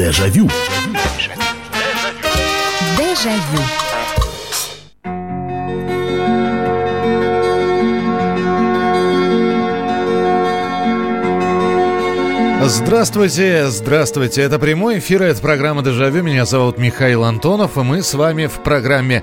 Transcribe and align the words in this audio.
Дежавю. 0.00 0.48
Дежавю. 2.96 3.60
Здравствуйте, 12.64 13.66
здравствуйте. 13.66 14.40
Это 14.40 14.58
прямой 14.58 15.00
эфир, 15.00 15.22
это 15.22 15.42
программа 15.42 15.82
«Дежавю». 15.82 16.22
Меня 16.22 16.46
зовут 16.46 16.78
Михаил 16.78 17.24
Антонов, 17.24 17.76
и 17.76 17.80
мы 17.82 18.02
с 18.02 18.14
вами 18.14 18.46
в 18.46 18.62
программе 18.62 19.22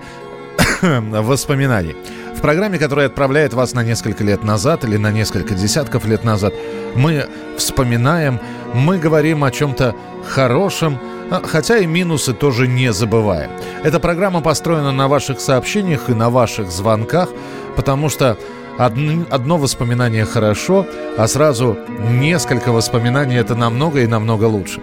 воспоминаний. 0.84 1.96
В 2.38 2.41
программе, 2.41 2.77
которая 2.77 3.07
отправляет 3.07 3.55
вас 3.55 3.73
на 3.73 3.83
несколько 3.83 4.23
лет 4.23 4.43
назад 4.43 4.83
или 4.83 4.95
на 4.97 5.11
несколько 5.11 5.55
десятков 5.55 6.05
лет 6.05 6.23
назад, 6.23 6.54
мы 6.95 7.25
вспоминаем, 7.57 8.39
мы 8.75 8.99
говорим 8.99 9.43
о 9.43 9.49
чем-то 9.49 9.95
хорошем, 10.23 11.00
а, 11.31 11.42
хотя 11.43 11.79
и 11.79 11.87
минусы 11.87 12.33
тоже 12.33 12.68
не 12.68 12.93
забываем. 12.93 13.50
Эта 13.83 14.00
программа 14.00 14.42
построена 14.42 14.92
на 14.92 15.07
ваших 15.07 15.39
сообщениях 15.39 16.11
и 16.11 16.14
на 16.14 16.29
ваших 16.29 16.69
звонках, 16.69 17.29
потому 17.75 18.07
что 18.07 18.37
одно, 18.78 19.57
воспоминание 19.57 20.23
хорошо, 20.23 20.86
а 21.17 21.28
сразу 21.28 21.75
несколько 22.11 22.71
воспоминаний 22.71 23.36
это 23.36 23.56
намного 23.56 24.01
и 24.01 24.07
намного 24.07 24.45
лучше. 24.45 24.79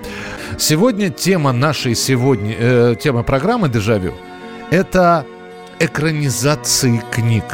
Сегодня 0.59 1.09
тема 1.09 1.52
нашей 1.52 1.95
сегодня, 1.95 2.56
э, 2.59 2.96
тема 3.00 3.23
программы 3.23 3.68
«Дежавю»— 3.68 4.12
это 4.73 5.24
экранизации 5.78 7.02
книг. 7.10 7.45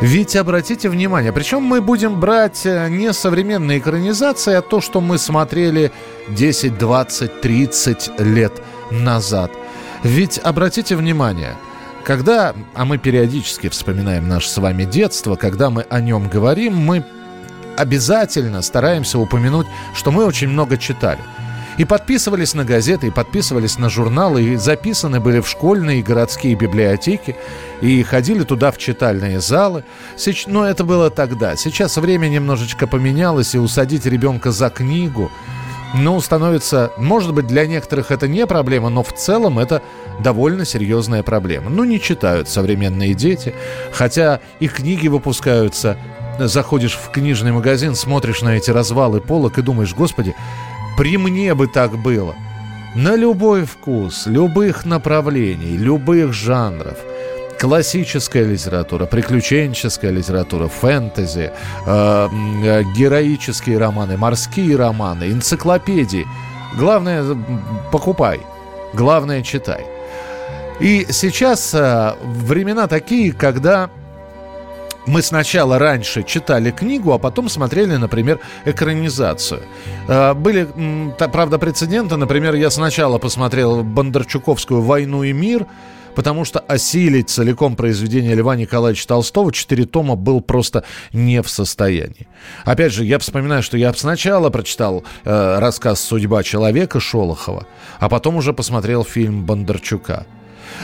Ведь 0.00 0.36
обратите 0.36 0.88
внимание, 0.88 1.32
причем 1.32 1.62
мы 1.62 1.80
будем 1.80 2.20
брать 2.20 2.66
э, 2.66 2.88
не 2.90 3.12
современные 3.12 3.78
экранизации, 3.78 4.54
а 4.54 4.62
то, 4.62 4.80
что 4.80 5.00
мы 5.00 5.16
смотрели 5.16 5.90
10, 6.28 6.76
20, 6.76 7.40
30 7.40 8.20
лет 8.20 8.52
назад. 8.90 9.50
Ведь 10.02 10.38
обратите 10.38 10.96
внимание, 10.96 11.56
когда, 12.04 12.54
а 12.74 12.84
мы 12.84 12.98
периодически 12.98 13.68
вспоминаем 13.68 14.28
наше 14.28 14.48
с 14.50 14.58
вами 14.58 14.84
детство, 14.84 15.36
когда 15.36 15.70
мы 15.70 15.86
о 15.88 16.00
нем 16.00 16.28
говорим, 16.28 16.76
мы 16.76 17.04
обязательно 17.76 18.62
стараемся 18.62 19.18
упомянуть, 19.18 19.66
что 19.94 20.10
мы 20.10 20.24
очень 20.24 20.48
много 20.48 20.76
читали– 20.76 21.20
и 21.78 21.84
подписывались 21.84 22.54
на 22.54 22.64
газеты, 22.64 23.08
и 23.08 23.10
подписывались 23.10 23.78
на 23.78 23.90
журналы, 23.90 24.42
и 24.42 24.56
записаны 24.56 25.20
были 25.20 25.40
в 25.40 25.48
школьные 25.48 26.00
и 26.00 26.02
городские 26.02 26.54
библиотеки, 26.54 27.36
и 27.80 28.02
ходили 28.02 28.44
туда 28.44 28.70
в 28.70 28.78
читальные 28.78 29.40
залы. 29.40 29.84
Но 30.46 30.66
это 30.66 30.84
было 30.84 31.10
тогда. 31.10 31.56
Сейчас 31.56 31.96
время 31.96 32.28
немножечко 32.28 32.86
поменялось, 32.86 33.54
и 33.54 33.58
усадить 33.58 34.06
ребенка 34.06 34.50
за 34.52 34.70
книгу, 34.70 35.30
ну, 35.94 36.20
становится, 36.20 36.90
может 36.98 37.32
быть, 37.32 37.46
для 37.46 37.66
некоторых 37.66 38.10
это 38.10 38.26
не 38.26 38.46
проблема, 38.46 38.88
но 38.88 39.02
в 39.02 39.12
целом 39.12 39.58
это 39.58 39.82
довольно 40.20 40.64
серьезная 40.64 41.22
проблема. 41.22 41.70
Ну, 41.70 41.84
не 41.84 42.00
читают 42.00 42.48
современные 42.48 43.14
дети, 43.14 43.54
хотя 43.92 44.40
и 44.60 44.68
книги 44.68 45.08
выпускаются 45.08 45.96
заходишь 46.38 46.96
в 46.96 47.10
книжный 47.10 47.52
магазин, 47.52 47.94
смотришь 47.94 48.42
на 48.42 48.56
эти 48.56 48.70
развалы 48.70 49.20
полок 49.20 49.58
и 49.58 49.62
думаешь, 49.62 49.94
господи, 49.94 50.34
при 50.96 51.18
мне 51.18 51.54
бы 51.54 51.66
так 51.66 51.98
было. 51.98 52.34
На 52.94 53.14
любой 53.14 53.64
вкус, 53.64 54.26
любых 54.26 54.86
направлений, 54.86 55.76
любых 55.76 56.32
жанров. 56.32 56.96
Классическая 57.60 58.44
литература, 58.44 59.06
приключенческая 59.06 60.10
литература, 60.10 60.68
фэнтези, 60.68 61.50
э, 61.86 62.28
э, 62.64 62.82
героические 62.96 63.78
романы, 63.78 64.16
морские 64.16 64.76
романы, 64.76 65.24
энциклопедии. 65.24 66.26
Главное, 66.78 67.24
покупай. 67.92 68.40
Главное, 68.94 69.42
читай. 69.42 69.86
И 70.80 71.06
сейчас 71.10 71.74
э, 71.74 72.14
времена 72.22 72.86
такие, 72.86 73.32
когда 73.32 73.90
мы 75.06 75.22
сначала 75.22 75.78
раньше 75.78 76.22
читали 76.22 76.70
книгу, 76.70 77.12
а 77.12 77.18
потом 77.18 77.48
смотрели, 77.48 77.96
например, 77.96 78.40
экранизацию. 78.64 79.62
А, 80.08 80.34
были, 80.34 80.68
правда, 81.18 81.58
прецеденты. 81.58 82.16
Например, 82.16 82.54
я 82.54 82.70
сначала 82.70 83.18
посмотрел 83.18 83.82
Бондарчуковскую 83.82 84.82
«Войну 84.82 85.22
и 85.22 85.32
мир», 85.32 85.66
потому 86.16 86.44
что 86.44 86.60
осилить 86.60 87.28
целиком 87.28 87.76
произведение 87.76 88.34
Льва 88.34 88.56
Николаевича 88.56 89.06
Толстого 89.06 89.52
четыре 89.52 89.84
тома 89.84 90.16
был 90.16 90.40
просто 90.40 90.82
не 91.12 91.42
в 91.42 91.48
состоянии. 91.48 92.26
Опять 92.64 92.92
же, 92.92 93.04
я 93.04 93.18
вспоминаю, 93.18 93.62
что 93.62 93.76
я 93.76 93.92
сначала 93.92 94.48
прочитал 94.50 95.04
э, 95.24 95.58
рассказ 95.58 96.00
«Судьба 96.00 96.42
человека» 96.42 97.00
Шолохова, 97.00 97.66
а 98.00 98.08
потом 98.08 98.36
уже 98.36 98.52
посмотрел 98.54 99.04
фильм 99.04 99.44
Бондарчука. 99.44 100.26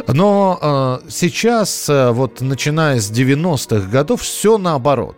Но 0.06 1.00
э, 1.04 1.10
сейчас, 1.10 1.88
э, 1.88 2.10
вот 2.10 2.40
начиная 2.40 3.00
с 3.00 3.10
90-х 3.10 3.88
годов, 3.88 4.22
все 4.22 4.58
наоборот. 4.58 5.16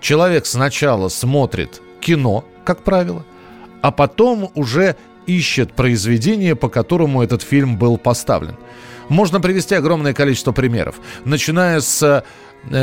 Человек 0.00 0.46
сначала 0.46 1.08
смотрит 1.08 1.80
кино, 2.00 2.44
как 2.64 2.82
правило, 2.82 3.24
а 3.82 3.90
потом 3.90 4.50
уже 4.54 4.96
ищет 5.26 5.72
произведение, 5.72 6.54
по 6.54 6.68
которому 6.68 7.22
этот 7.22 7.42
фильм 7.42 7.78
был 7.78 7.98
поставлен. 7.98 8.56
Можно 9.08 9.40
привести 9.40 9.74
огромное 9.74 10.14
количество 10.14 10.52
примеров. 10.52 10.96
Начиная 11.24 11.80
с 11.80 12.02
э, 12.02 12.22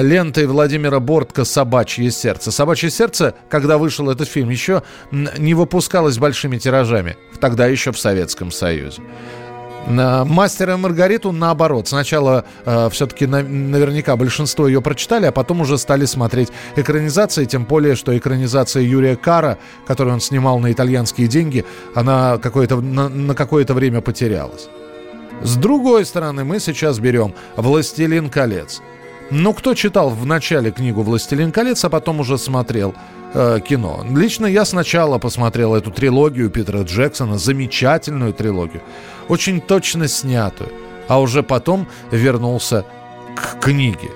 лентой 0.02 0.46
Владимира 0.46 1.00
Бортко 1.00 1.44
«Собачье 1.44 2.10
сердце». 2.12 2.52
«Собачье 2.52 2.90
сердце», 2.90 3.36
когда 3.50 3.78
вышел 3.78 4.10
этот 4.10 4.30
фильм, 4.30 4.50
еще 4.50 4.84
не 5.12 5.54
выпускалось 5.54 6.18
большими 6.18 6.58
тиражами, 6.58 7.18
тогда 7.40 7.68
еще 7.68 7.92
в 7.92 8.00
Советском 8.00 8.52
Союзе. 8.52 9.02
Мастера 9.88 10.74
и 10.74 10.78
Маргариту 10.78 11.32
наоборот. 11.32 11.88
Сначала 11.88 12.46
э, 12.66 12.90
все-таки 12.92 13.26
на, 13.26 13.42
наверняка 13.44 14.16
большинство 14.16 14.68
ее 14.68 14.82
прочитали, 14.82 15.26
а 15.26 15.32
потом 15.32 15.62
уже 15.62 15.78
стали 15.78 16.06
смотреть 16.06 16.50
экранизации, 16.76 17.46
тем 17.46 17.66
более, 17.66 17.96
что 17.96 18.18
экранизация 18.18 18.84
Юрия 18.84 19.16
Кара, 19.16 19.58
которую 19.86 20.14
он 20.16 20.22
снимал 20.22 20.60
на 20.60 20.72
итальянские 20.72 21.28
деньги, 21.28 21.66
она 21.96 22.38
какое-то, 22.38 22.80
на, 22.82 23.10
на 23.10 23.36
какое-то 23.36 23.74
время 23.74 24.02
потерялась. 24.02 24.70
С 25.42 25.58
другой 25.58 26.06
стороны, 26.06 26.46
мы 26.46 26.60
сейчас 26.60 27.00
берем 27.00 27.34
«Властелин 27.58 28.30
колец». 28.30 28.82
Ну, 29.32 29.54
кто 29.54 29.74
читал 29.74 30.10
в 30.10 30.26
начале 30.26 30.72
книгу 30.72 31.02
«Властелин 31.02 31.52
колец», 31.52 31.84
а 31.84 31.90
потом 31.90 32.20
уже 32.20 32.38
смотрел 32.38 32.94
э, 33.34 33.60
кино? 33.68 34.06
Лично 34.10 34.46
я 34.46 34.66
сначала 34.66 35.18
посмотрел 35.18 35.76
эту 35.76 35.92
трилогию 35.92 36.50
Питера 36.50 36.84
Джексона, 36.84 37.38
замечательную 37.38 38.34
трилогию, 38.34 38.82
очень 39.28 39.62
точно 39.62 40.08
снятую, 40.08 40.72
а 41.08 41.20
уже 41.20 41.44
потом 41.44 41.88
вернулся 42.12 42.86
к 43.36 43.60
книге. 43.62 44.10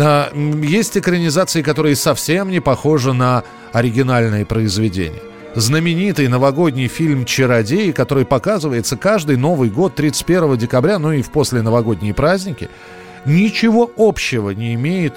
А, 0.00 0.30
есть 0.34 0.96
экранизации, 0.96 1.62
которые 1.62 1.96
совсем 1.96 2.50
не 2.50 2.60
похожи 2.60 3.12
на 3.12 3.44
оригинальные 3.72 4.46
произведения 4.46 5.22
знаменитый 5.54 6.28
новогодний 6.28 6.86
фильм 6.86 7.24
«Чародеи», 7.24 7.90
который 7.90 8.24
показывается 8.24 8.96
каждый 8.96 9.36
Новый 9.36 9.70
год 9.70 9.96
31 9.96 10.56
декабря, 10.56 11.00
ну 11.00 11.10
и 11.10 11.22
в 11.22 11.30
после 11.30 11.62
новогодние 11.62 12.14
праздники– 12.14 12.68
ничего 13.24 13.90
общего 13.96 14.50
не 14.50 14.74
имеет 14.74 15.14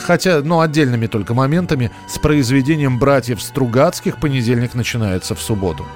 хотя, 0.00 0.40
ну, 0.40 0.60
отдельными 0.60 1.06
только 1.06 1.34
моментами, 1.34 1.90
с 2.08 2.18
произведением 2.18 2.98
братьев 2.98 3.42
Стругацких 3.42 4.18
«Понедельник 4.18 4.74
начинается 4.74 5.34
в 5.34 5.40
субботу». 5.40 5.86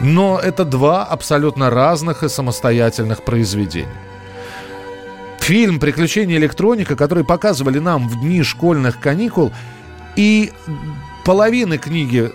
Но 0.00 0.38
это 0.38 0.64
два 0.64 1.04
абсолютно 1.04 1.70
разных 1.70 2.22
и 2.22 2.28
самостоятельных 2.28 3.24
произведения. 3.24 3.94
Фильм 5.40 5.80
«Приключения 5.80 6.36
электроника», 6.36 6.96
который 6.96 7.24
показывали 7.24 7.78
нам 7.78 8.08
в 8.08 8.20
дни 8.20 8.42
школьных 8.42 9.00
каникул, 9.00 9.52
и 10.16 10.52
половины 11.24 11.78
книги 11.78 12.32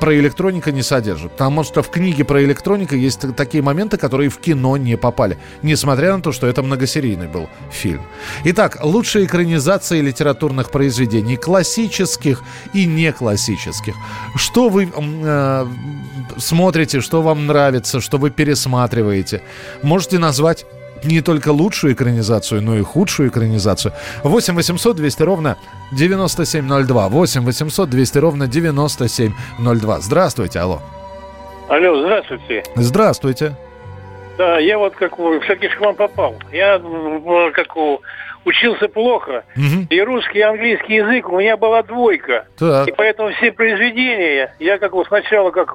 про 0.00 0.14
электроника 0.16 0.72
не 0.72 0.82
содержит. 0.82 1.32
Потому 1.32 1.62
что 1.64 1.82
в 1.82 1.90
книге 1.90 2.24
про 2.24 2.42
электроника 2.42 2.96
есть 2.96 3.20
такие 3.36 3.62
моменты, 3.62 3.96
которые 3.96 4.30
в 4.30 4.38
кино 4.38 4.76
не 4.76 4.96
попали. 4.96 5.38
Несмотря 5.62 6.16
на 6.16 6.22
то, 6.22 6.32
что 6.32 6.46
это 6.46 6.62
многосерийный 6.62 7.28
был 7.28 7.48
фильм. 7.70 8.02
Итак, 8.44 8.78
лучшие 8.82 9.26
экранизации 9.26 10.00
литературных 10.00 10.70
произведений. 10.70 11.36
Классических 11.36 12.42
и 12.72 12.86
не 12.86 13.12
классических. 13.12 13.94
Что 14.36 14.68
вы 14.68 14.90
э, 14.92 15.66
смотрите, 16.38 17.00
что 17.00 17.22
вам 17.22 17.46
нравится, 17.46 18.00
что 18.00 18.18
вы 18.18 18.30
пересматриваете. 18.30 19.42
Можете 19.82 20.18
назвать 20.18 20.66
не 21.04 21.20
только 21.20 21.50
лучшую 21.50 21.94
экранизацию, 21.94 22.62
но 22.62 22.76
и 22.76 22.82
худшую 22.82 23.28
экранизацию. 23.28 23.92
8 24.22 24.54
800 24.54 24.96
200 24.96 25.22
ровно 25.22 25.56
9702. 25.92 27.08
8 27.08 27.44
800 27.44 27.90
200 27.90 28.18
ровно 28.18 28.46
9702. 28.46 30.00
Здравствуйте, 30.00 30.58
алло. 30.60 30.80
Алло, 31.68 32.00
здравствуйте. 32.02 32.64
Здравствуйте. 32.74 33.56
Да, 34.38 34.58
я 34.58 34.78
вот 34.78 34.94
как 34.96 35.14
все-таки 35.14 35.68
к 35.68 35.80
вам 35.80 35.94
попал. 35.94 36.34
Я 36.52 36.80
как 37.54 37.76
учился 38.44 38.88
плохо. 38.88 39.44
Угу. 39.56 39.86
И 39.90 40.00
русский, 40.00 40.38
и 40.38 40.42
английский 40.42 40.94
язык 40.94 41.28
у 41.28 41.38
меня 41.38 41.56
была 41.56 41.82
двойка. 41.82 42.46
Так. 42.58 42.88
И 42.88 42.92
поэтому 42.92 43.30
все 43.32 43.52
произведения 43.52 44.54
я 44.58 44.78
как 44.78 44.92
сначала 45.06 45.50
как 45.50 45.74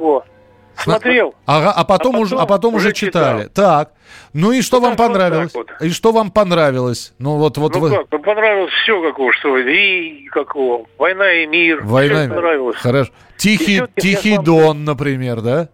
Смотрел. 0.77 1.35
Ага, 1.45 1.71
а 1.71 1.83
потом, 1.83 2.15
а 2.15 2.15
потом, 2.15 2.19
уже, 2.19 2.35
а 2.35 2.45
потом 2.45 2.75
уже 2.75 2.93
читали. 2.93 3.43
Читал. 3.43 3.65
Так. 3.65 3.91
Ну 4.33 4.51
и 4.51 4.61
что 4.61 4.79
ну, 4.79 4.87
вам 4.87 4.95
понравилось? 4.97 5.53
Вот 5.53 5.71
вот. 5.79 5.87
И 5.87 5.89
что 5.91 6.11
вам 6.11 6.31
понравилось? 6.31 7.13
Ну 7.19 7.37
вот, 7.37 7.57
вот 7.57 7.75
ну 7.75 7.79
вы... 7.79 7.89
как, 7.89 8.07
ну 8.11 8.19
понравилось 8.19 8.71
все 8.83 9.01
какого, 9.01 9.31
что 9.33 9.57
и 9.57 10.25
какого. 10.25 10.85
Война 10.97 11.31
и 11.31 11.45
мир. 11.45 11.83
Война 11.83 12.25
мир. 12.25 12.35
понравилось. 12.35 12.77
Хорошо. 12.77 13.11
Тихий, 13.37 13.81
Тихий 13.95 14.37
Дон, 14.37 14.83
например, 14.83 15.41
да? 15.41 15.69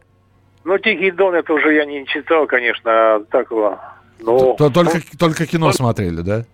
Ну, 0.63 0.77
Тихий 0.77 1.11
Дон 1.11 1.35
это 1.35 1.53
уже 1.53 1.73
я 1.73 1.85
не 1.85 2.05
читал, 2.05 2.45
конечно, 2.45 2.91
а 2.91 3.23
такого. 3.31 3.79
Но... 4.19 4.53
Только, 4.53 5.01
только 5.17 5.47
кино 5.47 5.71
смотрели, 5.71 6.21
да? 6.21 6.45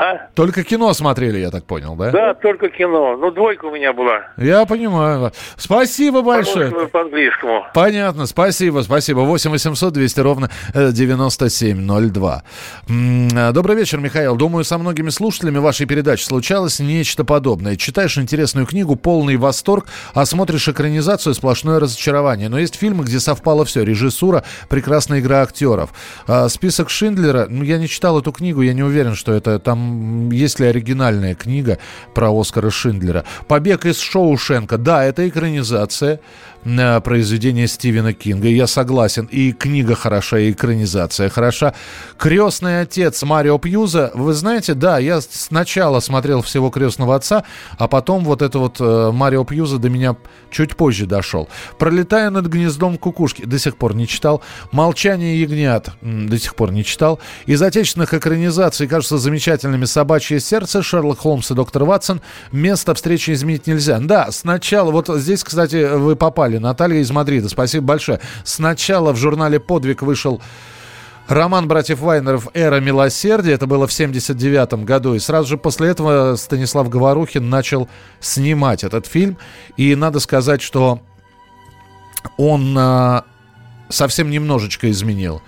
А? 0.00 0.28
Только 0.34 0.62
кино 0.62 0.92
смотрели, 0.92 1.38
я 1.38 1.50
так 1.50 1.64
понял, 1.64 1.96
да? 1.96 2.12
Да, 2.12 2.34
только 2.34 2.68
кино. 2.68 3.16
Ну, 3.16 3.32
двойка 3.32 3.64
у 3.64 3.74
меня 3.74 3.92
была. 3.92 4.28
Я 4.36 4.64
понимаю. 4.64 5.32
Спасибо 5.56 6.22
большое. 6.22 6.70
По-английскому. 6.70 7.66
Понятно, 7.74 8.26
спасибо, 8.26 8.82
спасибо. 8.82 9.20
8 9.20 9.50
800 9.50 9.92
200 9.92 10.20
ровно 10.20 10.50
9702. 10.72 12.42
Э, 12.88 13.52
Добрый 13.52 13.74
вечер, 13.74 13.98
Михаил. 13.98 14.36
Думаю, 14.36 14.62
со 14.62 14.78
многими 14.78 15.10
слушателями 15.10 15.58
вашей 15.58 15.86
передачи 15.86 16.22
случалось 16.22 16.78
нечто 16.78 17.24
подобное. 17.24 17.74
Читаешь 17.74 18.16
интересную 18.18 18.66
книгу, 18.66 18.94
полный 18.94 19.36
восторг, 19.36 19.86
а 20.14 20.24
смотришь 20.26 20.68
экранизацию, 20.68 21.34
сплошное 21.34 21.80
разочарование. 21.80 22.48
Но 22.48 22.60
есть 22.60 22.76
фильмы, 22.76 23.02
где 23.02 23.18
совпало 23.18 23.64
все. 23.64 23.82
Режиссура, 23.82 24.44
прекрасная 24.68 25.18
игра 25.18 25.42
актеров. 25.42 25.90
А, 26.28 26.48
список 26.48 26.88
Шиндлера, 26.88 27.46
ну, 27.48 27.64
я 27.64 27.78
не 27.78 27.88
читал 27.88 28.20
эту 28.20 28.30
книгу, 28.30 28.62
я 28.62 28.74
не 28.74 28.84
уверен, 28.84 29.16
что 29.16 29.32
это 29.32 29.58
там 29.58 29.87
есть 30.30 30.60
ли 30.60 30.66
оригинальная 30.66 31.34
книга 31.34 31.78
про 32.14 32.30
Оскара 32.30 32.70
Шиндлера. 32.70 33.24
«Побег 33.46 33.86
из 33.86 33.98
Шоушенка». 33.98 34.78
Да, 34.78 35.04
это 35.04 35.28
экранизация 35.28 36.20
произведения 37.04 37.66
Стивена 37.66 38.12
Кинга. 38.12 38.48
Я 38.48 38.66
согласен. 38.66 39.26
И 39.26 39.52
книга 39.52 39.94
хороша, 39.94 40.38
и 40.38 40.52
экранизация 40.52 41.28
хороша. 41.28 41.74
«Крестный 42.18 42.82
отец» 42.82 43.22
Марио 43.22 43.58
Пьюза. 43.58 44.10
Вы 44.14 44.32
знаете, 44.32 44.74
да, 44.74 44.98
я 44.98 45.20
сначала 45.20 46.00
смотрел 46.00 46.42
всего 46.42 46.70
«Крестного 46.70 47.14
отца», 47.14 47.44
а 47.78 47.88
потом 47.88 48.24
вот 48.24 48.42
это 48.42 48.58
вот 48.58 48.76
э, 48.80 49.10
Марио 49.12 49.44
Пьюза 49.44 49.78
до 49.78 49.88
меня 49.88 50.16
чуть 50.50 50.76
позже 50.76 51.06
дошел. 51.06 51.48
«Пролетая 51.78 52.30
над 52.30 52.46
гнездом 52.46 52.98
кукушки» 52.98 53.44
до 53.44 53.58
сих 53.58 53.76
пор 53.76 53.94
не 53.94 54.06
читал. 54.06 54.42
«Молчание 54.72 55.40
ягнят» 55.40 55.90
до 56.02 56.38
сих 56.38 56.54
пор 56.54 56.72
не 56.72 56.84
читал. 56.84 57.18
Из 57.46 57.62
отечественных 57.62 58.14
экранизаций, 58.14 58.86
кажется, 58.86 59.18
замечательными 59.18 59.84
«Собачье 59.84 60.40
сердце», 60.40 60.82
«Шерлок 60.82 61.20
Холмс» 61.20 61.50
и 61.50 61.54
«Доктор 61.54 61.84
Ватсон». 61.84 62.20
Место 62.52 62.94
встречи 62.94 63.30
изменить 63.30 63.66
нельзя. 63.66 63.98
Да, 64.00 64.30
сначала, 64.30 64.90
вот 64.90 65.08
здесь, 65.08 65.42
кстати, 65.44 65.96
вы 65.96 66.16
попали, 66.16 66.57
Наталья 66.58 67.00
из 67.00 67.10
Мадрида, 67.10 67.48
спасибо 67.48 67.86
большое. 67.86 68.20
Сначала 68.44 69.12
в 69.12 69.16
журнале 69.16 69.60
«Подвиг» 69.60 70.02
вышел 70.02 70.40
Роман 71.28 71.68
братьев 71.68 72.00
Вайнеров 72.00 72.48
«Эра 72.54 72.80
милосердия». 72.80 73.52
Это 73.52 73.66
было 73.66 73.86
в 73.86 73.92
79 73.92 74.84
году. 74.84 75.14
И 75.14 75.18
сразу 75.18 75.46
же 75.46 75.58
после 75.58 75.88
этого 75.88 76.36
Станислав 76.36 76.88
Говорухин 76.88 77.50
начал 77.50 77.86
снимать 78.18 78.82
этот 78.82 79.06
фильм. 79.06 79.36
И 79.76 79.94
надо 79.94 80.20
сказать, 80.20 80.62
что 80.62 81.00
он 82.38 82.74
э, 82.78 83.22
совсем 83.90 84.30
немножечко 84.30 84.90
изменил. 84.90 85.42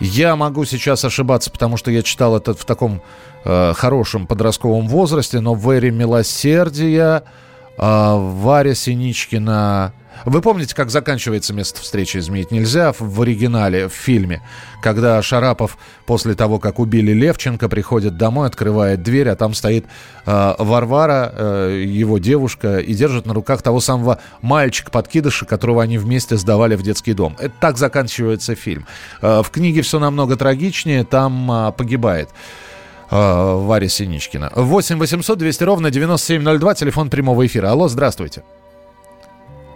Я 0.00 0.34
могу 0.34 0.64
сейчас 0.64 1.04
ошибаться, 1.04 1.52
потому 1.52 1.76
что 1.76 1.92
я 1.92 2.02
читал 2.02 2.36
это 2.36 2.54
в 2.54 2.64
таком 2.64 3.00
э, 3.44 3.74
хорошем 3.74 4.26
подростковом 4.26 4.88
возрасте, 4.88 5.38
но 5.38 5.54
в 5.54 5.70
эре 5.70 5.92
милосердия 5.92 7.22
э, 7.78 8.16
Варя 8.16 8.74
Синичкина... 8.74 9.94
Вы 10.24 10.40
помните, 10.40 10.74
как 10.74 10.90
заканчивается 10.90 11.52
место 11.52 11.80
встречи 11.80 12.18
«Изменить 12.18 12.50
нельзя» 12.50 12.92
в 12.98 13.20
оригинале, 13.22 13.88
в 13.88 13.92
фильме? 13.92 14.42
Когда 14.82 15.20
Шарапов 15.22 15.76
после 16.06 16.34
того, 16.34 16.58
как 16.58 16.78
убили 16.78 17.12
Левченко, 17.12 17.68
приходит 17.68 18.16
домой, 18.16 18.46
открывает 18.46 19.02
дверь, 19.02 19.28
а 19.28 19.36
там 19.36 19.54
стоит 19.54 19.86
э, 20.26 20.54
Варвара, 20.58 21.32
э, 21.34 21.84
его 21.86 22.18
девушка, 22.18 22.78
и 22.78 22.94
держит 22.94 23.26
на 23.26 23.34
руках 23.34 23.62
того 23.62 23.80
самого 23.80 24.20
мальчика-подкидыша, 24.42 25.46
которого 25.46 25.82
они 25.82 25.98
вместе 25.98 26.36
сдавали 26.36 26.76
в 26.76 26.82
детский 26.82 27.14
дом. 27.14 27.36
Это 27.38 27.54
так 27.60 27.78
заканчивается 27.78 28.54
фильм. 28.54 28.86
Э, 29.20 29.42
в 29.42 29.50
книге 29.50 29.82
все 29.82 29.98
намного 29.98 30.36
трагичнее, 30.36 31.04
там 31.04 31.50
э, 31.50 31.72
погибает 31.72 32.28
э, 33.10 33.16
Варя 33.16 33.88
Синичкина. 33.88 34.52
8 34.54 34.98
800 34.98 35.38
200 35.38 35.64
ровно 35.64 35.90
9702, 35.90 36.74
телефон 36.74 37.10
прямого 37.10 37.46
эфира. 37.46 37.70
Алло, 37.70 37.88
здравствуйте. 37.88 38.42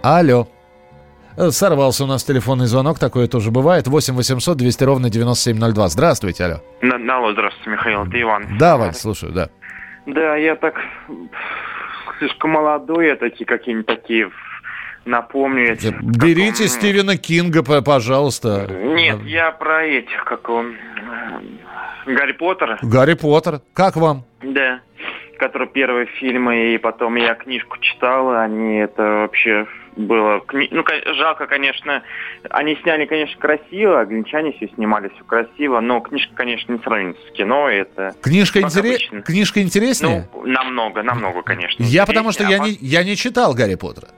Алло. 0.03 0.49
Э, 1.37 1.51
сорвался 1.51 2.05
у 2.05 2.07
нас 2.07 2.25
телефонный 2.25 2.67
звонок, 2.67 2.99
такое 2.99 3.27
тоже 3.29 3.51
бывает. 3.51 3.87
8 3.87 4.15
800 4.15 4.57
200 4.57 4.85
ровно 4.85 5.11
9702. 5.11 5.89
Здравствуйте, 5.89 6.45
алло. 6.45 6.57
Алло, 6.83 7.33
здравствуйте, 7.33 7.71
Михаил, 7.71 8.05
это 8.05 8.21
Иван. 8.21 8.59
Да, 8.59 8.77
Вань, 8.77 8.95
слушаю, 8.95 9.33
да. 9.33 9.51
Да, 10.07 10.37
я 10.37 10.57
так 10.57 10.75
слишком 12.19 12.53
молодой, 12.53 13.09
я 13.09 13.17
такие 13.17 13.45
какие-нибудь 13.45 13.87
такие 13.87 14.31
напомню. 15.05 15.73
Эти, 15.73 15.95
Берите 16.01 16.65
как, 16.65 16.73
Стивена 16.73 17.17
Кинга, 17.17 17.63
пожалуйста. 17.63 18.67
Нет, 18.71 19.23
я 19.25 19.51
про 19.53 19.85
этих, 19.85 20.25
как 20.25 20.49
он, 20.49 20.77
Гарри 22.07 22.33
Поттер. 22.33 22.79
Гарри 22.83 23.15
Поттер. 23.15 23.61
Как 23.73 23.97
вам? 23.97 24.25
Да. 24.43 24.81
Который 25.39 25.69
первые 25.69 26.07
фильмы, 26.07 26.75
и 26.75 26.79
потом 26.79 27.17
я 27.17 27.35
книжку 27.35 27.79
читал, 27.79 28.31
они 28.31 28.79
это 28.79 29.03
вообще 29.03 29.67
было... 29.97 30.43
Ну, 30.53 30.85
жалко, 31.15 31.47
конечно, 31.47 32.03
они 32.51 32.77
сняли, 32.77 33.07
конечно, 33.07 33.39
красиво, 33.41 34.01
англичане 34.01 34.53
все 34.53 34.69
снимали, 34.69 35.11
все 35.15 35.25
красиво, 35.25 35.81
но 35.81 36.01
книжка, 36.01 36.35
конечно, 36.35 36.73
не 36.73 36.79
сравнится 36.79 37.21
с 37.29 37.33
кино, 37.33 37.69
это... 37.69 38.15
Книжка, 38.23 38.61
интерес... 38.61 39.01
книжка 39.25 39.63
интереснее? 39.63 40.29
Ну, 40.33 40.47
намного, 40.47 41.03
намного, 41.03 41.43
конечно. 41.43 41.83
Я 41.83 42.07
потому 42.07 42.33
что 42.33 42.47
а 42.47 42.51
я, 42.51 42.59
не, 42.59 42.73
я 42.81 43.05
не 43.05 43.17
читал 43.17 43.55
Гарри 43.55 43.75
Поттера. 43.75 44.09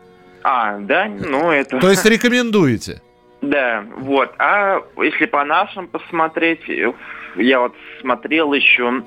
А, 0.42 0.78
да? 0.78 1.06
Ну, 1.06 1.50
это... 1.50 1.78
То 1.78 1.90
есть 1.90 2.04
рекомендуете? 2.04 3.00
Да, 3.40 3.84
вот. 3.96 4.34
А 4.38 4.80
если 4.96 5.26
по 5.26 5.44
нашим 5.44 5.86
посмотреть, 5.86 6.62
я 7.36 7.60
вот 7.60 7.74
смотрел 8.00 8.52
еще 8.52 9.02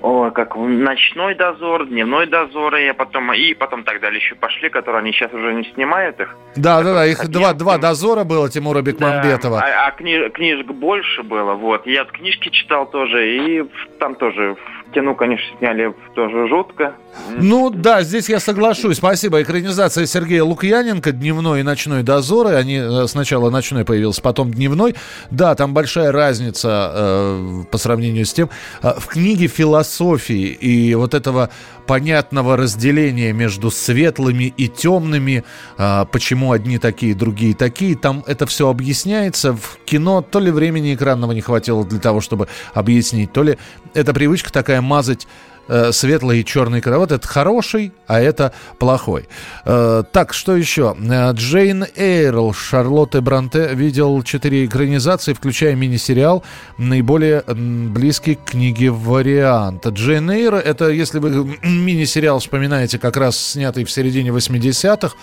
о, 0.00 0.30
как 0.30 0.54
ночной 0.56 1.34
дозор, 1.34 1.86
дневной 1.86 2.26
дозор, 2.26 2.76
и 2.76 2.92
потом 2.92 3.32
и 3.32 3.54
потом 3.54 3.84
так 3.84 4.00
далее 4.00 4.20
еще 4.20 4.34
пошли, 4.36 4.68
которые 4.68 5.00
они 5.00 5.12
сейчас 5.12 5.32
уже 5.32 5.52
не 5.54 5.64
снимают 5.74 6.20
их. 6.20 6.36
Да, 6.56 6.82
да, 6.82 6.94
да, 6.94 7.06
их 7.06 7.26
два, 7.28 7.52
два 7.52 7.78
дозора 7.78 8.24
было 8.24 8.48
Тимура 8.48 8.80
Бекмамбетова. 8.80 9.58
Да, 9.58 9.84
а, 9.84 9.88
а 9.88 9.90
книж, 9.90 10.32
книжек 10.32 10.66
больше 10.66 11.22
было, 11.22 11.54
вот. 11.54 11.86
Я 11.86 12.04
книжки 12.04 12.48
читал 12.50 12.86
тоже, 12.86 13.36
и 13.36 13.64
там 13.98 14.14
тоже 14.14 14.56
кино, 14.92 15.14
конечно, 15.14 15.46
сняли 15.58 15.94
тоже 16.14 16.48
жутко. 16.48 16.94
Ну 17.36 17.70
да, 17.70 18.02
здесь 18.02 18.28
я 18.28 18.40
соглашусь. 18.40 18.98
Спасибо. 18.98 19.42
Экранизация 19.42 20.06
Сергея 20.06 20.44
Лукьяненко 20.44 21.12
«Дневной 21.12 21.60
и 21.60 21.62
ночной 21.62 22.02
дозоры». 22.02 22.54
Они 22.54 22.76
э, 22.76 23.06
сначала 23.06 23.50
ночной 23.50 23.84
появился, 23.84 24.22
потом 24.22 24.52
дневной. 24.52 24.94
Да, 25.30 25.54
там 25.54 25.74
большая 25.74 26.12
разница 26.12 26.92
э, 26.94 27.64
по 27.70 27.78
сравнению 27.78 28.24
с 28.24 28.32
тем. 28.32 28.50
Э, 28.82 28.94
в 28.98 29.06
книге 29.06 29.46
философии 29.46 30.46
и 30.48 30.94
вот 30.94 31.14
этого 31.14 31.50
понятного 31.88 32.56
разделения 32.56 33.32
между 33.32 33.70
светлыми 33.70 34.52
и 34.56 34.68
темными, 34.68 35.42
э, 35.78 36.04
почему 36.12 36.52
одни 36.52 36.78
такие, 36.78 37.14
другие 37.14 37.54
такие, 37.54 37.96
там 37.96 38.22
это 38.26 38.46
все 38.46 38.68
объясняется. 38.68 39.54
В 39.54 39.78
кино 39.86 40.20
то 40.22 40.38
ли 40.38 40.50
времени 40.50 40.94
экранного 40.94 41.32
не 41.32 41.40
хватило 41.40 41.84
для 41.84 41.98
того, 41.98 42.20
чтобы 42.20 42.48
объяснить, 42.74 43.32
то 43.32 43.42
ли 43.42 43.58
эта 43.94 44.12
привычка 44.12 44.52
такая 44.52 44.77
мазать 44.80 45.26
э, 45.68 45.92
светлый 45.92 46.40
и 46.40 46.44
черный 46.44 46.80
кроват. 46.80 47.12
Это 47.12 47.26
хороший, 47.26 47.92
а 48.06 48.20
это 48.20 48.52
плохой. 48.78 49.28
Э, 49.64 50.02
так, 50.12 50.32
что 50.32 50.56
еще? 50.56 50.96
Э, 50.98 51.32
Джейн 51.32 51.86
Эйрл 51.96 52.52
Шарлотты 52.52 53.20
Бранте 53.20 53.68
видел 53.74 54.22
четыре 54.22 54.64
экранизации, 54.64 55.32
включая 55.32 55.74
мини-сериал, 55.74 56.42
наиболее 56.78 57.44
близкий 57.46 58.34
к 58.34 58.44
книге 58.50 58.90
вариант. 58.90 59.86
Джейн 59.86 60.30
Эйр, 60.30 60.54
это, 60.54 60.88
если 60.88 61.18
вы 61.18 61.58
мини-сериал 61.62 62.38
вспоминаете, 62.38 62.98
как 62.98 63.16
раз 63.16 63.38
снятый 63.38 63.84
в 63.84 63.90
середине 63.90 64.30
80-х, 64.30 65.14
э, 65.14 65.18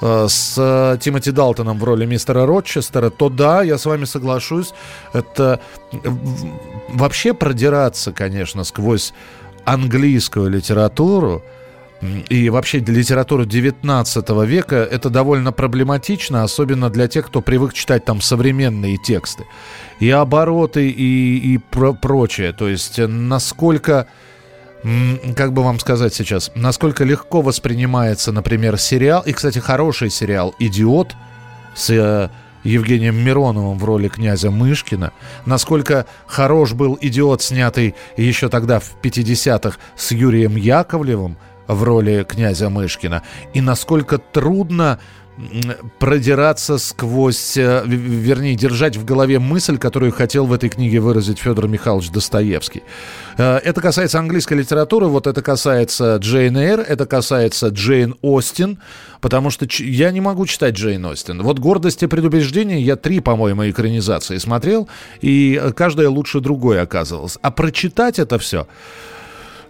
с 0.00 0.98
Тимоти 1.00 1.30
Далтоном 1.30 1.78
в 1.78 1.84
роли 1.84 2.06
мистера 2.06 2.46
Рочестера, 2.46 3.10
то 3.10 3.28
да, 3.28 3.62
я 3.62 3.78
с 3.78 3.86
вами 3.86 4.04
соглашусь. 4.04 4.72
Это 5.12 5.60
вообще 6.88 7.34
продираться, 7.34 8.12
конечно, 8.12 8.64
сквозь 8.64 9.12
английскую 9.64 10.50
литературу, 10.50 11.42
и 12.28 12.50
вообще 12.50 12.80
для 12.80 12.96
литературы 12.96 13.46
19 13.46 14.28
века 14.46 14.76
это 14.76 15.08
довольно 15.08 15.50
проблематично, 15.50 16.42
особенно 16.42 16.90
для 16.90 17.08
тех, 17.08 17.26
кто 17.26 17.40
привык 17.40 17.72
читать 17.72 18.04
там 18.04 18.20
современные 18.20 18.98
тексты. 18.98 19.46
И 19.98 20.10
обороты, 20.10 20.90
и, 20.90 21.38
и 21.38 21.58
про 21.58 21.94
прочее. 21.94 22.52
То 22.52 22.68
есть 22.68 22.98
насколько, 22.98 24.08
как 25.36 25.52
бы 25.52 25.62
вам 25.62 25.78
сказать 25.80 26.14
сейчас, 26.14 26.50
насколько 26.54 27.04
легко 27.04 27.40
воспринимается, 27.40 28.32
например, 28.32 28.78
сериал, 28.78 29.22
и, 29.22 29.32
кстати, 29.32 29.58
хороший 29.58 30.10
сериал 30.10 30.54
«Идиот», 30.58 31.14
с 31.74 31.90
э, 31.90 32.30
Евгением 32.64 33.16
Мироновым 33.22 33.78
в 33.78 33.84
роли 33.84 34.08
князя 34.08 34.50
Мышкина, 34.50 35.12
насколько 35.44 36.06
хорош 36.26 36.72
был 36.72 36.98
«Идиот», 37.00 37.42
снятый 37.42 37.94
еще 38.16 38.48
тогда 38.48 38.80
в 38.80 38.96
50-х 39.02 39.78
с 39.96 40.12
Юрием 40.12 40.56
Яковлевым 40.56 41.36
в 41.66 41.82
роли 41.82 42.24
князя 42.28 42.70
Мышкина, 42.70 43.22
и 43.54 43.60
насколько 43.60 44.18
трудно 44.18 44.98
продираться 45.98 46.78
сквозь, 46.78 47.56
э, 47.56 47.82
вернее, 47.86 48.54
держать 48.54 48.96
в 48.96 49.04
голове 49.04 49.38
мысль, 49.38 49.76
которую 49.78 50.12
хотел 50.12 50.46
в 50.46 50.52
этой 50.52 50.68
книге 50.68 51.00
выразить 51.00 51.38
Федор 51.38 51.68
Михайлович 51.68 52.10
Достоевский. 52.10 52.82
Э, 53.36 53.58
это 53.58 53.80
касается 53.80 54.18
английской 54.18 54.54
литературы, 54.54 55.06
вот 55.06 55.26
это 55.26 55.42
касается 55.42 56.16
Джейн 56.16 56.56
Эйр, 56.56 56.80
это 56.80 57.06
касается 57.06 57.68
Джейн 57.68 58.14
Остин, 58.22 58.78
потому 59.20 59.50
что 59.50 59.66
я 59.78 60.10
не 60.10 60.20
могу 60.20 60.46
читать 60.46 60.74
Джейн 60.74 61.04
Остин. 61.04 61.42
Вот 61.42 61.58
«Гордость 61.58 62.02
и 62.02 62.06
предубеждение» 62.06 62.80
я 62.80 62.96
три, 62.96 63.20
по-моему, 63.20 63.68
экранизации 63.68 64.38
смотрел, 64.38 64.88
и 65.20 65.60
каждая 65.76 66.08
лучше 66.08 66.40
другой 66.40 66.80
оказывалась. 66.80 67.38
А 67.42 67.50
прочитать 67.50 68.18
это 68.18 68.38
все 68.38 68.66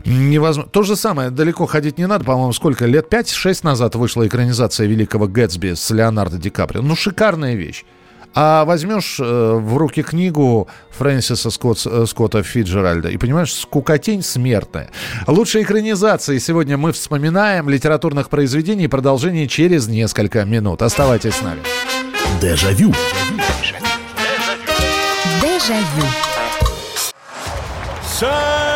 невозможно. 0.06 0.70
То 0.70 0.82
же 0.82 0.96
самое, 0.96 1.30
далеко 1.30 1.66
ходить 1.66 1.98
не 1.98 2.06
надо, 2.06 2.24
по-моему, 2.24 2.52
сколько, 2.52 2.86
лет 2.86 3.12
5-6 3.12 3.60
назад 3.62 3.94
вышла 3.96 4.26
экранизация 4.26 4.86
«Великого 4.86 5.26
Гэтсби» 5.26 5.74
с 5.74 5.90
Леонардо 5.90 6.38
Ди 6.38 6.50
Каприо. 6.50 6.82
Ну, 6.82 6.96
шикарная 6.96 7.54
вещь. 7.54 7.84
А 8.38 8.66
возьмешь 8.66 9.16
э, 9.18 9.24
в 9.24 9.78
руки 9.78 10.02
книгу 10.02 10.68
Фрэнсиса 10.90 11.50
Скотт, 11.50 11.86
э, 11.86 12.04
Скотта 12.06 12.42
Фиджеральда 12.42 13.08
и 13.08 13.16
понимаешь, 13.16 13.54
скукотень 13.54 14.22
смертная. 14.22 14.90
Лучшие 15.26 15.64
экранизации 15.64 16.36
сегодня 16.36 16.76
мы 16.76 16.92
вспоминаем 16.92 17.70
литературных 17.70 18.28
произведений. 18.28 18.88
Продолжение 18.88 19.48
через 19.48 19.88
несколько 19.88 20.44
минут. 20.44 20.82
Оставайтесь 20.82 21.34
с 21.34 21.40
нами. 21.40 21.60
Дежавю. 22.42 22.92
Дежавю. 25.40 26.06
Самые 28.06 28.75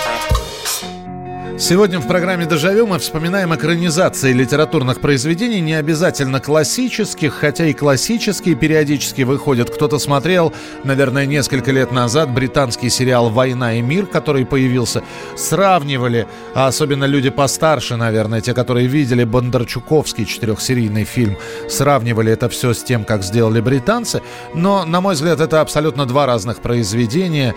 Сегодня 1.61 1.99
в 1.99 2.07
программе 2.07 2.47
«Дежавю» 2.47 2.87
мы 2.87 2.97
вспоминаем 2.97 3.53
экранизации 3.53 4.33
литературных 4.33 4.99
произведений, 4.99 5.61
не 5.61 5.75
обязательно 5.75 6.39
классических, 6.39 7.35
хотя 7.35 7.67
и 7.67 7.73
классические 7.73 8.55
периодически 8.55 9.21
выходят. 9.21 9.69
Кто-то 9.69 9.99
смотрел, 9.99 10.53
наверное, 10.83 11.27
несколько 11.27 11.71
лет 11.71 11.91
назад 11.91 12.33
британский 12.33 12.89
сериал 12.89 13.29
«Война 13.29 13.75
и 13.75 13.81
мир», 13.81 14.07
который 14.07 14.43
появился. 14.43 15.03
Сравнивали, 15.37 16.27
а 16.55 16.65
особенно 16.65 17.03
люди 17.03 17.29
постарше, 17.29 17.95
наверное, 17.95 18.41
те, 18.41 18.55
которые 18.55 18.87
видели 18.87 19.23
Бондарчуковский 19.23 20.25
четырехсерийный 20.25 21.03
фильм, 21.03 21.37
сравнивали 21.69 22.31
это 22.31 22.49
все 22.49 22.73
с 22.73 22.81
тем, 22.81 23.05
как 23.05 23.21
сделали 23.21 23.61
британцы. 23.61 24.23
Но, 24.55 24.83
на 24.83 24.99
мой 24.99 25.13
взгляд, 25.13 25.39
это 25.39 25.61
абсолютно 25.61 26.07
два 26.07 26.25
разных 26.25 26.59
произведения. 26.59 27.53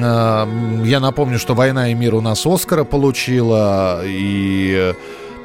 А, 0.00 0.48
я 0.84 1.00
напомню, 1.00 1.40
что 1.40 1.56
«Война 1.56 1.90
и 1.90 1.94
мир» 1.94 2.14
у 2.14 2.20
нас 2.20 2.46
Оскара 2.46 2.84
получил 2.84 3.31
получила, 3.40 4.02
и 4.04 4.94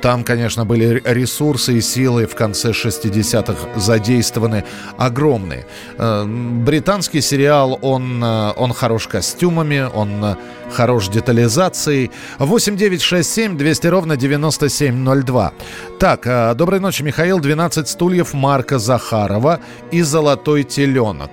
там, 0.02 0.24
конечно, 0.24 0.66
были 0.66 1.02
ресурсы 1.06 1.78
и 1.78 1.82
силы 1.82 2.28
в 2.28 2.36
конце 2.36 2.70
60-х 2.70 3.80
задействованы 3.80 4.64
огромные. 4.98 5.66
Э, 5.98 6.26
британский 6.26 7.22
сериал, 7.22 7.80
он, 7.82 8.24
э, 8.24 8.54
он 8.56 8.74
хорош 8.74 9.08
костюмами, 9.08 9.90
он 9.92 10.24
э, 10.24 10.36
хорош 10.72 11.08
детализацией. 11.08 12.12
8 12.38 12.78
9 12.78 13.02
6 13.02 13.34
7 13.34 13.58
200 13.58 13.88
ровно 13.88 14.18
9702. 14.18 15.54
Так, 16.00 16.56
доброй 16.56 16.80
ночи, 16.80 17.04
Михаил. 17.04 17.40
12 17.40 17.88
стульев 17.88 18.34
Марка 18.34 18.78
Захарова 18.78 19.60
и 19.92 20.04
«Золотой 20.04 20.64
теленок». 20.64 21.32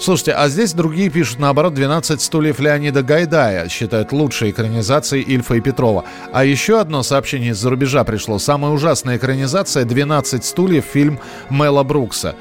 Слушайте, 0.00 0.32
а 0.32 0.48
здесь 0.48 0.74
другие 0.74 1.10
пишут, 1.10 1.40
наоборот, 1.40 1.74
12 1.74 2.20
стульев 2.22 2.60
Леонида 2.60 3.02
Гайдая 3.02 3.68
считают 3.68 4.12
лучшей 4.12 4.52
экранизацией 4.52 5.24
Ильфа 5.24 5.54
и 5.54 5.60
Петрова. 5.60 6.04
А 6.32 6.44
еще 6.44 6.80
одно 6.80 7.02
сообщение 7.02 7.50
из-за 7.50 7.68
рубежа 7.68 8.04
пришло. 8.04 8.38
Самая 8.38 8.70
ужасная 8.70 9.16
экранизация 9.16 9.84
12 9.84 10.44
стульев 10.44 10.84
фильм 10.84 11.18
Мела 11.50 11.82
Брукса. 11.82 12.36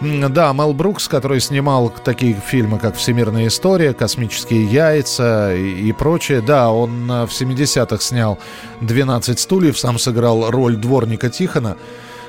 Да, 0.00 0.52
Мел 0.52 0.74
Брукс, 0.74 1.06
который 1.08 1.40
снимал 1.40 1.92
такие 2.04 2.34
фильмы, 2.34 2.78
как 2.78 2.96
«Всемирная 2.96 3.48
история», 3.48 3.94
«Космические 3.94 4.64
яйца» 4.64 5.54
и, 5.54 5.88
и 5.88 5.92
прочее. 5.92 6.40
Да, 6.40 6.70
он 6.70 7.10
э, 7.10 7.26
в 7.26 7.30
70-х 7.30 8.00
снял 8.00 8.38
«12 8.80 9.36
стульев», 9.38 9.76
сам 9.76 9.98
сыграл 9.98 10.50
роль 10.50 10.76
дворника 10.76 11.30
Тихона. 11.30 11.76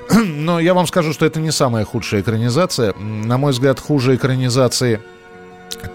Но 0.25 0.59
я 0.59 0.73
вам 0.73 0.87
скажу, 0.87 1.13
что 1.13 1.25
это 1.25 1.39
не 1.39 1.51
самая 1.51 1.85
худшая 1.85 2.21
экранизация. 2.21 2.93
На 2.93 3.37
мой 3.37 3.51
взгляд, 3.51 3.79
хуже 3.79 4.15
экранизации 4.15 5.01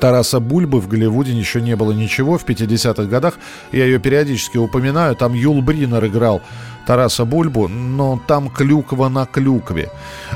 Тараса 0.00 0.40
Бульбы 0.40 0.80
в 0.80 0.88
Голливуде 0.88 1.32
еще 1.32 1.60
не 1.60 1.76
было 1.76 1.92
ничего 1.92 2.38
в 2.38 2.44
50-х 2.44 3.04
годах. 3.04 3.34
Я 3.72 3.84
ее 3.84 3.98
периодически 3.98 4.56
упоминаю. 4.56 5.16
Там 5.16 5.34
Юл 5.34 5.60
Бринер 5.62 6.06
играл 6.06 6.42
Тараса 6.86 7.24
Бульбу, 7.24 7.68
но 7.68 8.20
там 8.26 8.50
клюква 8.50 9.08
на 9.08 9.26
клюкве. 9.26 9.90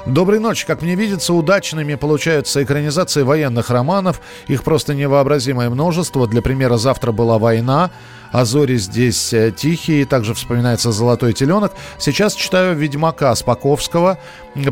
Доброй 0.07 0.41
ночи. 0.41 0.67
Как 0.67 0.83
мне 0.83 0.95
видится, 0.95 1.33
удачными 1.33 1.95
получаются 1.95 2.63
экранизации 2.63 3.23
военных 3.23 3.71
романов. 3.71 4.21
Их 4.49 4.65
просто 4.65 4.95
невообразимое 4.95 5.71
множество. 5.71 6.27
Для 6.27 6.43
примера, 6.43 6.77
завтра 6.77 7.13
была 7.13 7.39
война. 7.39 7.91
А 8.33 8.45
зори 8.45 8.77
здесь 8.77 9.33
э, 9.33 9.51
тихие. 9.51 10.05
Также 10.07 10.35
вспоминается 10.35 10.93
«Золотой 10.93 11.33
теленок». 11.33 11.73
Сейчас 11.99 12.35
читаю 12.35 12.77
«Ведьмака» 12.77 13.35
Спаковского 13.35 14.19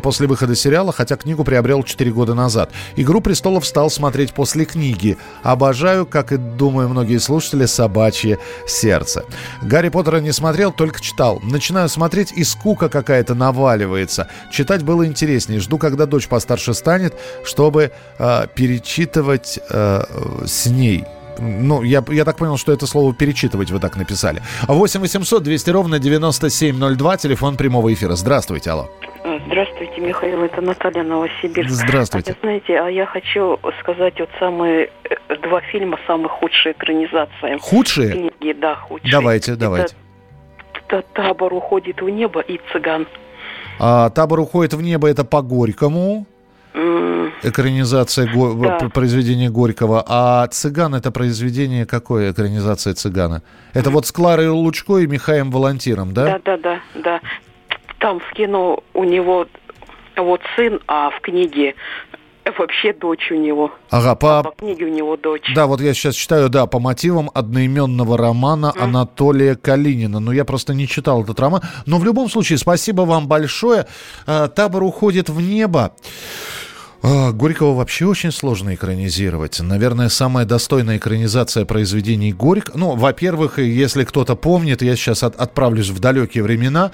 после 0.03 0.27
выхода 0.27 0.55
сериала, 0.55 0.93
хотя 0.93 1.17
книгу 1.17 1.45
приобрел 1.45 1.83
4 1.83 2.11
года 2.13 2.35
назад. 2.35 2.71
«Игру 2.97 3.21
престолов» 3.21 3.67
стал 3.67 3.91
смотреть 3.91 4.33
после 4.33 4.65
книги. 4.65 5.17
Обожаю, 5.43 6.07
как 6.07 6.33
и, 6.33 6.37
думаю, 6.37 6.89
многие 6.89 7.19
слушатели, 7.19 7.67
«Собачье 7.67 8.39
сердце». 8.67 9.25
«Гарри 9.63 9.89
Поттера» 9.89 10.19
не 10.19 10.33
смотрел, 10.33 10.73
только 10.73 11.01
читал. 11.01 11.41
Начинаю 11.43 11.89
смотреть, 11.89 12.33
и 12.33 12.45
скука 12.45 12.89
какая-то 12.89 13.35
наваливается. 13.35 14.29
Читать 14.51 14.83
было 14.83 15.07
интереснее. 15.07 15.61
Жду, 15.61 15.79
когда 15.79 16.07
дочь 16.07 16.29
постарше 16.29 16.75
станет, 16.75 17.15
чтобы 17.45 17.93
э, 18.19 18.47
перечитывать 18.55 19.59
э, 19.71 20.03
с 20.45 20.67
ней. 20.67 21.05
Ну, 21.39 21.83
я, 21.83 22.05
я 22.09 22.25
так 22.25 22.37
понял, 22.37 22.57
что 22.57 22.73
это 22.73 22.87
слово 22.87 23.15
перечитывать 23.15 23.71
вы 23.71 23.79
так 23.79 23.97
написали. 23.97 24.43
8 24.69 25.01
800 25.01 25.43
200 25.43 25.71
ровно 25.71 25.99
9702, 25.99 27.17
телефон 27.17 27.57
прямого 27.57 27.93
эфира. 27.93 28.15
Здравствуйте, 28.15 28.71
алло. 28.71 28.89
Здравствуйте, 29.47 30.01
Михаил, 30.01 30.43
это 30.43 30.61
Наталья 30.61 31.03
Новосибирск. 31.03 31.71
Здравствуйте. 31.71 32.33
А, 32.33 32.37
знаете, 32.41 32.79
а 32.79 32.89
я 32.89 33.07
хочу 33.07 33.59
сказать 33.81 34.15
вот 34.19 34.29
самые 34.39 34.91
э, 35.05 35.37
два 35.43 35.61
фильма 35.61 35.99
самые 36.07 36.29
худшие 36.29 36.73
экранизации. 36.73 37.59
Худшие? 37.61 38.13
Книги, 38.13 38.53
да, 38.53 38.77
худшие. 38.77 39.11
Давайте, 39.11 39.53
это, 39.53 39.61
давайте. 39.61 39.95
Это 40.89 41.03
«Табор 41.15 41.53
уходит 41.53 42.01
в 42.01 42.09
небо» 42.09 42.41
и 42.41 42.61
«Цыган». 42.73 43.07
А, 43.81 44.11
«Табор 44.11 44.41
уходит 44.41 44.75
в 44.75 44.83
небо» 44.83 45.09
это 45.09 45.25
по 45.25 45.43
Горькому 45.43 46.27
экранизация 47.43 48.33
го- 48.33 48.55
да. 48.55 48.89
произведения 48.89 49.51
Горького. 49.51 50.05
А 50.07 50.47
«Цыган»— 50.49 50.95
это 50.97 51.11
произведение 51.11 51.87
какое, 51.87 52.33
экранизация 52.33 52.95
«Цыгана»? 52.95 53.43
Это 53.75 53.91
вот 53.91 54.07
с 54.07 54.13
Кларой 54.13 54.49
Лучко 54.49 54.99
и 54.99 55.07
Михаем 55.07 55.51
Волонтиром, 55.51 56.13
да? 56.13 56.39
Да, 56.39 56.39
да, 56.45 56.57
да, 56.57 56.81
да. 57.03 57.21
Там 57.99 58.21
в 58.21 58.33
кино 58.35 58.83
у 58.95 59.05
него 59.05 59.47
вот 60.17 60.41
сын, 60.57 60.81
а 60.87 61.11
в 61.11 61.21
книге 61.21 61.75
вообще 62.59 62.93
дочь 62.93 63.31
у 63.31 63.35
него. 63.35 63.73
Ага, 63.91 64.15
по... 64.15 64.39
А 64.39 64.43
по 64.45 64.51
книге 64.53 64.87
у 64.87 64.89
него 64.89 65.17
дочь. 65.17 65.51
Да, 65.55 65.67
вот 65.67 65.81
я 65.81 65.95
сейчас 65.95 66.15
читаю, 66.15 66.49
да, 66.49 66.67
по 66.67 66.79
мотивам 66.79 67.31
одноименного 67.35 68.17
романа 68.17 68.73
mm. 68.75 68.83
Анатолия 68.83 69.57
Калинина. 69.57 70.21
Но 70.21 70.33
я 70.33 70.45
просто 70.45 70.75
не 70.75 70.87
читал 70.87 71.23
этот 71.23 71.41
роман. 71.41 71.63
Но 71.87 71.99
в 71.99 72.05
любом 72.05 72.29
случае, 72.29 72.59
спасибо 72.59 73.03
вам 73.03 73.27
большое. 73.27 73.87
Э, 74.27 74.49
Табор 74.55 74.85
уходит 74.85 75.29
в 75.29 75.41
небо. 75.41 75.93
А, 77.03 77.33
Горького 77.33 77.75
вообще 77.75 78.07
очень 78.07 78.33
сложно 78.33 78.75
экранизировать. 78.75 79.61
Наверное, 79.61 80.09
самая 80.09 80.45
достойная 80.45 80.97
экранизация 80.97 81.65
произведений 81.65 82.33
Горького. 82.33 82.79
Ну, 82.79 82.97
во-первых, 82.97 83.59
если 83.59 84.05
кто-то 84.05 84.35
помнит, 84.37 84.83
я 84.83 84.97
сейчас 84.97 85.23
от, 85.23 85.37
отправлюсь 85.37 85.91
в 85.91 86.01
далекие 86.01 86.43
времена. 86.43 86.91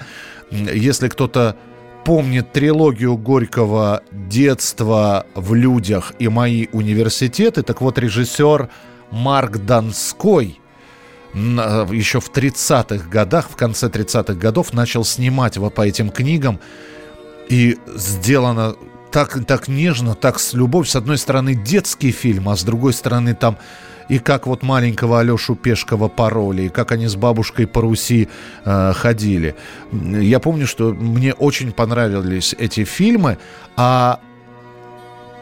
Если 0.51 1.07
кто-то 1.07 1.55
помнит 2.03 2.51
трилогию 2.51 3.17
Горького 3.17 4.03
«Детство 4.11 5.25
в 5.35 5.53
людях» 5.53 6.13
и 6.19 6.27
«Мои 6.27 6.67
университеты», 6.73 7.63
так 7.63 7.81
вот 7.81 7.97
режиссер 7.97 8.69
Марк 9.11 9.57
Донской 9.57 10.59
еще 11.33 12.19
в 12.19 12.29
30-х 12.31 13.09
годах, 13.09 13.49
в 13.49 13.55
конце 13.55 13.87
30-х 13.87 14.33
годов 14.33 14.73
начал 14.73 15.03
снимать 15.03 15.57
вот 15.57 15.73
по 15.73 15.81
этим 15.81 16.09
книгам. 16.11 16.59
И 17.49 17.77
сделано 17.95 18.75
так, 19.13 19.45
так 19.45 19.67
нежно, 19.67 20.15
так 20.15 20.39
с 20.39 20.53
любовью. 20.53 20.89
С 20.89 20.95
одной 20.95 21.17
стороны 21.17 21.53
детский 21.53 22.11
фильм, 22.11 22.49
а 22.49 22.55
с 22.57 22.63
другой 22.63 22.93
стороны 22.93 23.35
там 23.35 23.57
и 24.09 24.19
как 24.19 24.47
вот 24.47 24.63
маленького 24.63 25.19
Алешу 25.19 25.55
Пешкова 25.55 26.09
пароли, 26.09 26.63
и 26.63 26.69
как 26.69 26.91
они 26.91 27.07
с 27.07 27.15
бабушкой 27.15 27.67
по 27.67 27.81
Руси 27.81 28.27
э, 28.65 28.93
ходили. 28.93 29.55
Я 29.91 30.39
помню, 30.39 30.67
что 30.67 30.93
мне 30.93 31.33
очень 31.33 31.71
понравились 31.71 32.55
эти 32.57 32.83
фильмы, 32.83 33.37
а 33.77 34.19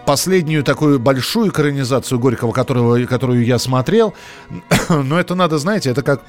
последнюю 0.05 0.63
такую 0.63 0.99
большую 0.99 1.49
экранизацию 1.49 2.19
Горького, 2.19 2.51
которого, 2.51 3.03
которую 3.05 3.45
я 3.45 3.57
смотрел, 3.57 4.13
но 4.89 5.17
это 5.17 5.33
надо, 5.33 5.57
знаете, 5.57 5.89
это 5.91 6.03
как 6.03 6.23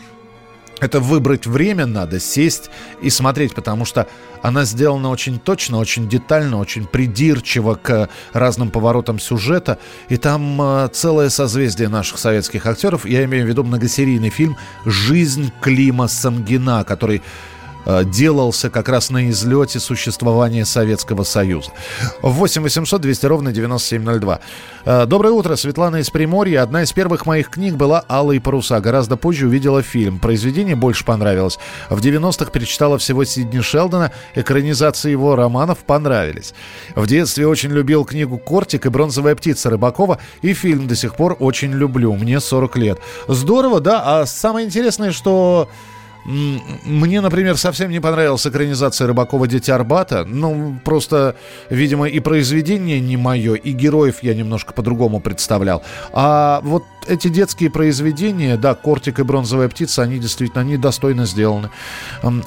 это 0.83 0.99
выбрать 0.99 1.47
время 1.47 1.87
надо, 1.87 2.19
сесть 2.19 2.69
и 3.01 3.09
смотреть, 3.09 3.55
потому 3.55 3.85
что 3.85 4.09
она 4.43 4.65
сделана 4.65 5.11
очень 5.11 5.39
точно, 5.39 5.79
очень 5.79 6.09
детально, 6.09 6.59
очень 6.59 6.87
придирчиво 6.87 7.77
к 7.77 8.09
разным 8.33 8.71
поворотам 8.71 9.21
сюжета. 9.21 9.79
И 10.09 10.17
там 10.17 10.61
э, 10.61 10.89
целое 10.93 11.29
созвездие 11.29 11.89
наших 11.89 12.19
советских 12.19 12.67
актеров. 12.67 13.07
Я 13.07 13.23
имею 13.25 13.47
в 13.47 13.49
виду 13.49 13.63
многосерийный 13.63 14.31
фильм 14.31 14.57
«Жизнь 14.85 15.53
Клима 15.61 16.09
Самгина», 16.09 16.83
который 16.83 17.23
делался 18.05 18.71
как 18.71 18.89
раз 18.89 19.11
на 19.11 19.29
излете 19.31 19.81
существования 19.81 20.65
Советского 20.65 21.25
Союза. 21.25 21.71
8 22.23 22.63
800 22.63 23.01
200 23.01 23.27
ровно 23.27 23.53
9702. 23.53 24.41
Э, 24.85 25.07
доброе 25.07 25.31
утро, 25.31 25.57
Светлана 25.57 25.97
из 25.97 26.11
Приморья. 26.11 26.63
Одна 26.63 26.83
из 26.83 26.93
первых 26.93 27.27
моих 27.27 27.51
книг 27.51 27.75
была 27.75 28.05
«Алые 28.09 28.41
паруса». 28.41 28.81
Гораздо 28.81 29.17
позже 29.17 29.47
увидела 29.47 29.83
фильм. 29.83 30.19
Произведение 30.19 30.77
больше 30.77 31.05
понравилось. 31.05 31.59
В 31.91 32.01
90-х 32.01 32.51
перечитала 32.51 32.99
всего 32.99 33.25
Сидни 33.25 33.61
Шелдона. 33.61 34.13
Экранизации 34.35 35.11
его 35.11 35.37
романов 35.37 35.79
понравились. 35.79 36.55
В 36.95 37.07
детстве 37.07 37.47
очень 37.47 37.71
любил 37.71 38.05
книгу 38.05 38.39
«Кортик» 38.39 38.87
и 38.87 38.89
«Бронзовая 38.89 39.35
птица» 39.35 39.71
Рыбакова. 39.71 40.19
И 40.43 40.53
фильм 40.53 40.87
до 40.87 40.97
сих 40.97 41.17
пор 41.17 41.37
очень 41.39 41.73
люблю. 41.73 42.15
Мне 42.15 42.41
40 42.41 42.77
лет. 42.77 42.99
Здорово, 43.29 43.81
да? 43.81 44.03
А 44.05 44.27
самое 44.27 44.67
интересное, 44.67 45.13
что 45.13 45.69
мне, 46.25 47.21
например, 47.21 47.57
совсем 47.57 47.91
не 47.91 48.01
понравилась 48.01 48.47
экранизация 48.47 49.09
Рыбакова 49.09 49.49
«Дитя 49.49 49.75
Арбата». 49.75 50.25
Ну, 50.25 50.79
просто, 50.85 51.37
видимо, 51.69 52.09
и 52.09 52.21
произведение 52.21 53.01
не 53.01 53.17
мое, 53.17 53.55
и 53.55 53.73
героев 53.73 54.23
я 54.23 54.35
немножко 54.35 54.73
по-другому 54.73 55.21
представлял. 55.21 55.83
А 56.13 56.61
вот 56.63 56.85
эти 57.09 57.29
детские 57.29 57.71
произведения, 57.71 58.57
да, 58.57 58.75
«Кортик» 58.75 59.19
и 59.19 59.25
«Бронзовая 59.25 59.69
птица», 59.69 60.03
они 60.03 60.19
действительно, 60.19 60.61
они 60.61 60.77
достойно 60.77 61.27
сделаны. 61.27 61.71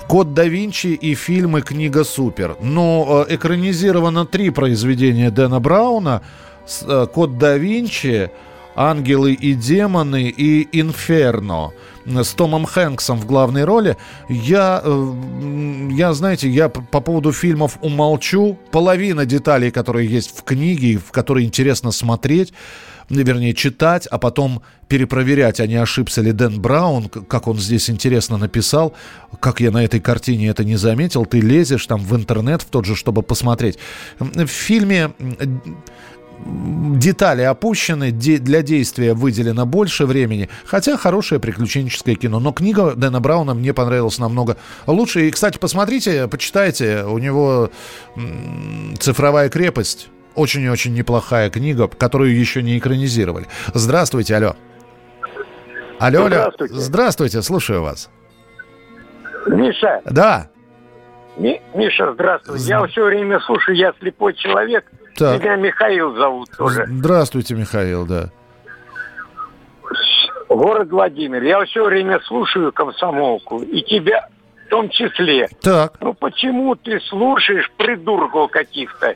«Код 0.08 0.34
да 0.34 0.46
Винчи» 0.46 0.88
и 0.88 1.14
фильмы 1.14 1.62
«Книга 1.62 2.06
супер». 2.06 2.56
Но 2.62 3.26
э, 3.28 3.36
экранизировано 3.36 4.26
три 4.26 4.52
произведения 4.52 5.32
Дэна 5.32 5.60
Брауна. 5.60 6.22
Э, 6.84 7.08
«Код 7.14 7.38
да 7.38 7.58
Винчи», 7.58 8.32
«Ангелы 8.78 9.34
и 9.34 9.54
демоны» 9.54 10.30
и 10.30 10.68
«Инферно» 10.80 11.72
с 12.06 12.34
Томом 12.34 12.66
Хэнксом 12.66 13.20
в 13.20 13.26
главной 13.26 13.64
роли. 13.64 13.98
Я, 14.30 14.82
э, 14.84 15.90
я, 15.92 16.14
знаете, 16.14 16.50
я 16.50 16.70
по 16.70 17.02
поводу 17.02 17.32
фильмов 17.32 17.78
умолчу. 17.82 18.58
Половина 18.72 19.26
деталей, 19.26 19.72
которые 19.72 20.10
есть 20.10 20.38
в 20.38 20.44
книге, 20.44 20.98
в 20.98 21.12
которые 21.12 21.46
интересно 21.46 21.92
смотреть, 21.92 22.54
вернее, 23.10 23.54
читать, 23.54 24.08
а 24.08 24.18
потом 24.18 24.62
перепроверять, 24.88 25.60
а 25.60 25.68
не 25.68 25.76
ошибся 25.76 26.22
ли 26.22 26.32
Дэн 26.32 26.62
Браун, 26.62 27.10
как 27.10 27.48
он 27.48 27.58
здесь 27.58 27.90
интересно 27.90 28.38
написал, 28.38 28.94
как 29.40 29.60
я 29.60 29.72
на 29.72 29.84
этой 29.84 30.00
картине 30.00 30.48
это 30.48 30.64
не 30.64 30.76
заметил. 30.76 31.26
Ты 31.26 31.40
лезешь 31.42 31.86
там 31.88 32.00
в 32.00 32.16
интернет, 32.16 32.62
в 32.62 32.66
тот 32.66 32.86
же, 32.86 32.96
чтобы 32.96 33.24
посмотреть. 33.24 33.80
В 34.20 34.48
фильме 34.48 35.12
детали 36.46 37.42
опущены, 37.42 38.12
де, 38.12 38.38
для 38.38 38.62
действия 38.62 39.14
выделено 39.14 39.66
больше 39.66 40.06
времени, 40.06 40.50
хотя 40.66 40.98
хорошее 40.98 41.40
приключенческое 41.42 42.16
кино. 42.16 42.40
Но 42.40 42.52
книга 42.52 42.94
Дэна 42.96 43.20
Брауна 43.20 43.54
мне 43.54 43.74
понравилась 43.74 44.20
намного 44.20 44.58
лучше. 44.88 45.28
И, 45.28 45.32
кстати, 45.32 45.58
посмотрите, 45.58 46.28
почитайте, 46.28 47.04
у 47.04 47.18
него 47.18 47.70
«Цифровая 49.00 49.50
крепость». 49.50 50.10
Очень 50.36 50.64
и 50.64 50.70
очень 50.70 50.94
неплохая 50.94 51.50
книга, 51.50 51.88
которую 51.88 52.38
еще 52.38 52.62
не 52.62 52.78
экранизировали. 52.78 53.48
Здравствуйте, 53.74 54.36
алло. 54.36 54.56
Алло, 55.98 56.26
алло. 56.26 56.28
Здравствуйте. 56.28 56.76
Здравствуйте, 56.76 57.42
слушаю 57.42 57.82
вас. 57.82 58.10
Миша. 59.48 60.02
Да. 60.06 60.50
Ми, 61.38 61.62
Миша, 61.74 62.14
здравствуй. 62.14 62.60
З... 62.60 62.68
Я 62.70 62.86
все 62.88 63.06
время 63.06 63.40
слушаю, 63.40 63.78
я 63.78 63.94
слепой 64.00 64.34
человек. 64.34 64.92
Так. 65.16 65.42
Меня 65.42 65.56
Михаил 65.56 66.14
зовут 66.16 66.50
тоже. 66.58 66.86
Здравствуйте, 66.88 67.56
Михаил, 67.56 68.06
да. 68.06 68.30
Город 70.50 70.90
Владимир. 70.90 71.42
Я 71.44 71.64
все 71.66 71.86
время 71.86 72.20
слушаю 72.22 72.72
комсомолку. 72.72 73.62
И 73.62 73.82
тебя 73.82 74.28
в 74.66 74.70
том 74.70 74.90
числе. 74.90 75.48
Так. 75.62 75.94
Ну 76.02 76.14
почему 76.14 76.76
ты 76.76 77.00
слушаешь 77.02 77.70
придурков 77.78 78.52
каких-то? 78.52 79.16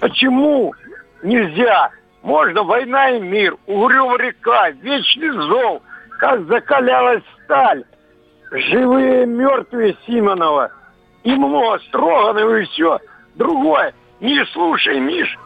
Почему 0.00 0.74
нельзя? 1.22 1.90
Можно 2.22 2.62
война 2.62 3.10
и 3.10 3.20
мир, 3.20 3.56
угрюм 3.66 4.16
река, 4.16 4.70
вечный 4.70 5.30
зол, 5.30 5.82
как 6.18 6.46
закалялась 6.46 7.22
сталь. 7.44 7.84
Живые 8.50 9.26
мертвые 9.26 9.96
Симонова. 10.06 10.70
И 11.24 11.32
много 11.32 11.78
Строганова 11.88 12.58
и 12.58 12.64
все. 12.66 12.98
Другое. 13.34 13.94
Не 14.22 14.46
слушай, 14.46 15.00
Миш. 15.00 15.36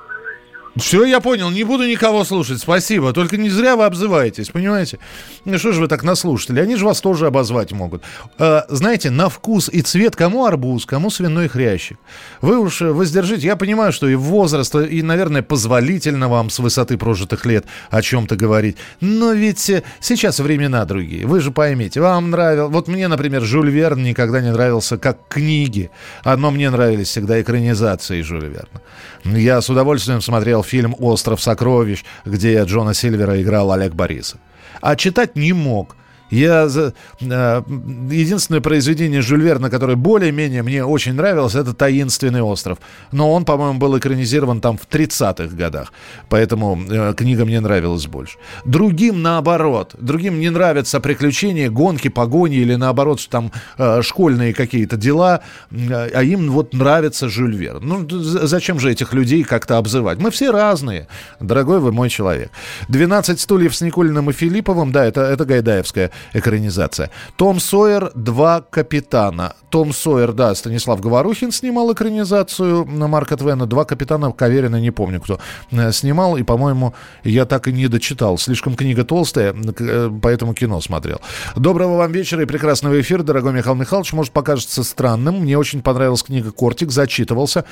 Все, 0.76 1.04
я 1.04 1.20
понял, 1.20 1.50
не 1.50 1.64
буду 1.64 1.86
никого 1.86 2.22
слушать, 2.24 2.60
спасибо. 2.60 3.14
Только 3.14 3.38
не 3.38 3.48
зря 3.48 3.76
вы 3.76 3.86
обзываетесь, 3.86 4.50
понимаете? 4.50 4.98
Ну 5.46 5.58
что 5.58 5.72
же 5.72 5.80
вы 5.80 5.88
так 5.88 6.02
наслушатели? 6.02 6.60
Они 6.60 6.76
же 6.76 6.84
вас 6.84 7.00
тоже 7.00 7.26
обозвать 7.26 7.72
могут. 7.72 8.02
Э, 8.38 8.60
знаете, 8.68 9.08
на 9.08 9.30
вкус 9.30 9.70
и 9.72 9.80
цвет 9.80 10.16
кому 10.16 10.44
арбуз, 10.44 10.84
кому 10.84 11.08
свиной 11.08 11.48
хрящик. 11.48 11.98
Вы 12.42 12.58
уж 12.58 12.82
воздержите. 12.82 13.46
Я 13.46 13.56
понимаю, 13.56 13.90
что 13.90 14.06
и 14.06 14.14
возраст, 14.14 14.74
и, 14.74 15.02
наверное, 15.02 15.42
позволительно 15.42 16.28
вам 16.28 16.50
с 16.50 16.58
высоты 16.58 16.98
прожитых 16.98 17.46
лет 17.46 17.64
о 17.88 18.02
чем-то 18.02 18.36
говорить. 18.36 18.76
Но 19.00 19.32
ведь 19.32 19.70
э, 19.70 19.82
сейчас 20.00 20.40
времена 20.40 20.84
другие. 20.84 21.26
Вы 21.26 21.40
же 21.40 21.52
поймите, 21.52 22.02
вам 22.02 22.30
нравилось... 22.30 22.70
Вот 22.70 22.86
мне, 22.88 23.08
например, 23.08 23.42
Жюль 23.42 23.70
Верн 23.70 24.02
никогда 24.02 24.42
не 24.42 24.52
нравился 24.52 24.98
как 24.98 25.26
книги. 25.28 25.90
Одно 26.22 26.50
мне 26.50 26.68
нравились 26.68 27.08
всегда 27.08 27.40
экранизации 27.40 28.20
Жюля 28.20 28.48
Верна. 28.48 28.82
Я 29.24 29.60
с 29.62 29.70
удовольствием 29.70 30.20
смотрел 30.20 30.62
фильм 30.66 30.94
«Остров 30.98 31.40
сокровищ», 31.40 32.04
где 32.24 32.62
Джона 32.64 32.92
Сильвера 32.92 33.40
играл 33.40 33.72
Олег 33.72 33.94
Борисов. 33.94 34.40
А 34.80 34.96
читать 34.96 35.36
не 35.36 35.52
мог– 35.52 35.96
я 36.30 36.68
за... 36.68 36.92
Э, 37.20 37.62
единственное 38.10 38.60
произведение 38.60 39.22
Жюль 39.22 39.42
Верна, 39.42 39.70
которое 39.70 39.96
более-менее 39.96 40.62
мне 40.62 40.84
очень 40.84 41.14
нравилось, 41.14 41.54
это 41.54 41.72
«Таинственный 41.72 42.42
остров». 42.42 42.78
Но 43.12 43.32
он, 43.32 43.44
по-моему, 43.44 43.78
был 43.78 43.96
экранизирован 43.98 44.60
там 44.60 44.76
в 44.78 44.88
30-х 44.88 45.54
годах. 45.54 45.92
Поэтому 46.28 46.78
э, 46.88 47.14
книга 47.16 47.44
мне 47.44 47.60
нравилась 47.60 48.06
больше. 48.06 48.38
Другим 48.64 49.22
наоборот. 49.22 49.94
Другим 49.98 50.40
не 50.40 50.50
нравятся 50.50 51.00
приключения, 51.00 51.70
гонки, 51.70 52.08
погони 52.08 52.56
или 52.56 52.74
наоборот 52.74 53.26
там 53.30 53.52
э, 53.78 54.02
школьные 54.02 54.54
какие-то 54.54 54.96
дела. 54.96 55.40
Э, 55.70 56.08
а 56.12 56.22
им 56.22 56.50
вот 56.50 56.74
нравится 56.74 57.28
Жюль 57.28 57.56
Верн. 57.56 57.86
Ну, 57.86 58.08
зачем 58.08 58.80
же 58.80 58.90
этих 58.90 59.12
людей 59.12 59.44
как-то 59.44 59.78
обзывать? 59.78 60.18
Мы 60.18 60.30
все 60.30 60.50
разные. 60.50 61.06
Дорогой 61.40 61.80
вы 61.80 61.92
мой 61.92 62.10
человек. 62.10 62.50
«12 62.88 63.38
стульев 63.38 63.74
с 63.74 63.80
Никулиным 63.80 64.30
и 64.30 64.32
Филипповым». 64.32 64.92
Да, 64.92 65.04
это, 65.04 65.20
это 65.22 65.44
Гайдаевская. 65.44 66.10
Экранизация. 66.32 67.10
Том 67.36 67.60
Сойер 67.60 68.12
«Два 68.14 68.60
капитана». 68.60 69.54
Том 69.70 69.92
Сойер, 69.92 70.32
да, 70.32 70.54
Станислав 70.54 71.00
Говорухин 71.00 71.52
снимал 71.52 71.92
экранизацию 71.92 72.84
на 72.86 73.08
Марка 73.08 73.36
Твена. 73.36 73.66
«Два 73.66 73.84
капитана» 73.84 74.32
Каверина, 74.32 74.80
не 74.80 74.90
помню 74.90 75.20
кто, 75.20 75.38
э, 75.70 75.92
снимал. 75.92 76.36
И, 76.36 76.42
по-моему, 76.42 76.94
я 77.24 77.44
так 77.44 77.68
и 77.68 77.72
не 77.72 77.88
дочитал. 77.88 78.38
Слишком 78.38 78.74
книга 78.76 79.04
толстая, 79.04 79.54
э, 79.54 80.10
поэтому 80.22 80.54
кино 80.54 80.80
смотрел. 80.80 81.20
Доброго 81.56 81.96
вам 81.96 82.12
вечера 82.12 82.42
и 82.42 82.46
прекрасного 82.46 83.00
эфира, 83.00 83.22
дорогой 83.22 83.52
Михаил 83.52 83.76
Михайлович. 83.76 84.12
Может, 84.12 84.32
покажется 84.32 84.84
странным. 84.84 85.40
Мне 85.40 85.58
очень 85.58 85.82
понравилась 85.82 86.22
книга 86.22 86.52
«Кортик», 86.52 86.90
зачитывался. 86.90 87.64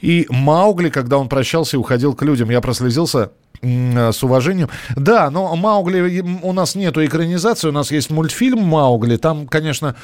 И 0.00 0.26
Маугли, 0.30 0.90
когда 0.90 1.18
он 1.18 1.28
прощался 1.28 1.76
и 1.76 1.80
уходил 1.80 2.14
к 2.14 2.22
людям, 2.22 2.50
я 2.50 2.60
прослезился 2.60 3.30
с 3.62 4.22
уважением. 4.22 4.68
Да, 4.96 5.30
но 5.30 5.54
Маугли 5.56 6.20
у 6.42 6.52
нас 6.52 6.74
нету 6.74 7.04
экранизации, 7.04 7.68
у 7.68 7.72
нас 7.72 7.90
есть 7.90 8.10
мультфильм 8.10 8.60
Маугли. 8.60 9.16
Там, 9.16 9.46
конечно, 9.46 9.96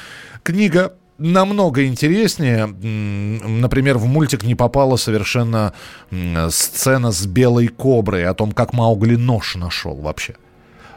книга 0.43 0.95
намного 1.19 1.87
интереснее. 1.87 2.67
Например, 2.67 3.99
в 3.99 4.07
мультик 4.07 4.43
не 4.43 4.55
попала 4.55 4.97
совершенно 4.97 5.73
сцена 6.51 7.13
с 7.13 7.27
белой 7.27 7.69
коброй, 7.69 8.27
о 8.27 8.35
том, 8.35 8.53
как 8.53 8.73
Маугли 8.73 9.17
нож 9.17 9.57
нашел 9.57 9.95
вообще. 9.95 10.35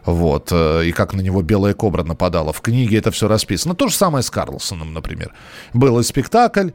Вот, 0.06 0.54
э, 0.54 0.86
и 0.86 0.94
как 0.94 1.14
на 1.14 1.20
него 1.20 1.42
белая 1.42 1.74
кобра 1.74 2.04
нападала. 2.04 2.54
В 2.54 2.62
книге 2.62 2.98
это 2.98 3.12
все 3.12 3.28
расписано. 3.28 3.76
То 3.76 3.90
же 3.90 3.94
самое 3.94 4.24
с 4.24 4.30
Карлсоном, 4.30 4.94
например. 4.94 5.34
Был 5.74 6.00
и 6.00 6.04
спектакль 6.04 6.70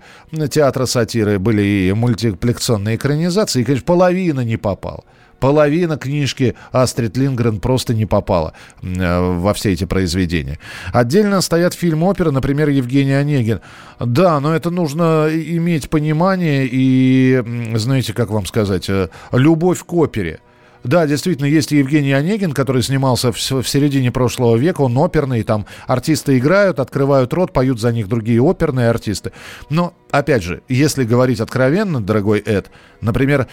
театра 0.51 0.85
сатиры, 0.85 1.39
были 1.39 1.63
и 1.63 1.93
мультипликационные 1.95 2.97
экранизации, 2.97 3.63
и, 3.63 3.65
конечно, 3.65 3.87
половина 3.87 4.41
не 4.41 4.59
попала 4.59 5.05
половина 5.43 5.99
книжки 5.99 6.55
Астрид 6.71 7.17
Лингрен 7.17 7.59
просто 7.59 7.95
не 7.95 8.07
попала 8.07 8.53
э, 8.81 9.21
во 9.21 9.53
все 9.55 9.73
эти 9.73 9.83
произведения. 9.83 10.61
Отдельно 10.93 11.41
стоят 11.41 11.75
фильм-оперы, 11.75 12.31
например, 12.31 12.69
Евгений 12.69 13.15
Онегин. 13.15 13.61
Да, 13.99 14.39
но 14.39 14.55
это 14.55 14.71
нужно 14.71 15.29
иметь 15.33 15.91
понимание 15.91 16.69
и, 16.71 17.43
знаете, 17.75 18.13
как 18.13 18.31
вам 18.31 18.47
сказать, 18.47 18.89
э, 18.89 19.09
любовь 19.33 19.83
к 19.85 19.93
опере. 19.95 20.39
Да, 20.85 21.09
действительно, 21.09 21.47
есть 21.47 21.73
Евгений 21.73 22.13
Онегин, 22.13 22.53
который 22.53 22.83
снимался 22.83 23.33
в, 23.33 23.37
в 23.37 23.69
середине 23.69 24.13
прошлого 24.13 24.57
века. 24.57 24.83
Он 24.83 24.97
оперный, 24.99 25.43
там 25.43 25.67
артисты 25.89 26.39
играют, 26.39 26.79
открывают 26.79 27.33
рот, 27.33 27.53
поют 27.53 27.81
за 27.81 27.93
них 27.93 28.09
другие 28.09 28.41
оперные 28.41 28.91
артисты. 28.91 29.33
Но, 29.71 29.95
опять 30.13 30.45
же, 30.45 30.63
если 30.69 31.03
говорить 31.03 31.41
откровенно, 31.41 32.01
дорогой 32.01 32.41
Эд, 32.41 32.71
например, 33.01 33.49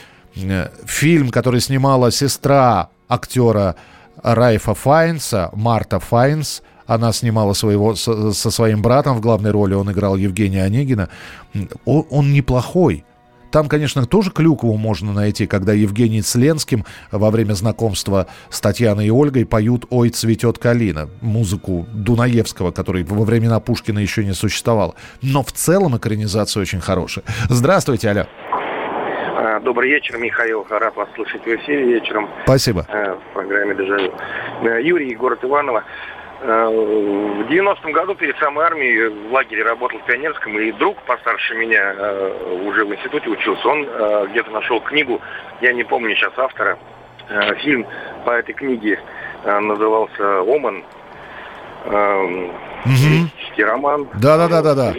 фильм, 0.85 1.29
который 1.29 1.61
снимала 1.61 2.11
сестра 2.11 2.89
актера 3.07 3.75
Райфа 4.21 4.73
Файнса, 4.73 5.49
Марта 5.53 5.99
Файнс, 5.99 6.61
она 6.85 7.13
снимала 7.13 7.53
своего, 7.53 7.95
со, 7.95 8.33
своим 8.33 8.81
братом 8.81 9.15
в 9.15 9.21
главной 9.21 9.51
роли, 9.51 9.75
он 9.75 9.91
играл 9.91 10.15
Евгения 10.15 10.63
Онегина. 10.63 11.09
Он, 11.85 12.05
он 12.09 12.33
неплохой. 12.33 13.05
Там, 13.51 13.67
конечно, 13.67 14.05
тоже 14.05 14.31
Клюкову 14.31 14.77
можно 14.77 15.11
найти, 15.13 15.47
когда 15.47 15.73
Евгений 15.73 16.21
с 16.21 16.35
Ленским 16.35 16.85
во 17.11 17.31
время 17.31 17.53
знакомства 17.53 18.27
с 18.49 18.61
Татьяной 18.61 19.07
и 19.07 19.11
Ольгой 19.11 19.45
поют 19.45 19.85
«Ой, 19.89 20.09
цветет 20.09 20.59
калина», 20.59 21.09
музыку 21.21 21.87
Дунаевского, 21.93 22.71
который 22.71 23.03
во 23.03 23.23
времена 23.23 23.59
Пушкина 23.59 23.99
еще 23.99 24.23
не 24.23 24.33
существовал. 24.33 24.95
Но 25.21 25.43
в 25.43 25.51
целом 25.51 25.97
экранизация 25.97 26.61
очень 26.61 26.81
хорошая. 26.81 27.25
Здравствуйте, 27.49 28.09
Аля. 28.09 28.27
Добрый 29.63 29.89
вечер, 29.89 30.17
Михаил. 30.17 30.65
Рад 30.69 30.95
вас 30.95 31.09
слышать 31.15 31.43
в 31.43 31.47
эфире 31.47 31.83
вечером. 31.83 32.29
Спасибо. 32.43 32.85
Э, 32.87 33.13
в 33.15 33.33
программе 33.33 33.75
«Дежавю». 33.75 34.13
Э, 34.63 34.81
Юрий, 34.81 35.13
город 35.15 35.39
Иваново. 35.43 35.83
Э, 36.41 36.67
в 36.67 37.49
90-м 37.49 37.91
году 37.91 38.15
перед 38.15 38.37
самой 38.37 38.65
армией 38.65 39.07
в 39.07 39.33
лагере 39.33 39.63
работал 39.63 39.99
в 39.99 40.05
Пионерском, 40.05 40.57
и 40.57 40.71
друг 40.71 40.97
постарше 41.03 41.55
меня 41.55 41.93
уже 42.63 42.85
в 42.85 42.93
институте 42.93 43.29
учился. 43.29 43.67
Он 43.67 43.83
где-то 44.29 44.49
нашел 44.51 44.79
книгу, 44.79 45.19
я 45.61 45.73
не 45.73 45.83
помню 45.83 46.15
сейчас 46.15 46.33
автора. 46.37 46.77
Фильм 47.57 47.85
по 48.25 48.31
этой 48.31 48.53
книге 48.53 48.99
назывался 49.43 50.39
«Оман». 50.41 50.83
Угу. 51.85 53.65
роман. 53.65 54.07
Да-да-да-да-да. 54.15 54.93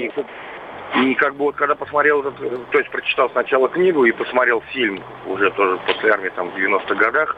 И 0.97 1.15
как 1.15 1.37
бы 1.37 1.45
вот 1.45 1.57
когда 1.57 1.75
посмотрел, 1.75 2.21
этот, 2.21 2.37
то 2.71 2.79
есть 2.79 2.91
прочитал 2.91 3.31
сначала 3.31 3.69
книгу 3.69 4.05
и 4.05 4.13
посмотрел 4.13 4.61
фильм 4.73 5.03
уже 5.27 5.51
тоже 5.53 5.79
после 5.87 6.11
армии 6.11 6.31
там 6.31 6.51
в 6.51 6.57
90-х 6.57 6.95
годах 6.97 7.37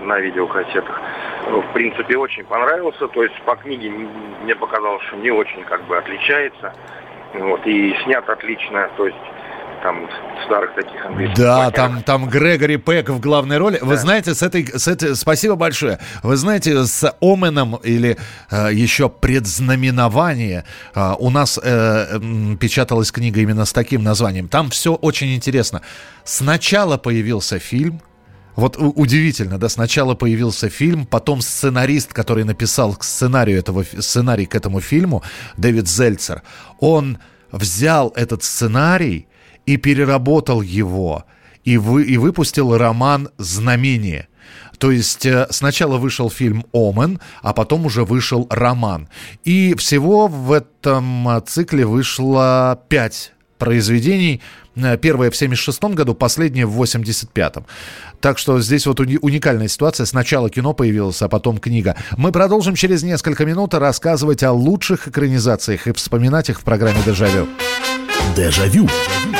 на 0.00 0.18
видеокассетах, 0.18 1.00
в 1.46 1.72
принципе, 1.72 2.16
очень 2.16 2.44
понравился. 2.44 3.06
То 3.08 3.22
есть 3.22 3.40
по 3.42 3.54
книге 3.56 3.90
мне 3.90 4.56
показалось, 4.56 5.02
что 5.04 5.16
не 5.16 5.30
очень 5.30 5.62
как 5.64 5.84
бы 5.84 5.96
отличается. 5.96 6.72
Вот, 7.32 7.64
и 7.64 7.94
снят 8.02 8.28
отлично, 8.28 8.90
то 8.96 9.06
есть 9.06 9.16
там 9.82 10.08
старых 10.46 10.74
таких 10.74 11.04
английских. 11.04 11.36
Да, 11.36 11.70
там, 11.70 12.02
там 12.02 12.28
Грегори 12.28 12.76
Пэк 12.76 13.10
в 13.10 13.20
главной 13.20 13.58
роли. 13.58 13.78
Да. 13.78 13.86
Вы 13.86 13.96
знаете, 13.96 14.34
с 14.34 14.42
этой, 14.42 14.66
с 14.66 14.88
этой, 14.88 15.14
спасибо 15.16 15.56
большое. 15.56 15.98
Вы 16.22 16.36
знаете, 16.36 16.84
с 16.84 17.14
Оменом 17.20 17.76
или 17.76 18.16
э, 18.50 18.68
еще 18.72 19.08
предзнаменование 19.08 20.64
э, 20.94 21.14
у 21.18 21.30
нас 21.30 21.58
э, 21.62 21.62
э, 21.62 22.56
печаталась 22.58 23.12
книга 23.12 23.40
именно 23.40 23.64
с 23.64 23.72
таким 23.72 24.02
названием. 24.02 24.48
Там 24.48 24.70
все 24.70 24.94
очень 24.94 25.34
интересно. 25.34 25.82
Сначала 26.24 26.96
появился 26.96 27.58
фильм, 27.58 28.00
вот 28.56 28.76
удивительно, 28.78 29.58
да, 29.58 29.68
сначала 29.68 30.14
появился 30.14 30.68
фильм, 30.68 31.06
потом 31.06 31.40
сценарист, 31.40 32.12
который 32.12 32.44
написал 32.44 32.96
сценарий, 33.00 33.54
этого, 33.54 33.84
сценарий 33.84 34.46
к 34.46 34.54
этому 34.54 34.80
фильму, 34.80 35.22
Дэвид 35.56 35.88
Зельцер, 35.88 36.42
он 36.78 37.18
взял 37.52 38.12
этот 38.16 38.42
сценарий 38.42 39.28
и 39.70 39.76
переработал 39.76 40.62
его, 40.62 41.24
и, 41.62 41.78
вы, 41.78 42.02
и 42.02 42.16
выпустил 42.16 42.76
роман 42.76 43.28
«Знамение». 43.38 44.26
То 44.78 44.90
есть 44.90 45.26
э, 45.26 45.46
сначала 45.50 45.96
вышел 45.96 46.28
фильм 46.28 46.64
«Омен», 46.72 47.20
а 47.40 47.52
потом 47.52 47.86
уже 47.86 48.04
вышел 48.04 48.48
роман. 48.50 49.08
И 49.44 49.74
всего 49.76 50.26
в 50.26 50.50
этом 50.50 51.42
цикле 51.46 51.86
вышло 51.86 52.82
пять 52.88 53.32
произведений. 53.58 54.40
Э, 54.74 54.96
первое 54.96 55.30
в 55.30 55.36
76 55.36 55.84
году, 55.94 56.14
последнее 56.14 56.66
в 56.66 56.82
85-м. 56.82 57.64
Так 58.20 58.38
что 58.38 58.60
здесь 58.60 58.86
вот 58.86 58.98
уникальная 58.98 59.68
ситуация. 59.68 60.06
Сначала 60.06 60.50
кино 60.50 60.72
появилось, 60.72 61.22
а 61.22 61.28
потом 61.28 61.58
книга. 61.58 61.94
Мы 62.16 62.32
продолжим 62.32 62.74
через 62.74 63.04
несколько 63.04 63.44
минут 63.44 63.74
рассказывать 63.74 64.42
о 64.42 64.50
лучших 64.50 65.06
экранизациях 65.06 65.86
и 65.86 65.92
вспоминать 65.92 66.48
их 66.48 66.60
в 66.60 66.64
программе 66.64 66.98
«Дежавю». 67.06 67.46
Дежавю. 68.34 68.88
Дежавю. 68.88 69.39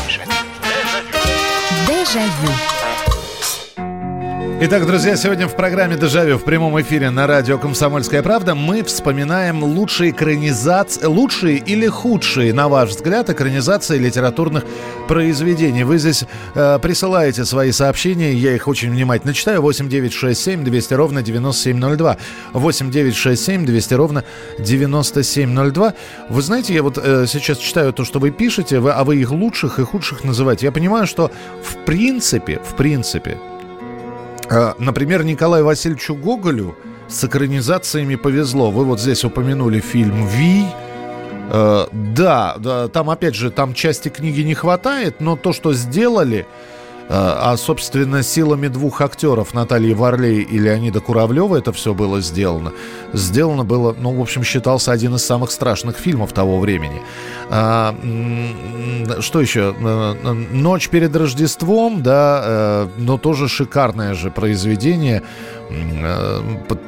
Evangelho 2.01 2.80
Итак, 4.63 4.85
друзья, 4.85 5.15
сегодня 5.15 5.47
в 5.47 5.55
программе 5.55 5.97
«Дежавю» 5.97 6.37
в 6.37 6.43
прямом 6.43 6.79
эфире 6.81 7.09
на 7.09 7.25
радио 7.25 7.57
«Комсомольская 7.57 8.21
правда» 8.21 8.53
мы 8.53 8.83
вспоминаем 8.83 9.63
лучшие 9.63 10.11
экранизации, 10.11 11.03
лучшие 11.07 11.57
или 11.57 11.87
худшие, 11.87 12.53
на 12.53 12.69
ваш 12.69 12.91
взгляд, 12.91 13.31
экранизации 13.31 13.97
литературных 13.97 14.63
произведений. 15.07 15.83
Вы 15.83 15.97
здесь 15.97 16.25
э, 16.53 16.77
присылаете 16.79 17.43
свои 17.43 17.71
сообщения, 17.71 18.33
я 18.33 18.53
их 18.53 18.67
очень 18.67 18.91
внимательно 18.91 19.33
читаю. 19.33 19.63
8967 19.63 20.63
200 20.63 20.93
ровно 20.93 21.23
9702. 21.23 22.17
8967 22.53 23.65
200 23.65 23.93
ровно 23.95 24.23
9702. 24.59 25.93
Вы 26.29 26.41
знаете, 26.43 26.75
я 26.75 26.83
вот 26.83 26.99
э, 27.03 27.25
сейчас 27.27 27.57
читаю 27.57 27.93
то, 27.93 28.05
что 28.05 28.19
вы 28.19 28.29
пишете, 28.29 28.79
вы, 28.79 28.91
а 28.91 29.03
вы 29.05 29.15
их 29.15 29.31
лучших 29.31 29.79
и 29.79 29.83
худших 29.83 30.23
называете. 30.23 30.67
Я 30.67 30.71
понимаю, 30.71 31.07
что 31.07 31.31
в 31.63 31.83
принципе, 31.83 32.61
в 32.63 32.75
принципе, 32.75 33.39
например, 34.79 35.23
Николаю 35.23 35.65
Васильевичу 35.65 36.15
Гоголю 36.15 36.75
с 37.07 37.23
экранизациями 37.23 38.15
повезло. 38.15 38.71
Вы 38.71 38.85
вот 38.85 38.99
здесь 38.99 39.23
упомянули 39.23 39.79
фильм 39.79 40.27
«Ви». 40.27 40.65
Э, 41.53 41.87
да, 41.91 42.55
да, 42.57 42.87
там 42.87 43.09
опять 43.09 43.35
же, 43.35 43.51
там 43.51 43.73
части 43.73 44.09
книги 44.09 44.41
не 44.41 44.53
хватает, 44.53 45.19
но 45.19 45.35
то, 45.35 45.51
что 45.51 45.73
сделали, 45.73 46.47
а, 47.13 47.51
а, 47.51 47.57
собственно, 47.57 48.23
силами 48.23 48.69
двух 48.69 49.01
актеров, 49.01 49.53
Натальи 49.53 49.93
Варлей 49.93 50.43
и 50.43 50.57
Леонида 50.57 51.01
Куравлева, 51.01 51.57
это 51.57 51.73
все 51.73 51.93
было 51.93 52.21
сделано. 52.21 52.71
Сделано 53.11 53.65
было, 53.65 53.93
ну, 53.99 54.15
в 54.15 54.21
общем, 54.21 54.45
считался 54.45 54.93
один 54.93 55.15
из 55.15 55.25
самых 55.25 55.51
страшных 55.51 55.97
фильмов 55.97 56.31
того 56.31 56.61
времени. 56.61 57.01
А, 57.49 57.93
что 59.19 59.41
еще? 59.41 59.73
«Ночь 59.73 60.87
перед 60.87 61.13
Рождеством», 61.13 62.01
да, 62.01 62.41
э, 62.45 62.87
но 62.95 63.17
тоже 63.17 63.49
шикарное 63.49 64.13
же 64.13 64.31
произведение 64.31 65.23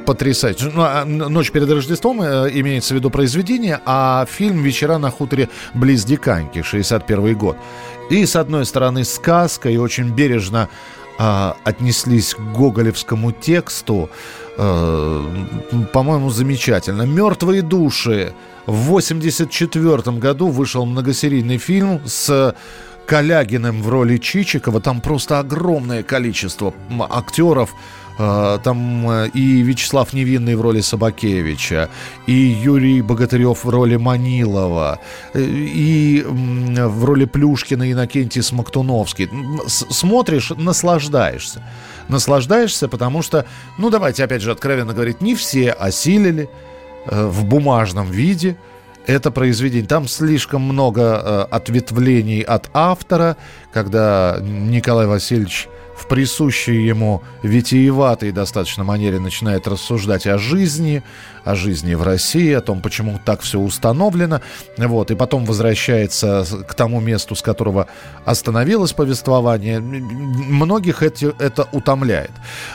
потрясающе. 0.06 0.70
Ну, 0.74 0.82
а, 0.82 1.04
«Ночь 1.04 1.50
перед 1.50 1.70
Рождеством» 1.70 2.22
имеется 2.22 2.94
в 2.94 2.96
виду 2.96 3.10
произведение, 3.10 3.80
а 3.84 4.26
фильм 4.26 4.62
«Вечера 4.62 4.98
на 4.98 5.10
хуторе 5.10 5.48
близ 5.74 6.04
Диканьки», 6.04 6.62
61 6.62 7.36
год. 7.36 7.56
И, 8.10 8.26
с 8.26 8.36
одной 8.36 8.66
стороны, 8.66 9.04
сказка, 9.04 9.70
и 9.70 9.76
очень 9.76 10.14
бережно 10.14 10.68
э, 11.18 11.52
отнеслись 11.64 12.34
к 12.34 12.40
гоголевскому 12.40 13.32
тексту. 13.32 14.10
Э, 14.58 15.22
по-моему, 15.92 16.30
замечательно. 16.30 17.02
«Мертвые 17.02 17.62
души». 17.62 18.34
В 18.66 18.96
1984 18.96 20.16
году 20.18 20.48
вышел 20.48 20.86
многосерийный 20.86 21.58
фильм 21.58 22.00
с 22.06 22.54
Калягиным 23.06 23.82
в 23.82 23.88
роли 23.88 24.16
Чичикова. 24.16 24.80
Там 24.80 25.00
просто 25.00 25.38
огромное 25.38 26.02
количество 26.02 26.72
актеров 27.10 27.70
а, 27.72 27.76
там 28.16 29.10
э, 29.10 29.28
и 29.34 29.62
Вячеслав 29.62 30.12
Невинный 30.12 30.54
в 30.54 30.60
роли 30.60 30.80
Собакевича, 30.80 31.88
и 32.26 32.32
Юрий 32.32 33.02
Богатырев 33.02 33.64
в 33.64 33.68
роли 33.68 33.96
Манилова, 33.96 35.00
э, 35.34 35.42
и 35.42 36.24
в 36.24 37.04
роли 37.04 37.24
Плюшкина 37.24 37.90
Иннокентий 37.90 38.42
Смоктуновский. 38.42 39.28
Смотришь, 39.66 40.50
наслаждаешься. 40.56 41.62
Наслаждаешься, 42.08 42.86
потому 42.88 43.22
что, 43.22 43.46
ну 43.78 43.90
давайте 43.90 44.24
опять 44.24 44.42
же 44.42 44.52
откровенно 44.52 44.92
говорить, 44.92 45.20
не 45.20 45.34
все 45.34 45.72
осилили 45.72 46.48
э, 47.06 47.26
в 47.26 47.44
бумажном 47.44 48.10
виде 48.10 48.56
это 49.06 49.30
произведение. 49.30 49.86
Там 49.86 50.08
слишком 50.08 50.62
много 50.62 51.44
ответвлений 51.44 52.40
от 52.40 52.70
автора, 52.72 53.36
когда 53.70 54.38
Николай 54.40 55.06
Васильевич 55.06 55.68
в 55.96 56.06
присущей 56.06 56.84
ему 56.84 57.22
витиеватой 57.42 58.32
достаточно 58.32 58.84
манере 58.84 59.20
начинает 59.20 59.68
рассуждать 59.68 60.26
о 60.26 60.38
жизни, 60.38 61.02
о 61.44 61.54
жизни 61.54 61.94
в 61.94 62.02
России, 62.02 62.52
о 62.52 62.60
том, 62.60 62.80
почему 62.80 63.20
так 63.24 63.40
все 63.40 63.58
установлено. 63.58 64.40
Вот, 64.76 65.10
и 65.10 65.14
потом 65.14 65.44
возвращается 65.44 66.44
к 66.66 66.74
тому 66.74 67.00
месту, 67.00 67.34
с 67.34 67.42
которого 67.42 67.86
остановилось 68.24 68.92
повествование. 68.92 69.80
Многих 69.80 71.02
эти, 71.02 71.34
это 71.38 71.68
утомляет. 71.72 72.30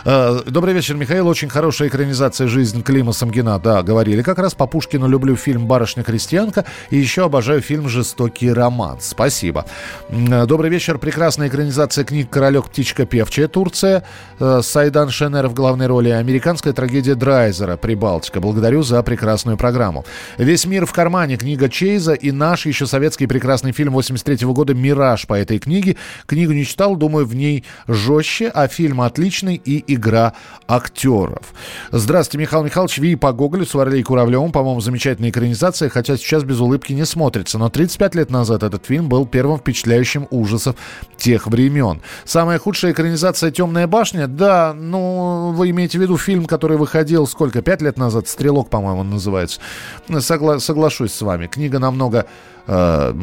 Э, 0.05 0.41
добрый 0.45 0.73
вечер, 0.73 0.95
Михаил. 0.95 1.27
Очень 1.27 1.49
хорошая 1.49 1.89
экранизация 1.89 2.47
«Жизнь 2.47 2.83
Клима 2.83 3.13
Самгина». 3.13 3.59
Да, 3.59 3.81
говорили. 3.81 4.21
Как 4.21 4.37
раз 4.37 4.53
по 4.53 4.67
Пушкину 4.67 5.07
люблю 5.07 5.35
фильм 5.35 5.67
«Барышня-крестьянка» 5.67 6.65
и 6.91 6.97
еще 6.97 7.25
обожаю 7.25 7.61
фильм 7.61 7.89
«Жестокий 7.89 8.51
роман». 8.53 8.97
Спасибо. 9.01 9.65
Э, 10.09 10.45
добрый 10.45 10.69
вечер. 10.69 10.99
Прекрасная 10.99 11.47
экранизация 11.47 12.03
книг 12.03 12.29
«Королек, 12.29 12.65
птичка, 12.65 13.05
певчая» 13.05 13.47
Турция. 13.47 14.03
Э, 14.39 14.61
Сайдан 14.63 15.09
Шенер 15.09 15.47
в 15.47 15.53
главной 15.53 15.87
роли. 15.87 16.09
Американская 16.09 16.73
трагедия 16.73 17.15
Драйзера 17.15 17.75
«Прибалтика». 17.75 18.39
Благодарю 18.39 18.58
Благодарю 18.59 18.83
за 18.83 19.01
прекрасную 19.03 19.55
программу. 19.55 20.03
«Весь 20.37 20.65
мир 20.65 20.85
в 20.85 20.91
кармане» 20.91 21.37
книга 21.37 21.69
Чейза 21.69 22.11
и 22.11 22.33
наш 22.33 22.65
еще 22.65 22.87
советский 22.87 23.25
прекрасный 23.25 23.71
фильм 23.71 23.93
83 23.93 24.45
-го 24.45 24.53
года 24.53 24.73
«Мираж» 24.73 25.27
по 25.27 25.33
этой 25.33 25.59
книге. 25.59 25.95
Книгу 26.25 26.51
не 26.51 26.65
читал, 26.65 26.97
думаю, 26.97 27.25
в 27.25 27.33
ней 27.33 27.63
жестче, 27.87 28.49
а 28.49 28.67
фильм 28.67 28.99
отличный 28.99 29.55
и 29.55 29.81
игра 29.87 30.33
актеров. 30.67 31.53
Здравствуйте, 31.93 32.41
Михаил 32.41 32.65
Михайлович. 32.65 32.97
Ви 32.97 33.15
по 33.15 33.31
Гоголю 33.31 33.65
с 33.65 33.73
Варлей 33.73 34.03
Куравлевым, 34.03 34.51
по-моему, 34.51 34.81
замечательная 34.81 35.29
экранизация, 35.29 35.87
хотя 35.87 36.17
сейчас 36.17 36.43
без 36.43 36.59
улыбки 36.59 36.91
не 36.91 37.05
смотрится. 37.05 37.57
Но 37.57 37.69
35 37.69 38.15
лет 38.15 38.29
назад 38.29 38.63
этот 38.63 38.85
фильм 38.85 39.07
был 39.07 39.25
первым 39.25 39.59
впечатляющим 39.59 40.27
ужасов 40.31 40.75
тех 41.15 41.47
времен. 41.47 42.01
Самая 42.25 42.59
худшая 42.59 42.91
экранизация 42.91 43.51
«Темная 43.51 43.87
башня», 43.87 44.27
да, 44.27 44.73
ну, 44.73 45.53
вы 45.55 45.69
имеете 45.69 45.97
в 45.97 46.01
виду 46.01 46.17
фильм, 46.17 46.45
который 46.45 46.75
выходил 46.75 47.25
сколько, 47.25 47.61
пять 47.61 47.81
лет 47.81 47.97
назад, 47.97 48.27
«Стрела 48.27 48.48
«Стрелок», 48.49 48.69
по-моему, 48.69 49.03
называется. 49.03 49.61
Согла- 50.07 50.59
соглашусь 50.59 51.13
с 51.13 51.21
вами. 51.21 51.45
Книга 51.45 51.77
намного, 51.77 52.25
э, 52.65 53.13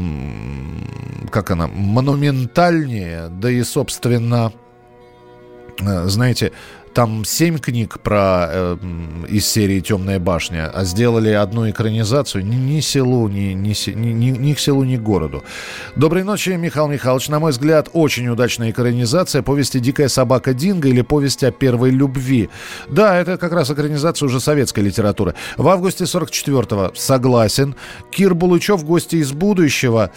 как 1.32 1.50
она, 1.50 1.66
монументальнее, 1.66 3.28
да 3.28 3.50
и, 3.50 3.64
собственно, 3.64 4.52
э, 5.80 6.04
знаете, 6.06 6.52
там 6.96 7.26
семь 7.26 7.59
книг 7.59 8.00
про 8.00 8.48
э, 8.50 8.76
из 9.28 9.46
серии 9.46 9.80
Темная 9.80 10.18
башня, 10.18 10.70
а 10.72 10.85
сделали 10.85 11.28
одну 11.28 11.68
экранизацию 11.68 12.42
ни, 12.42 12.56
ни 12.56 12.80
селу, 12.80 13.28
ни, 13.28 13.52
ни, 13.52 13.74
ни, 13.92 14.30
ни 14.30 14.54
к 14.54 14.59
селу, 14.59 14.82
ни 14.82 14.96
к 14.96 15.02
городу. 15.02 15.44
Доброй 15.94 16.24
ночи, 16.24 16.48
Михаил 16.56 16.88
Михайлович. 16.88 17.28
На 17.28 17.38
мой 17.38 17.50
взгляд, 17.50 17.90
очень 17.92 18.26
удачная 18.28 18.70
экранизация 18.70 19.42
повести 19.42 19.78
Дикая 19.78 20.09
собака 20.09 20.54
Динго 20.54 20.88
или 20.88 21.02
повесть 21.02 21.44
о 21.44 21.50
первой 21.50 21.90
любви. 21.90 22.48
Да, 22.88 23.14
это 23.14 23.37
как 23.37 23.52
раз 23.52 23.70
экранизация 23.70 24.26
уже 24.26 24.40
советской 24.40 24.80
литературы. 24.80 25.35
В 25.59 25.68
августе 25.68 26.04
44-го 26.04 26.92
согласен. 26.94 27.74
Кир 28.11 28.35
Булычев, 28.35 28.82
гости 28.85 29.16
из 29.16 29.32
будущего. 29.32 30.12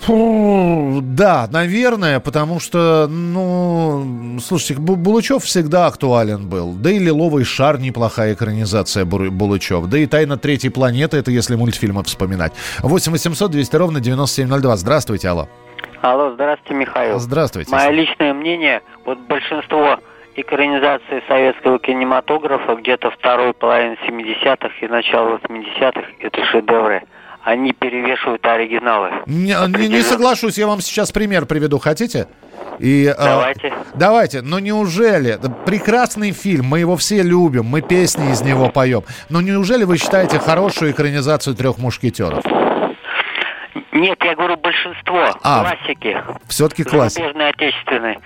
Фу, 0.00 1.00
да, 1.02 1.48
наверное, 1.50 2.20
потому 2.20 2.60
что, 2.60 3.06
ну, 3.08 4.38
слушайте, 4.40 4.74
Булычев 4.74 5.42
всегда 5.44 5.86
актуален 5.86 6.48
был. 6.48 6.72
Да 6.72 6.90
и 6.90 6.98
«Лиловый 6.98 7.44
шар» 7.44 7.78
неплохая 7.78 8.34
экранизация 8.34 9.04
Булычев. 9.04 9.86
Да 9.86 9.98
и 9.98 10.06
«Тайна 10.06 10.36
третьей 10.36 10.70
планеты» 10.70 11.16
это 11.16 11.30
если 11.30 11.56
мультфильмы 11.56 12.02
вспоминать. 12.04 12.52
8 12.80 13.12
800 13.12 13.50
200 13.50 13.76
ровно 13.76 14.00
9702. 14.00 14.76
Здравствуйте, 14.76 15.28
алло. 15.28 15.48
Алло, 16.02 16.32
здравствуйте, 16.34 16.74
Михаил. 16.74 17.18
Здравствуйте. 17.18 17.70
Мое 17.70 17.90
личное 17.90 18.34
мнение, 18.34 18.82
вот 19.06 19.18
большинство 19.20 19.98
экранизации 20.36 21.22
советского 21.28 21.78
кинематографа 21.78 22.74
где-то 22.74 23.10
второй 23.10 23.54
половины 23.54 23.96
70-х 24.06 24.74
и 24.82 24.88
начало 24.88 25.38
80-х 25.38 26.02
это 26.18 26.44
шедевры 26.46 27.02
они 27.44 27.72
перевешивают 27.72 28.44
оригиналы. 28.46 29.10
Не, 29.26 29.54
не, 29.78 29.88
не 29.88 30.02
соглашусь, 30.02 30.56
я 30.58 30.66
вам 30.66 30.80
сейчас 30.80 31.12
пример 31.12 31.44
приведу, 31.46 31.78
хотите? 31.78 32.26
И, 32.78 33.14
давайте. 33.16 33.68
Э, 33.68 33.72
давайте, 33.94 34.42
но 34.42 34.58
неужели, 34.58 35.38
прекрасный 35.66 36.32
фильм, 36.32 36.66
мы 36.66 36.80
его 36.80 36.96
все 36.96 37.22
любим, 37.22 37.66
мы 37.66 37.82
песни 37.82 38.32
из 38.32 38.42
него 38.42 38.70
поем, 38.70 39.02
но 39.28 39.40
неужели 39.40 39.84
вы 39.84 39.98
считаете 39.98 40.38
хорошую 40.38 40.92
экранизацию 40.92 41.54
«Трех 41.54 41.78
мушкетеров»? 41.78 42.42
Нет, 43.92 44.18
я 44.24 44.34
говорю 44.34 44.56
большинство, 44.56 45.24
а, 45.42 45.60
классики. 45.60 46.20
Все-таки 46.48 46.82
классики. 46.82 47.20
Зарубежные, 47.20 47.48
отечественные. 47.50 48.18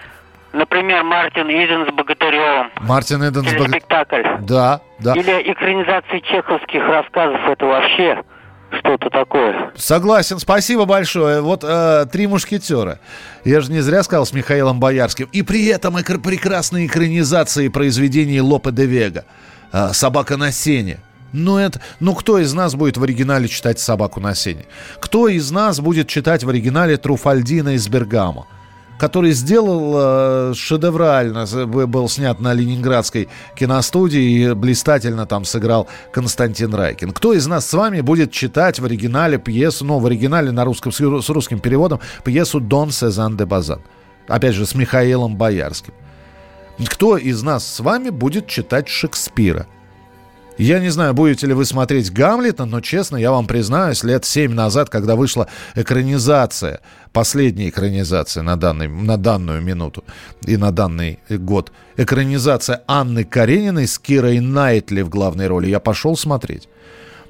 Например, 0.53 1.05
Мартин 1.05 1.51
Иден 1.51 1.87
с 1.87 1.93
Богатыревым. 1.93 2.71
Мартин 2.81 3.19
Иден 3.19 3.43
с 3.43 3.53
Богатыревым. 3.53 3.71
спектакль. 3.71 4.23
Да, 4.41 4.81
да. 4.99 5.13
Или 5.13 5.53
экранизации 5.53 6.21
чеховских 6.21 6.83
рассказов, 6.87 7.41
это 7.47 7.67
вообще 7.67 8.23
что-то 8.71 9.11
такое. 9.11 9.71
Согласен, 9.77 10.39
спасибо 10.39 10.85
большое. 10.85 11.41
Вот 11.41 11.65
э, 11.65 12.07
«Три 12.11 12.27
мушкетера». 12.27 13.01
Я 13.45 13.61
же 13.61 13.73
не 13.73 13.81
зря 13.81 14.03
сказал 14.03 14.27
с 14.27 14.33
Михаилом 14.33 14.81
Боярским. 14.81 15.29
И 15.33 15.43
при 15.43 15.67
этом 15.67 15.99
и 15.99 16.03
прекрасные 16.03 16.87
экранизации 16.87 17.69
произведений 17.69 18.41
Лопе 18.41 18.71
де 18.71 18.87
Вега. 18.87 19.25
Э, 19.73 19.91
«Собака 19.93 20.37
на 20.37 20.53
сене». 20.53 20.99
Ну, 21.33 21.59
это, 21.59 21.81
ну, 22.01 22.15
кто 22.15 22.39
из 22.39 22.55
нас 22.55 22.75
будет 22.75 22.97
в 22.97 23.03
оригинале 23.03 23.49
читать 23.49 23.79
«Собаку 23.79 24.21
на 24.21 24.35
сене»? 24.35 24.65
Кто 24.99 25.29
из 25.29 25.51
нас 25.51 25.81
будет 25.81 26.09
читать 26.09 26.43
в 26.43 26.49
оригинале 26.49 26.97
Труфальдина 26.97 27.75
из 27.75 27.87
Бергамо? 27.89 28.47
Который 28.99 29.33
сделал 29.33 30.51
э, 30.51 30.55
шедеврально, 30.55 31.47
был 31.67 32.09
снят 32.09 32.41
на 32.41 32.53
Ленинградской 32.53 33.29
киностудии 33.57 34.21
и 34.21 34.55
блистательно 34.55 35.27
там 35.27 35.45
сыграл 35.45 35.89
Константин 36.13 36.75
Райкин. 36.75 37.13
Кто 37.13 37.33
из 37.33 37.47
нас 37.47 37.67
с 37.67 37.73
вами 37.73 38.01
будет 38.01 38.33
читать 38.33 38.81
в 38.81 38.85
оригинале 38.85 39.39
пьесу, 39.39 39.85
ну, 39.85 39.99
в 39.99 40.07
оригинале 40.07 40.51
на 40.51 40.65
русском, 40.65 40.93
с 40.93 41.29
русским 41.29 41.61
переводом, 41.61 42.01
пьесу 42.25 42.61
«Дон 42.61 42.91
Сезан 42.91 43.37
де 43.37 43.45
Базан»? 43.45 43.81
Опять 44.27 44.55
же, 44.55 44.67
с 44.67 44.75
Михаилом 44.75 45.37
Боярским. 45.37 45.95
Кто 46.87 47.17
из 47.17 47.43
нас 47.43 47.67
с 47.67 47.81
вами 47.81 48.11
будет 48.11 48.47
читать 48.47 48.89
Шекспира? 48.89 49.67
Я 50.59 50.81
не 50.81 50.91
знаю, 50.91 51.15
будете 51.15 51.47
ли 51.47 51.55
вы 51.55 51.65
смотреть 51.65 52.13
Гамлета, 52.13 52.65
но, 52.65 52.81
честно, 52.81 53.17
я 53.17 53.31
вам 53.31 53.47
признаюсь, 53.47 54.03
лет 54.03 54.25
семь 54.25 54.53
назад, 54.55 54.91
когда 54.91 55.15
вышла 55.15 55.47
экранизация, 55.77 56.81
последняя 57.13 57.69
экранизация 57.69 58.43
на, 58.43 58.57
данный, 58.57 58.89
на 58.89 59.17
данную 59.17 59.63
минуту 59.63 60.03
и 60.45 60.57
на 60.57 60.73
данный 60.73 61.21
год, 61.29 61.71
экранизация 61.97 62.83
Анны 62.89 63.23
Карениной 63.25 63.87
с 63.87 64.01
Кирой 64.01 64.41
Найтли 64.41 65.03
в 65.03 65.09
главной 65.09 65.47
роли, 65.47 65.69
я 65.69 65.79
пошел 65.79 66.17
смотреть. 66.17 66.69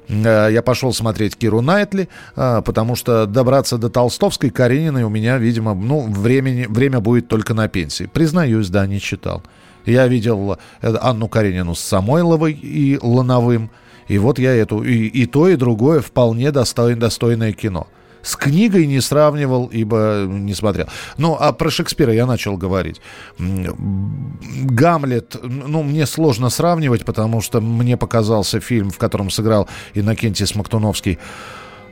Э, 0.07 0.49
я 0.51 0.63
пошел 0.63 0.91
смотреть 0.91 1.37
Киру 1.37 1.61
Найтли, 1.61 2.09
э, 2.35 2.61
потому 2.65 2.95
что 2.95 3.27
добраться 3.27 3.77
до 3.77 3.89
Толстовской 3.89 4.49
Карениной 4.49 5.03
у 5.03 5.09
меня, 5.09 5.37
видимо, 5.37 5.75
ну, 5.75 6.01
времени, 6.07 6.65
время 6.67 6.99
будет 6.99 7.27
только 7.27 7.53
на 7.53 7.67
пенсии. 7.67 8.09
Признаюсь, 8.11 8.69
да, 8.69 8.87
не 8.87 8.99
читал. 8.99 9.43
Я 9.89 10.07
видел 10.07 10.57
э, 10.81 10.95
Анну 11.01 11.27
Каренину 11.27 11.75
с 11.75 11.79
Самойловой 11.79 12.53
и 12.53 12.97
Лановым. 13.01 13.71
И 14.07 14.17
вот 14.17 14.39
я 14.39 14.55
эту, 14.55 14.83
и, 14.83 15.07
и 15.07 15.25
то, 15.25 15.47
и 15.47 15.55
другое 15.55 16.01
вполне 16.01 16.51
достойное, 16.51 16.99
достойное 16.99 17.53
кино. 17.53 17.87
С 18.21 18.35
книгой 18.35 18.85
не 18.85 19.01
сравнивал, 19.01 19.67
ибо 19.67 20.25
не 20.27 20.53
смотрел. 20.53 20.87
Ну, 21.17 21.37
а 21.39 21.53
про 21.53 21.69
Шекспира 21.69 22.13
я 22.13 22.25
начал 22.25 22.57
говорить. 22.57 23.01
Гамлет, 23.37 25.37
ну, 25.41 25.83
мне 25.83 26.05
сложно 26.05 26.49
сравнивать, 26.49 27.05
потому 27.05 27.41
что 27.41 27.61
мне 27.61 27.97
показался 27.97 28.59
фильм, 28.59 28.89
в 28.89 28.97
котором 28.97 29.29
сыграл 29.29 29.69
Иннокентий 29.93 30.45
Смоктуновский, 30.45 31.17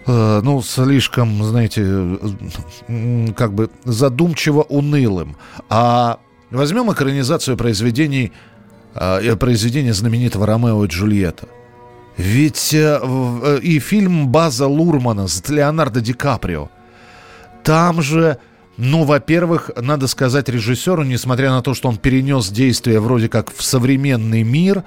э, 0.06 0.42
ну, 0.44 0.62
слишком, 0.62 1.44
знаете, 1.44 2.20
как 3.36 3.54
бы 3.54 3.70
задумчиво 3.86 4.64
унылым. 4.64 5.38
А 5.70 6.20
Возьмем 6.52 6.92
экранизацию 6.92 7.58
произведений, 7.58 8.32
э, 8.96 9.36
произведения 9.36 9.94
знаменитого 9.94 10.46
Ромео 10.46 10.86
и 10.86 10.88
Джульетта. 10.88 11.48
Ведь 12.16 12.74
э, 12.74 13.00
э, 13.02 13.60
и 13.62 13.80
фильм 13.80 14.30
База 14.30 14.68
Лурмана 14.68 15.28
с 15.28 15.48
Леонардо 15.50 16.00
Ди 16.00 16.14
Каприо. 16.14 16.70
Там 17.64 18.02
же, 18.02 18.38
ну, 18.78 19.04
во-первых, 19.04 19.72
надо 19.76 20.08
сказать 20.08 20.48
режиссеру, 20.48 21.04
несмотря 21.04 21.52
на 21.52 21.62
то, 21.62 21.74
что 21.74 21.90
он 21.90 21.98
перенес 21.98 22.50
действие 22.50 23.02
вроде 23.02 23.28
как 23.28 23.54
в 23.54 23.62
современный 23.62 24.44
мир, 24.44 24.84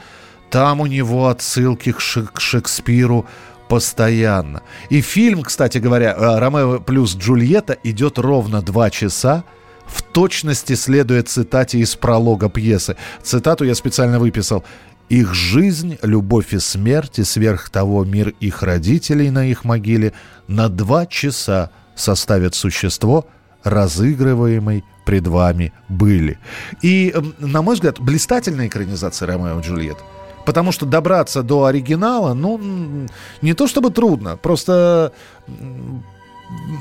там 0.51 0.81
у 0.81 0.87
него 0.87 1.29
отсылки 1.29 1.93
к, 1.93 1.99
Шек- 1.99 2.33
к 2.33 2.41
Шекспиру 2.41 3.27
постоянно. 3.69 4.63
И 4.89 5.03
фильм, 5.03 5.43
кстати 5.43 5.77
говоря, 5.77 6.15
э, 6.17 6.39
«Ромео 6.39 6.81
плюс 6.81 7.15
Джульетта» 7.15 7.77
идет 7.85 8.19
ровно 8.19 8.63
два 8.63 8.89
часа– 8.89 9.45
в 9.91 10.03
точности 10.03 10.75
следует 10.75 11.29
цитате 11.29 11.79
из 11.79 11.97
пролога 11.97 12.49
пьесы. 12.49 12.97
Цитату 13.23 13.65
я 13.65 13.75
специально 13.75 14.19
выписал. 14.19 14.65
«Их 15.09 15.35
жизнь, 15.35 15.99
любовь 16.03 16.55
и 16.55 16.61
смерть, 16.61 17.19
и 17.19 17.25
сверх 17.25 17.69
того 17.71 18.05
мир 18.05 18.33
их 18.39 18.63
родителей 18.63 19.31
на 19.31 19.45
их 19.47 19.65
могиле 19.65 20.13
на 20.47 20.69
два 20.69 21.05
часа 21.07 21.71
составят 21.97 22.55
существо, 22.55 23.27
разыгрываемой 23.65 24.85
пред 25.05 25.27
вами 25.27 25.73
были». 25.89 26.39
И, 26.81 27.11
эм, 27.13 27.35
на 27.39 27.63
мой 27.63 27.75
взгляд, 27.75 27.99
блистательная 27.99 28.69
экранизация 28.69 29.27
«Ромео 29.27 29.59
и 29.59 29.63
Джульетта». 29.63 30.05
Потому 30.47 30.73
что 30.73 30.87
добраться 30.87 31.43
до 31.43 31.65
оригинала, 31.65 32.33
ну, 32.33 33.07
не 33.43 33.55
то 33.55 33.67
чтобы 33.67 33.91
трудно, 33.91 34.37
просто 34.37 35.13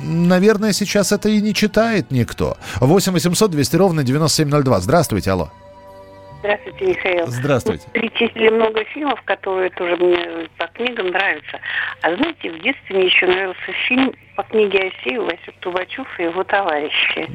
наверное, 0.04 0.74
сейчас 0.74 1.12
это 1.12 1.30
и 1.30 1.42
не 1.42 1.54
читает 1.54 2.12
никто. 2.12 2.58
8 2.80 3.14
800 3.14 3.52
200 3.52 3.76
ровно 3.76 4.04
9702. 4.04 4.82
Здравствуйте, 4.82 5.32
алло. 5.32 5.52
Здравствуйте, 6.40 6.86
Михаил. 6.86 7.28
Здравствуйте. 7.28 7.84
Вы 7.94 8.00
перечислили 8.00 8.50
много 8.50 8.84
фильмов, 8.86 9.22
которые 9.26 9.70
тоже 9.72 9.98
мне 9.98 10.48
по 10.58 10.68
книгам 10.68 11.08
нравятся. 11.08 11.60
А 12.02 12.16
знаете, 12.16 12.52
в 12.52 12.64
детстве 12.64 12.96
мне 12.96 13.06
еще 13.08 13.28
нравился 13.28 13.72
фильм 13.88 14.14
по 14.38 14.44
книге 14.44 14.90
Осею 14.90 15.26
Васюк 15.26 15.56
Трубачев 15.60 16.08
и 16.18 16.24
его 16.24 16.46
товарищи. 16.46 17.30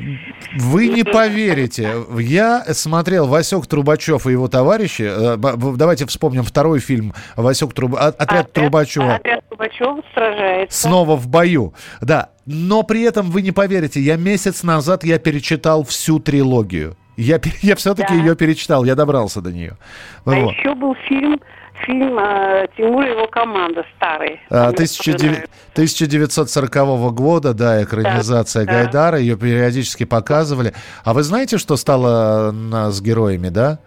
Вы 0.56 0.88
не 0.88 1.04
поверите. 1.04 1.92
Я 2.18 2.64
смотрел 2.72 3.26
Васек 3.26 3.66
Трубачев 3.66 4.26
и 4.26 4.30
его 4.32 4.48
товарищи. 4.48 5.02
Э, 5.06 5.36
давайте 5.36 6.06
вспомним 6.06 6.42
второй 6.42 6.80
фильм 6.80 7.12
Васек 7.36 7.74
Труб... 7.74 7.94
Отряд, 7.94 8.20
Отряд 8.20 8.52
Трубачева. 8.54 9.16
Отряд 9.16 9.46
Трубачева 9.48 10.02
сражается. 10.14 10.80
Снова 10.80 11.16
в 11.16 11.28
бою. 11.28 11.74
Да. 12.00 12.30
Но 12.46 12.82
при 12.82 13.02
этом 13.02 13.30
вы 13.30 13.42
не 13.42 13.52
поверите, 13.52 14.00
я 14.00 14.16
месяц 14.16 14.62
назад 14.62 15.04
я 15.04 15.18
перечитал 15.18 15.82
всю 15.84 16.20
трилогию. 16.20 16.96
Я, 17.16 17.40
я 17.62 17.76
все-таки 17.76 18.14
да. 18.14 18.20
ее 18.20 18.36
перечитал, 18.36 18.84
я 18.84 18.94
добрался 18.94 19.40
до 19.40 19.52
нее. 19.52 19.76
А 20.24 20.30
вот. 20.30 20.54
еще 20.54 20.74
был 20.74 20.94
фильм 21.08 21.40
фильм 21.86 22.18
э, 22.18 22.66
Тимур 22.76 23.04
и 23.04 23.10
его 23.10 23.26
команда 23.26 23.84
старый. 23.96 24.40
А, 24.48 24.68
1900, 24.68 25.48
1940 25.72 27.12
года, 27.12 27.52
да, 27.52 27.82
экранизация 27.82 28.64
да, 28.64 28.72
Гайдара, 28.72 29.16
да. 29.16 29.18
ее 29.18 29.36
периодически 29.36 30.04
показывали. 30.04 30.72
А 31.04 31.12
вы 31.12 31.22
знаете, 31.22 31.58
что 31.58 31.76
стало 31.76 32.52
на, 32.52 32.90
с 32.90 33.00
героями, 33.00 33.48
да? 33.48 33.78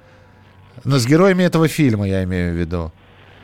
Но 0.84 0.98
с 0.98 1.08
героями 1.08 1.44
этого 1.44 1.68
фильма, 1.68 2.08
я 2.08 2.24
имею 2.24 2.54
в 2.54 2.58
виду. 2.58 2.92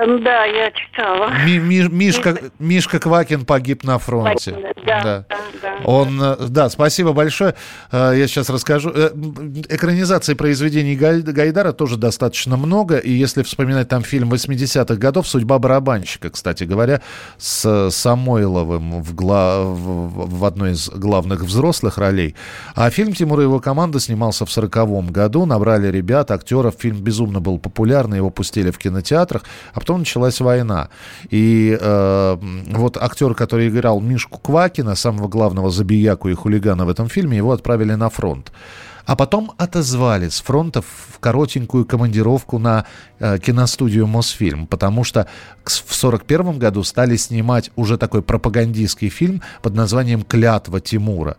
Да, 0.05 0.45
я 0.45 0.71
читала. 0.71 1.31
Ми, 1.45 1.59
ми, 1.59 1.89
Мишка, 1.89 2.37
Мишка 2.59 2.99
Квакин 2.99 3.45
погиб 3.45 3.83
на 3.83 3.97
фронте. 3.97 4.51
Да, 4.85 5.01
да. 5.03 5.25
да, 5.29 5.37
да. 5.61 5.75
Он, 5.85 6.21
э, 6.21 6.35
да, 6.49 6.69
спасибо 6.69 7.13
большое. 7.13 7.55
Э, 7.91 8.13
я 8.15 8.27
сейчас 8.27 8.49
расскажу. 8.49 8.91
Э, 8.93 9.09
экранизации 9.69 10.33
произведений 10.33 10.95
Гайдара 10.95 11.71
тоже 11.71 11.97
достаточно 11.97 12.57
много. 12.57 12.97
И 12.97 13.11
если 13.11 13.43
вспоминать 13.43 13.87
там 13.87 14.03
фильм 14.03 14.31
80-х 14.33 14.95
годов 14.95 15.27
«Судьба 15.27 15.59
барабанщика», 15.59 16.29
кстати 16.29 16.65
говоря, 16.65 17.01
с 17.37 17.89
Самойловым 17.89 19.01
в, 19.01 19.15
гла... 19.15 19.63
в 19.63 20.45
одной 20.45 20.71
из 20.71 20.89
главных 20.89 21.41
взрослых 21.41 21.97
ролей. 21.97 22.35
А 22.75 22.89
фильм 22.89 23.13
Тимура 23.13 23.41
и 23.41 23.45
его 23.45 23.59
команда 23.59 23.99
снимался 23.99 24.45
в 24.45 24.49
40-м 24.49 25.07
году. 25.07 25.45
Набрали 25.45 25.87
ребят, 25.87 26.31
актеров. 26.31 26.75
Фильм 26.79 26.97
безумно 26.97 27.39
был 27.39 27.57
популярный. 27.57 28.17
Его 28.17 28.29
пустили 28.29 28.71
в 28.71 28.77
кинотеатрах. 28.77 29.43
А 29.73 29.79
потом 29.79 29.92
началась 29.97 30.39
война. 30.39 30.89
И 31.29 31.77
э, 31.79 32.37
вот 32.71 32.97
актер, 32.97 33.33
который 33.35 33.69
играл 33.69 33.99
Мишку 33.99 34.39
Квакина, 34.39 34.95
самого 34.95 35.27
главного 35.27 35.69
забияку 35.69 36.29
и 36.29 36.33
хулигана 36.33 36.85
в 36.85 36.89
этом 36.89 37.09
фильме, 37.09 37.37
его 37.37 37.51
отправили 37.51 37.93
на 37.93 38.09
фронт. 38.09 38.51
А 39.05 39.15
потом 39.17 39.51
отозвали 39.57 40.29
с 40.29 40.39
фронта 40.41 40.81
в 40.81 41.19
коротенькую 41.19 41.85
командировку 41.85 42.57
на 42.57 42.85
э, 43.19 43.37
киностудию 43.37 44.07
Мосфильм, 44.07 44.65
потому 44.65 45.03
что 45.03 45.27
в 45.65 45.67
1941 45.67 46.57
году 46.57 46.83
стали 46.83 47.17
снимать 47.17 47.71
уже 47.75 47.97
такой 47.97 48.21
пропагандистский 48.21 49.09
фильм 49.09 49.41
под 49.61 49.75
названием 49.75 50.23
«Клятва 50.23 50.79
Тимура», 50.79 51.35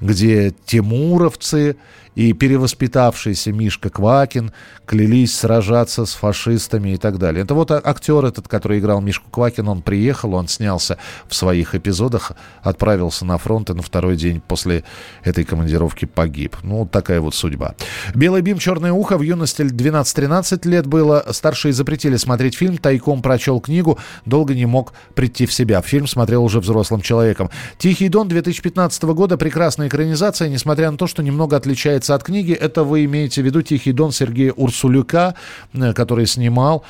где 0.00 0.54
тимуровцы 0.64 1.76
и 2.18 2.32
перевоспитавшийся 2.32 3.52
Мишка 3.52 3.90
Квакин 3.90 4.50
клялись 4.86 5.36
сражаться 5.36 6.04
с 6.04 6.14
фашистами 6.14 6.94
и 6.94 6.96
так 6.96 7.16
далее. 7.16 7.44
Это 7.44 7.54
вот 7.54 7.70
актер 7.70 8.24
этот, 8.24 8.48
который 8.48 8.80
играл 8.80 9.00
Мишку 9.00 9.30
Квакин, 9.30 9.68
он 9.68 9.82
приехал, 9.82 10.34
он 10.34 10.48
снялся 10.48 10.98
в 11.28 11.34
своих 11.36 11.76
эпизодах, 11.76 12.32
отправился 12.60 13.24
на 13.24 13.38
фронт 13.38 13.70
и 13.70 13.72
на 13.72 13.82
второй 13.82 14.16
день 14.16 14.40
после 14.40 14.82
этой 15.22 15.44
командировки 15.44 16.06
погиб. 16.06 16.56
Ну, 16.64 16.88
такая 16.90 17.20
вот 17.20 17.36
судьба. 17.36 17.76
«Белый 18.16 18.42
бим, 18.42 18.58
черное 18.58 18.92
ухо» 18.92 19.16
в 19.16 19.22
юности 19.22 19.62
12-13 19.62 20.68
лет 20.68 20.88
было. 20.88 21.24
Старшие 21.30 21.72
запретили 21.72 22.16
смотреть 22.16 22.56
фильм, 22.56 22.78
тайком 22.78 23.22
прочел 23.22 23.60
книгу, 23.60 23.96
долго 24.24 24.56
не 24.56 24.66
мог 24.66 24.92
прийти 25.14 25.46
в 25.46 25.52
себя. 25.52 25.80
Фильм 25.82 26.08
смотрел 26.08 26.42
уже 26.42 26.58
взрослым 26.58 27.00
человеком. 27.00 27.48
«Тихий 27.78 28.08
дон» 28.08 28.26
2015 28.26 29.04
года, 29.04 29.36
прекрасная 29.36 29.86
экранизация, 29.86 30.48
несмотря 30.48 30.90
на 30.90 30.96
то, 30.96 31.06
что 31.06 31.22
немного 31.22 31.56
отличается 31.56 32.07
отличается 32.08 32.14
от 32.14 32.22
книги. 32.22 32.52
Это 32.52 32.84
вы 32.84 33.04
имеете 33.04 33.42
в 33.42 33.44
виду 33.44 33.62
«Тихий 33.62 33.92
дон» 33.92 34.12
Сергея 34.12 34.52
Урсулюка, 34.52 35.34
э, 35.74 35.92
который 35.92 36.26
снимал 36.26 36.82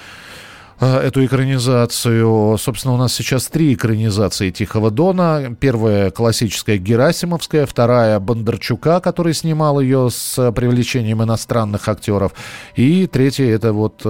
э, 0.80 1.08
эту 1.08 1.24
экранизацию. 1.24 2.56
Собственно, 2.58 2.94
у 2.94 2.96
нас 2.96 3.12
сейчас 3.12 3.48
три 3.48 3.74
экранизации 3.74 4.50
«Тихого 4.50 4.90
дона». 4.90 5.56
Первая 5.60 6.10
классическая 6.10 6.78
Герасимовская, 6.78 7.66
вторая 7.66 8.20
Бондарчука, 8.20 9.00
который 9.00 9.34
снимал 9.34 9.80
ее 9.80 10.08
с 10.10 10.52
привлечением 10.52 11.22
иностранных 11.22 11.88
актеров. 11.88 12.32
И 12.76 13.06
третья 13.06 13.46
это 13.46 13.72
вот 13.72 14.02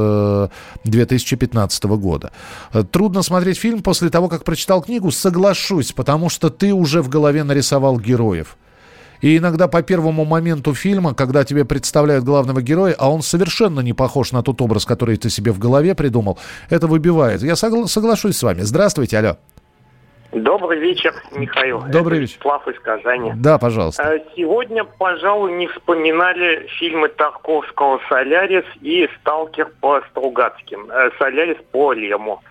2015 0.85 1.85
э, 1.85 1.89
года. 1.89 2.31
Трудно 2.91 3.23
смотреть 3.23 3.59
фильм 3.59 3.83
после 3.83 4.11
того, 4.11 4.29
как 4.29 4.45
прочитал 4.45 4.83
книгу, 4.83 5.11
соглашусь, 5.11 5.93
потому 5.93 6.29
что 6.29 6.51
ты 6.51 6.73
уже 6.73 7.01
в 7.01 7.09
голове 7.09 7.45
нарисовал 7.45 7.99
героев. 7.99 8.57
И 9.21 9.37
иногда 9.37 9.67
по 9.69 9.83
первому 9.83 10.25
моменту 10.25 10.75
фильма, 10.75 11.15
когда 11.15 11.45
тебе 11.45 11.65
представляют 11.65 12.25
главного 12.25 12.63
героя, 12.63 12.95
а 12.99 13.11
он 13.11 13.23
совершенно 13.23 13.81
не 13.81 13.93
похож 13.93 14.33
на 14.33 14.43
тот 14.43 14.61
образ, 14.63 14.85
который 14.87 15.17
ты 15.17 15.29
себе 15.31 15.51
в 15.53 15.59
голове 15.59 15.95
придумал, 15.95 16.39
это 16.71 16.87
выбивает. 16.87 17.43
Я 17.43 17.55
согла- 17.55 17.87
соглашусь 17.87 18.37
с 18.37 18.43
вами. 18.43 18.61
Здравствуйте, 18.61 19.19
алло. 19.19 19.37
Добрый 20.31 20.79
вечер, 20.79 21.15
Михаил. 21.35 21.81
Добрый 21.91 22.19
Это 22.19 22.23
вечер. 22.23 22.35
Вячеслав 22.37 22.69
из 22.69 22.79
Казани. 22.81 23.33
Да, 23.37 23.57
пожалуйста. 23.59 24.03
Э, 24.03 24.19
Сегодня, 24.37 24.85
пожалуй, 24.85 25.53
не 25.55 25.67
вспоминали 25.69 26.67
фильмы 26.79 27.09
Тарковского 27.09 27.99
«Солярис» 28.11 28.65
и 28.83 29.09
«Сталкер» 29.21 29.73
по 29.81 30.03
Стругацким. 30.11 30.91
Э, 30.91 31.11
«Солярис» 31.19 31.57
по 31.73 31.95
Лему. 31.95 32.43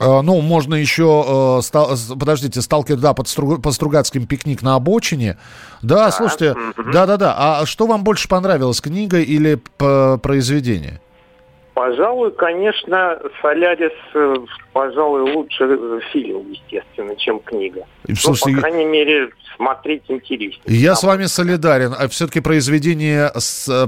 Э, 0.00 0.20
Ну, 0.22 0.40
можно 0.40 0.74
еще, 0.74 1.60
э, 1.62 2.14
подождите, 2.18 2.60
сталкер, 2.62 2.96
да, 2.96 3.12
под 3.14 3.26
по 3.62 3.70
Стругацким 3.70 4.26
пикник 4.26 4.62
на 4.62 4.74
обочине. 4.74 5.36
Да, 5.82 6.10
слушайте, 6.10 6.56
да-да-да. 6.92 7.60
А 7.60 7.66
что 7.66 7.86
вам 7.86 8.02
больше 8.02 8.28
понравилось, 8.28 8.80
книга 8.80 9.18
или 9.20 9.58
произведение? 10.22 11.00
Пожалуй, 11.74 12.32
конечно, 12.32 13.18
«Солярис», 13.40 13.92
э, 14.14 14.34
пожалуй, 14.72 15.32
лучше 15.32 16.00
фильм, 16.12 16.50
естественно, 16.50 17.16
чем 17.16 17.40
книга. 17.40 17.86
Слушайте, 18.16 18.50
ну, 18.50 18.56
по 18.56 18.60
крайней 18.62 18.84
мере, 18.84 19.30
смотреть 19.56 20.02
интереснее. 20.08 20.62
Я 20.66 20.94
с 20.94 21.02
вами 21.02 21.26
солидарен. 21.26 21.94
А 21.98 22.08
все-таки 22.08 22.40
произведение, 22.40 23.30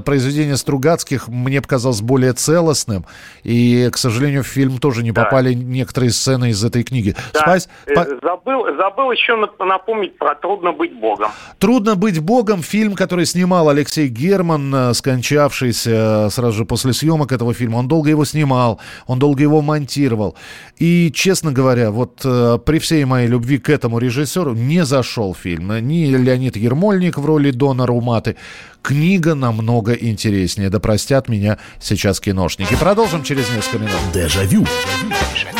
произведение 0.05 0.55
Стругацких 0.57 1.27
мне 1.27 1.61
показалось 1.61 2.01
более 2.01 2.33
целостным. 2.33 3.05
И, 3.43 3.89
к 3.91 3.97
сожалению, 3.97 4.43
в 4.43 4.47
фильм 4.47 4.77
тоже 4.77 5.03
не 5.03 5.11
попали 5.11 5.53
некоторые 5.53 6.11
сцены 6.11 6.51
из 6.51 6.63
этой 6.63 6.83
книги. 6.83 7.15
Да, 7.33 7.39
Спас- 7.39 7.69
э, 7.87 8.19
забыл, 8.21 8.65
забыл 8.77 9.11
еще 9.11 9.33
нап- 9.33 9.63
напомнить 9.65 10.17
про 10.17 10.35
«Трудно 10.35 10.71
быть 10.73 10.93
Богом». 10.93 11.31
Трудно 11.59 11.95
быть 11.95 12.19
богом. 12.19 12.61
Фильм, 12.61 12.95
который 12.95 13.25
снимал 13.25 13.69
Алексей 13.69 14.07
Герман, 14.07 14.73
э, 14.73 14.93
скончавшийся 14.93 16.25
э, 16.27 16.29
сразу 16.29 16.57
же 16.59 16.65
после 16.65 16.93
съемок 16.93 17.31
этого 17.31 17.53
фильма. 17.53 17.77
Он 17.77 17.87
долго 17.87 18.09
его 18.09 18.25
снимал, 18.25 18.79
он 19.07 19.19
долго 19.19 19.41
его 19.41 19.61
монтировал. 19.61 20.35
И, 20.77 21.11
честно 21.13 21.51
говоря, 21.51 21.91
вот 21.91 22.21
э, 22.25 22.57
при 22.65 22.79
всей 22.79 23.05
моей 23.05 23.27
любви 23.27 23.57
к 23.57 23.69
этому 23.69 23.99
режиссеру 23.99 24.53
не 24.53 24.85
зашел 24.85 25.33
фильм. 25.35 25.71
Ни 25.87 26.05
Леонид 26.05 26.55
Ермольник 26.55 27.17
в 27.17 27.25
роли 27.25 27.51
Дона 27.51 27.85
Руматы. 27.85 28.35
Книга 28.81 29.35
намного 29.35 29.93
интереснее. 29.93 30.69
Да 30.69 30.79
простят 30.79 31.29
меня 31.29 31.57
сейчас 31.79 32.19
киношники. 32.19 32.75
Продолжим 32.75 33.23
через 33.23 33.49
несколько 33.49 33.77
минут. 33.77 33.99
Дежавю. 34.13 34.65
Дежавю. 34.65 35.57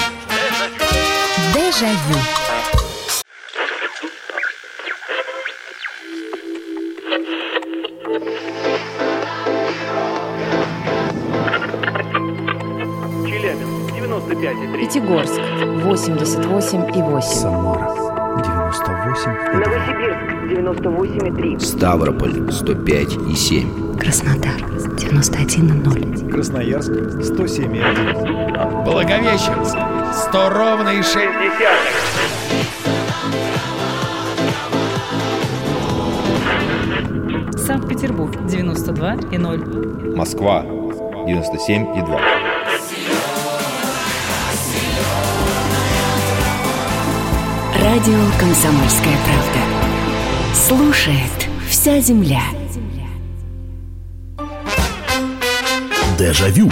Челябинск, 1.83 2.42
95,3. 14.43 14.77
Пятигорск 14.77 15.39
88,8. 15.39 17.21
Самара 17.21 17.87
98. 18.43 19.31
Новосибирск 19.53 20.19
98,3. 20.51 21.59
Ставрополь 21.59 22.51
105 22.51 23.13
и 23.31 23.35
7. 23.35 23.97
Краснодар 23.97 24.61
91,0. 24.97 26.29
Красноярск 26.29 26.91
107,1. 26.91 28.83
Благовещенск 28.83 29.77
100 30.27 30.49
ровно 30.49 30.89
и 30.89 31.01
6 31.01 31.17
Санкт-Петербург 37.65 38.35
92 38.45 39.15
и 39.31 39.37
0. 39.37 40.15
Москва 40.15 40.65
97 41.25 42.52
Радио 47.83 48.17
«Комсомольская 48.39 49.15
правда». 49.25 49.59
Слушает 50.55 51.49
вся 51.69 51.99
земля. 51.99 52.41
Дежавю. 56.17 56.71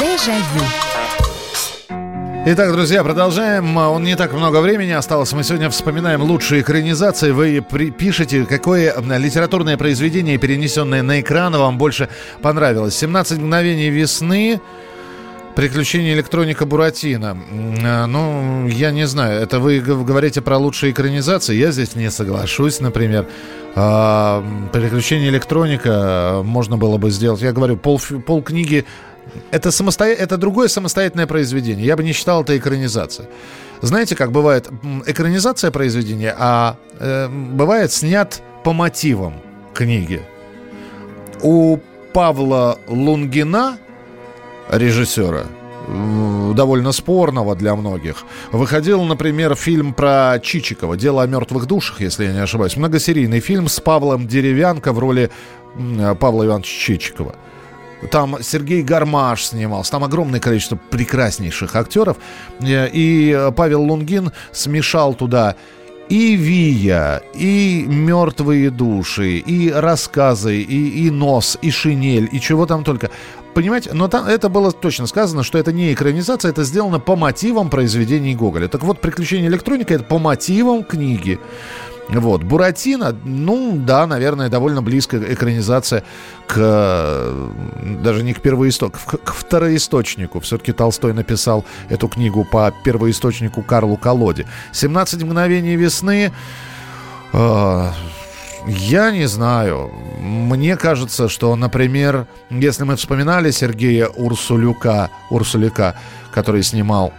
Дежавю. 0.00 0.64
Итак, 2.46 2.72
друзья, 2.72 3.02
продолжаем. 3.04 3.76
Он 3.76 4.02
не 4.04 4.16
так 4.16 4.32
много 4.32 4.60
времени 4.60 4.90
осталось. 4.92 5.32
Мы 5.32 5.44
сегодня 5.44 5.68
вспоминаем 5.70 6.22
лучшие 6.22 6.62
экранизации. 6.62 7.32
Вы 7.32 7.62
при- 7.62 7.90
пишете, 7.90 8.44
какое 8.46 8.94
литературное 9.18 9.76
произведение, 9.76 10.38
перенесенное 10.38 11.02
на 11.02 11.20
экран, 11.20 11.56
вам 11.56 11.78
больше 11.78 12.08
понравилось. 12.42 13.02
«17 13.02 13.38
мгновений 13.40 13.88
весны», 13.90 14.60
«Приключения 15.56 16.14
электроника 16.14 16.66
Буратино». 16.66 17.38
А, 17.84 18.06
Ну, 18.06 18.66
я 18.68 18.90
не 18.90 19.06
знаю, 19.06 19.40
это 19.40 19.60
вы 19.60 19.80
говорите 19.80 20.40
про 20.40 20.58
лучшие 20.58 20.92
экранизации. 20.92 21.54
Я 21.54 21.70
здесь 21.70 21.94
не 21.94 22.10
соглашусь, 22.10 22.80
например. 22.80 23.26
А, 23.74 24.44
«Приключения 24.72 25.28
электроника» 25.28 26.40
можно 26.44 26.76
было 26.76 26.98
бы 26.98 27.10
сделать. 27.10 27.42
Я 27.42 27.52
говорю, 27.52 27.76
пол, 27.76 28.00
пол 28.26 28.42
книги 28.42 28.84
это, 29.50 29.70
самосто... 29.70 30.04
это 30.04 30.36
другое 30.36 30.68
самостоятельное 30.68 31.26
произведение. 31.26 31.86
Я 31.86 31.96
бы 31.96 32.04
не 32.04 32.12
считал 32.12 32.42
это 32.42 32.56
экранизацией. 32.56 33.28
Знаете, 33.80 34.16
как 34.16 34.32
бывает 34.32 34.68
экранизация 35.06 35.70
произведения, 35.70 36.34
а 36.38 36.76
э, 36.98 37.28
бывает 37.28 37.92
снят 37.92 38.42
по 38.62 38.72
мотивам 38.72 39.34
книги. 39.74 40.22
У 41.42 41.78
Павла 42.12 42.78
Лунгина, 42.86 43.78
режиссера, 44.70 45.46
довольно 46.54 46.92
спорного 46.92 47.54
для 47.54 47.74
многих, 47.74 48.24
выходил, 48.52 49.02
например, 49.02 49.54
фильм 49.54 49.92
про 49.92 50.38
Чичикова 50.42 50.96
«Дело 50.96 51.22
о 51.22 51.26
мертвых 51.26 51.66
душах», 51.66 52.00
если 52.00 52.24
я 52.24 52.32
не 52.32 52.42
ошибаюсь. 52.42 52.76
Многосерийный 52.76 53.40
фильм 53.40 53.68
с 53.68 53.80
Павлом 53.80 54.26
Деревянко 54.26 54.92
в 54.92 54.98
роли 54.98 55.30
Павла 56.20 56.46
Ивановича 56.46 56.78
Чичикова. 56.78 57.34
Там 58.10 58.36
Сергей 58.42 58.82
Гармаш 58.82 59.46
снимался. 59.46 59.92
Там 59.92 60.04
огромное 60.04 60.40
количество 60.40 60.76
прекраснейших 60.76 61.74
актеров. 61.74 62.18
Э, 62.60 62.88
И 62.92 63.50
Павел 63.56 63.82
Лунгин 63.82 64.30
смешал 64.52 65.14
туда 65.14 65.56
и 66.08 66.36
Вия, 66.36 67.22
и 67.34 67.84
мертвые 67.88 68.70
души, 68.70 69.38
и 69.38 69.70
рассказы, 69.70 70.60
и, 70.60 71.06
и 71.06 71.10
нос, 71.10 71.58
и 71.62 71.70
шинель, 71.70 72.28
и 72.30 72.40
чего 72.40 72.66
там 72.66 72.84
только. 72.84 73.10
Понимаете, 73.54 73.90
но 73.92 74.08
там 74.08 74.26
это 74.26 74.48
было 74.48 74.72
точно 74.72 75.06
сказано, 75.06 75.44
что 75.44 75.58
это 75.58 75.72
не 75.72 75.92
экранизация, 75.92 76.50
это 76.50 76.64
сделано 76.64 76.98
по 76.98 77.16
мотивам 77.16 77.70
произведений 77.70 78.34
Гоголя. 78.34 78.68
Так 78.68 78.82
вот, 78.82 79.00
«Приключения 79.00 79.48
электроника»— 79.48 79.94
это 79.94 80.04
по 80.04 80.18
мотивам 80.18 80.82
книги. 80.82 81.38
Вот. 82.08 82.42
Буратино, 82.42 83.16
ну 83.24 83.76
да, 83.76 84.06
наверное, 84.06 84.48
довольно 84.48 84.82
близко 84.82 85.16
экранизация 85.32 86.04
к 86.46 87.32
даже 88.02 88.22
не 88.22 88.34
к 88.34 88.40
первоистоку, 88.40 88.98
к, 89.06 89.32
второисточнику. 89.32 90.40
Все-таки 90.40 90.72
Толстой 90.72 91.14
написал 91.14 91.64
эту 91.88 92.08
книгу 92.08 92.44
по 92.44 92.72
первоисточнику 92.84 93.62
Карлу 93.62 93.96
Колоде. 93.96 94.46
«17 94.72 95.24
мгновений 95.24 95.76
весны». 95.76 96.32
э, 97.32 97.90
я 98.66 99.10
не 99.10 99.26
знаю. 99.26 99.90
Мне 100.20 100.76
кажется, 100.76 101.28
что, 101.28 101.54
например, 101.54 102.26
если 102.50 102.84
мы 102.84 102.96
вспоминали 102.96 103.50
Сергея 103.50 104.06
Урсулюка, 104.08 105.10
Урсуляка, 105.30 105.96
который 106.32 106.62
снимал 106.62 107.12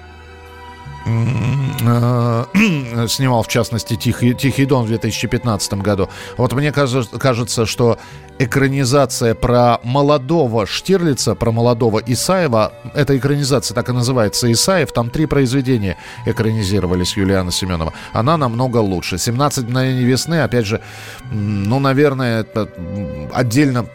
снимал, 3.08 3.44
в 3.44 3.48
частности, 3.48 3.96
«Тихий, 3.96 4.34
«Тихий 4.34 4.66
дон» 4.66 4.86
в 4.86 4.88
2015 4.88 5.74
году. 5.76 6.10
Вот 6.38 6.54
мне 6.54 6.72
кажется, 6.72 7.66
что 7.68 8.00
экранизация 8.40 9.36
про 9.36 9.80
молодого 9.84 10.66
Штирлица, 10.66 11.36
про 11.36 11.52
молодого 11.52 12.02
Исаева, 12.06 12.74
эта 12.96 13.16
экранизация 13.18 13.76
так 13.76 13.90
и 13.90 13.92
называется 13.92 14.52
«Исаев», 14.52 14.92
там 14.92 15.12
три 15.12 15.28
произведения 15.28 15.98
экранизировались 16.26 17.16
Юлиана 17.16 17.52
Семенова. 17.52 17.94
Она 18.12 18.38
намного 18.38 18.78
лучше. 18.78 19.18
«17 19.18 19.66
мгновений 19.66 20.06
весны», 20.06 20.42
опять 20.42 20.66
же, 20.66 20.82
ну, 21.32 21.80
наверное, 21.80 22.42
это 22.42 22.68
отдельно 23.32 23.86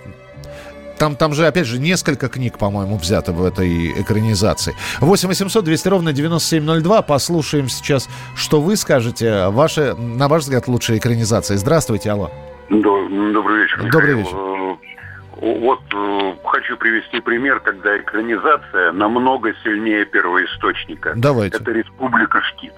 там, 1.01 1.17
там 1.17 1.33
же, 1.33 1.47
опять 1.47 1.67
же, 1.67 1.79
несколько 1.81 2.29
книг, 2.29 2.59
по-моему, 2.59 2.97
взято 2.99 3.33
в 3.33 3.43
этой 3.45 3.91
экранизации. 4.03 4.77
8 5.01 5.29
800 5.29 5.65
200 5.65 5.89
ровно 5.89 6.13
9702. 6.13 7.03
Послушаем 7.03 7.69
сейчас, 7.71 8.07
что 8.37 8.61
вы 8.61 8.77
скажете. 8.77 9.49
Ваши, 9.49 9.95
на 9.95 10.29
ваш 10.29 10.43
взгляд, 10.43 10.69
лучшие 10.69 10.99
экранизации. 10.99 11.57
Здравствуйте, 11.57 12.11
алло. 12.11 12.31
До- 12.69 13.09
Добрый 13.33 13.63
вечер. 13.63 13.91
Добрый 13.91 14.15
Михаил. 14.17 14.37
Э, 14.37 14.77
Вот 15.41 15.81
э, 15.95 16.35
хочу 16.45 16.77
привести 16.77 17.21
пример, 17.21 17.61
когда 17.61 17.97
экранизация 17.97 18.93
намного 18.93 19.55
сильнее 19.65 20.05
первоисточника. 20.05 21.15
Давайте. 21.17 21.57
Это 21.57 21.73
Республика 21.73 22.43
Шкит. 22.43 22.75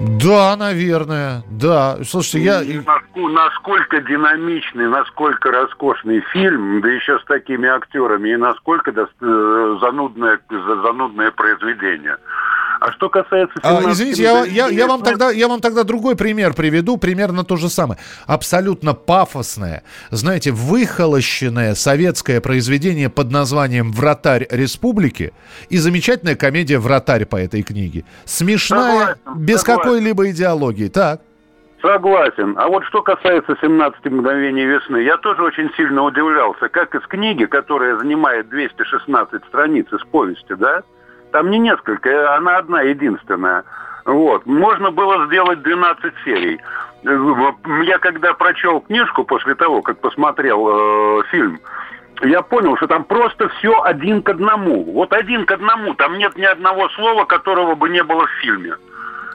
Да, 0.00 0.56
наверное, 0.56 1.42
да. 1.50 1.98
Слушайте, 2.04 2.40
я... 2.40 2.62
Насколько, 3.14 4.00
динамичный, 4.00 4.88
насколько 4.88 5.50
роскошный 5.50 6.20
фильм, 6.32 6.80
да 6.80 6.88
еще 6.88 7.18
с 7.18 7.24
такими 7.24 7.68
актерами, 7.68 8.30
и 8.30 8.36
насколько 8.36 8.90
э, 8.90 9.78
занудное, 9.80 10.40
занудное 10.50 11.30
произведение. 11.30 12.16
А 12.84 12.92
что 12.92 13.08
касается... 13.08 13.54
А, 13.62 13.80
извините, 13.90 14.22
я, 14.24 14.44
я, 14.44 14.68
я, 14.68 14.86
вам 14.86 15.00
тогда, 15.00 15.30
я 15.30 15.48
вам 15.48 15.62
тогда 15.62 15.84
другой 15.84 16.16
пример 16.16 16.52
приведу, 16.52 16.98
примерно 16.98 17.42
то 17.42 17.56
же 17.56 17.70
самое. 17.70 17.98
Абсолютно 18.26 18.92
пафосное, 18.92 19.84
знаете, 20.10 20.50
выхолощенное 20.50 21.76
советское 21.76 22.42
произведение 22.42 23.08
под 23.08 23.30
названием 23.30 23.90
«Вратарь 23.90 24.46
республики» 24.50 25.32
и 25.70 25.78
замечательная 25.78 26.36
комедия 26.36 26.78
«Вратарь» 26.78 27.24
по 27.24 27.36
этой 27.36 27.62
книге. 27.62 28.04
Смешная, 28.26 29.16
согласен, 29.24 29.46
без 29.46 29.62
какой-либо 29.62 30.30
идеологии. 30.30 30.88
Так. 30.88 31.22
Согласен. 31.80 32.54
А 32.58 32.68
вот 32.68 32.84
что 32.84 33.00
касается 33.00 33.56
17 33.62 34.04
мгновений 34.04 34.66
весны, 34.66 34.98
я 34.98 35.16
тоже 35.16 35.42
очень 35.42 35.70
сильно 35.74 36.02
удивлялся, 36.02 36.68
как 36.68 36.94
из 36.94 37.06
книги, 37.06 37.46
которая 37.46 37.96
занимает 37.96 38.50
216 38.50 39.42
страниц 39.46 39.86
из 39.90 40.00
повести, 40.10 40.52
да, 40.52 40.82
там 41.34 41.50
не 41.50 41.58
несколько, 41.58 42.36
она 42.36 42.58
одна 42.58 42.82
единственная. 42.82 43.64
Вот. 44.04 44.46
Можно 44.46 44.92
было 44.92 45.26
сделать 45.26 45.62
12 45.62 46.14
серий. 46.24 46.60
Я 47.02 47.98
когда 47.98 48.34
прочел 48.34 48.80
книжку 48.80 49.24
после 49.24 49.56
того, 49.56 49.82
как 49.82 49.98
посмотрел 49.98 50.68
э, 50.68 51.22
фильм, 51.32 51.58
я 52.22 52.40
понял, 52.42 52.76
что 52.76 52.86
там 52.86 53.02
просто 53.02 53.48
все 53.48 53.82
один 53.82 54.22
к 54.22 54.28
одному. 54.28 54.84
Вот 54.92 55.12
один 55.12 55.44
к 55.44 55.50
одному. 55.50 55.94
Там 55.94 56.18
нет 56.18 56.36
ни 56.36 56.44
одного 56.44 56.88
слова, 56.90 57.24
которого 57.24 57.74
бы 57.74 57.88
не 57.88 58.04
было 58.04 58.26
в 58.26 58.30
фильме. 58.40 58.76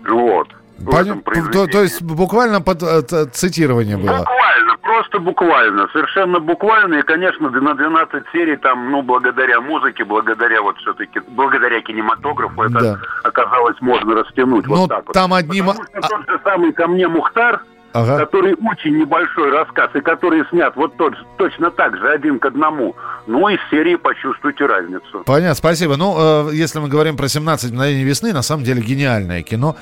Вот. 0.07 0.47
Понятно. 0.85 1.51
То, 1.51 1.67
то 1.67 1.81
есть 1.81 2.01
буквально 2.01 2.61
под, 2.61 2.81
э, 2.81 3.25
цитирование 3.33 3.97
было? 3.97 4.19
Буквально, 4.19 4.48
просто 4.89 5.19
буквально. 5.19 5.87
Совершенно 5.93 6.39
буквально. 6.39 6.95
И, 6.95 7.01
конечно, 7.03 7.49
на 7.49 7.75
12 7.75 8.23
серий 8.33 8.57
там, 8.57 8.89
ну, 8.91 9.03
благодаря 9.03 9.61
музыке, 9.61 10.03
благодаря 10.03 10.63
вот 10.63 10.77
все-таки, 10.77 11.21
благодаря 11.27 11.79
кинематографу 11.81 12.63
это 12.63 12.79
да. 12.81 12.99
оказалось 13.23 13.79
можно 13.81 14.15
растянуть. 14.15 14.65
Но 14.65 14.75
вот 14.75 14.89
так 14.89 15.05
там 15.13 15.29
вот. 15.29 15.37
одним... 15.37 15.67
Потому 15.67 15.83
что 15.83 16.07
тот 16.09 16.29
же 16.29 16.39
самый 16.43 16.73
ко 16.73 16.87
мне 16.87 17.07
Мухтар, 17.07 17.61
ага. 17.93 18.17
который 18.17 18.55
очень 18.55 18.97
небольшой 18.97 19.51
рассказ, 19.51 19.91
и 19.93 20.01
который 20.01 20.43
снят 20.49 20.75
вот 20.75 20.97
тот, 20.97 21.13
точно 21.37 21.69
так 21.69 21.95
же, 21.95 22.09
один 22.09 22.39
к 22.39 22.45
одному. 22.45 22.95
Ну, 23.27 23.47
из 23.47 23.59
серии 23.69 23.95
почувствуйте 23.95 24.65
разницу. 24.65 25.23
Понятно, 25.23 25.53
спасибо. 25.53 25.97
Ну, 25.97 26.49
э, 26.49 26.53
если 26.53 26.79
мы 26.79 26.87
говорим 26.87 27.15
про 27.15 27.27
17 27.27 27.71
мгновений 27.71 28.03
весны, 28.03 28.33
на 28.33 28.41
самом 28.41 28.63
деле 28.63 28.81
гениальное 28.81 29.43
кино. 29.43 29.75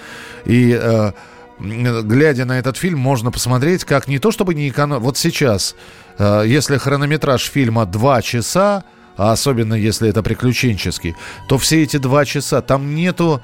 И 0.43 0.74
э, 0.74 1.12
глядя 1.60 2.45
на 2.45 2.60
этот 2.60 2.78
фильм, 2.78 2.99
можно 2.99 3.32
посмотреть, 3.32 3.84
как 3.84 4.08
не 4.08 4.20
то 4.20 4.32
чтобы 4.32 4.53
не 4.53 4.70
эконом... 4.70 5.01
Вот 5.01 5.18
сейчас, 5.18 5.76
э, 6.18 6.43
если 6.45 6.78
хронометраж 6.78 7.43
фильма 7.43 7.86
2 7.86 8.22
часа, 8.22 8.84
а 9.18 9.32
особенно 9.32 9.74
если 9.74 10.10
это 10.10 10.22
приключенческий, 10.22 11.16
то 11.47 11.58
все 11.58 11.82
эти 11.84 11.97
два 11.97 12.24
часа, 12.24 12.62
там 12.62 12.93
нету 12.93 13.41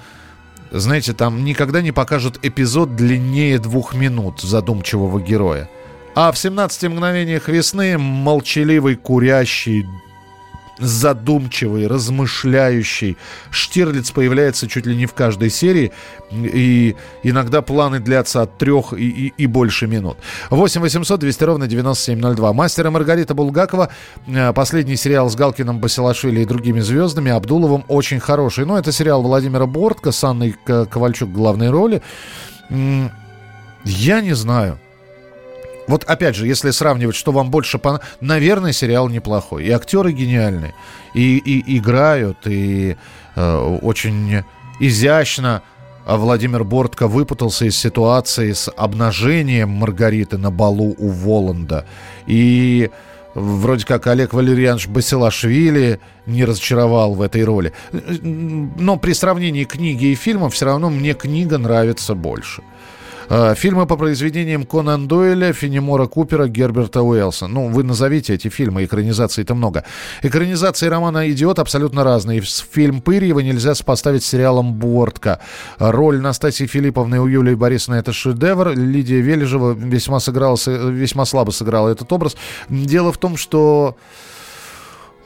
знаете, 0.74 1.14
там 1.14 1.46
никогда 1.46 1.82
не 1.82 1.92
покажут 1.92 2.40
эпизод 2.42 2.96
длиннее 2.96 3.60
двух 3.60 3.94
минут 3.94 4.42
задумчивого 4.42 5.22
героя. 5.22 5.70
А 6.16 6.32
в 6.32 6.36
«17 6.36 6.90
мгновениях 6.90 7.48
весны» 7.48 7.98
молчаливый, 7.98 8.96
курящий, 8.96 9.86
задумчивый, 10.86 11.88
размышляющий. 11.88 13.18
Штирлиц 13.52 14.12
появляется 14.12 14.68
чуть 14.68 14.86
ли 14.86 14.96
не 14.96 15.06
в 15.06 15.14
каждой 15.14 15.50
серии, 15.50 15.92
и 16.32 16.96
иногда 17.24 17.62
планы 17.62 18.00
длятся 18.00 18.42
от 18.42 18.58
трех 18.58 18.94
и, 18.94 19.28
и, 19.28 19.34
и 19.38 19.46
больше 19.48 19.88
минут. 19.88 20.18
8 20.50 20.82
800 20.82 21.20
200 21.20 21.44
ровно 21.44 21.68
9702. 21.68 22.54
Мастер 22.54 22.88
и 22.88 22.90
Маргарита 22.90 23.34
Булгакова. 23.34 23.90
Э, 24.28 24.54
последний 24.54 24.96
сериал 24.96 25.30
с 25.30 25.36
Галкиным, 25.36 25.80
Басилашвили 25.80 26.42
и 26.42 26.46
другими 26.46 26.80
звездами. 26.80 27.32
Абдуловым 27.32 27.86
очень 27.88 28.20
хороший. 28.20 28.66
Но 28.66 28.74
ну, 28.74 28.80
это 28.80 28.92
сериал 28.92 29.22
Владимира 29.22 29.66
Бортко 29.66 30.12
с 30.12 30.24
Анной 30.24 30.56
Ковальчук 30.66 31.30
в 31.30 31.34
главной 31.34 31.70
роли. 31.70 32.02
Я 33.86 34.22
не 34.22 34.34
знаю. 34.34 34.80
Вот 35.88 36.04
опять 36.06 36.36
же, 36.36 36.48
если 36.48 36.72
сравнивать, 36.72 37.16
что 37.16 37.32
вам 37.32 37.52
больше 37.52 37.78
по... 37.78 38.02
Наверное, 38.22 38.72
сериал 38.72 39.10
неплохой. 39.10 39.66
И 39.66 39.72
актеры 39.72 40.12
гениальные. 40.12 40.74
И, 41.14 41.38
и 41.38 41.78
играют, 41.78 42.38
и 42.46 42.96
э, 43.36 43.78
очень 43.82 44.44
изящно 44.80 45.62
а 46.06 46.18
Владимир 46.18 46.64
Бортко 46.64 47.08
выпутался 47.08 47.66
из 47.66 47.78
ситуации 47.78 48.52
с 48.52 48.70
обнажением 48.76 49.70
Маргариты 49.70 50.38
на 50.38 50.52
балу 50.52 50.96
у 50.98 51.08
Воланда. 51.08 51.86
И 52.28 52.90
вроде 53.34 53.86
как 53.86 54.08
Олег 54.08 54.34
Валерьянович 54.34 54.88
Басилашвили 54.88 56.00
не 56.26 56.44
разочаровал 56.44 57.14
в 57.14 57.22
этой 57.22 57.44
роли. 57.44 57.74
Но 58.22 58.98
при 58.98 59.14
сравнении 59.14 59.64
книги 59.64 60.08
и 60.08 60.16
фильма 60.16 60.50
все 60.50 60.66
равно 60.66 60.90
мне 60.90 61.14
книга 61.14 61.58
нравится 61.58 62.16
больше. 62.16 62.64
Э, 63.30 63.56
фильмы 63.56 63.86
по 63.86 63.96
произведениям 63.96 64.66
Конан 64.66 65.08
Дойля, 65.08 65.54
Фенемора 65.54 66.08
Купера, 66.08 66.48
Герберта 66.48 67.02
Уэллса. 67.02 67.48
Ну, 67.48 67.70
вы 67.70 67.84
назовите 67.84 68.34
эти 68.34 68.50
фильмы, 68.50 68.86
экранизаций-то 68.86 69.56
много. 69.56 69.86
Экранизации 70.22 70.88
романа 70.88 71.30
«Идиот» 71.32 71.60
абсолютно 71.60 72.04
разные. 72.04 72.42
Фильм 72.42 73.02
Пырьева 73.02 73.40
нельзя 73.40 73.76
сопоставить 73.76 74.24
сериалом 74.24 74.74
«Бортка». 74.74 75.40
Роль 75.80 76.20
Настасии 76.20 76.66
Филипповны 76.66 77.20
у 77.20 77.28
Юлии 77.28 77.56
Борисовны– 77.56 77.96
это 78.00 78.12
шедевр. 78.14 78.70
Лидия 78.70 79.22
Вележева 79.22 79.74
весьма, 79.74 80.20
сыграла, 80.20 80.58
весьма 80.66 81.26
слабо 81.26 81.52
сыграла 81.52 81.90
этот 81.90 82.12
образ. 82.12 82.36
Дело 82.70 83.12
в 83.12 83.18
том, 83.18 83.38
что... 83.38 83.96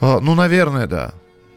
Э, 0.00 0.20
ну, 0.20 0.34
наверное, 0.34 0.86
да. 0.86 1.12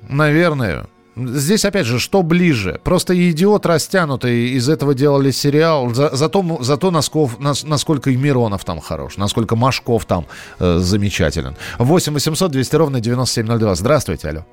Наверное. 0.10 0.88
Здесь, 1.16 1.66
опять 1.66 1.86
же, 1.86 2.00
что 2.00 2.24
ближе? 2.24 2.80
Просто 2.84 3.14
идиот 3.14 3.66
растянутый, 3.66 4.52
из 4.52 4.70
этого 4.70 4.94
делали 4.94 5.32
сериал. 5.32 5.90
За, 5.90 6.10
зато, 6.16 6.42
зато 6.62 6.90
насков, 6.90 7.38
нас, 7.40 7.64
насколько 7.64 8.12
и 8.12 8.16
Миронов 8.16 8.64
там 8.64 8.80
хорош, 8.80 9.18
насколько 9.18 9.58
Машков 9.58 10.06
там 10.06 10.26
э, 10.60 10.78
замечателен. 10.78 11.56
8 11.80 12.14
800 12.14 12.52
200 12.52 12.76
ровно 12.76 13.02
9702. 13.02 13.76
Здравствуйте, 13.76 14.30
алло. 14.30 14.46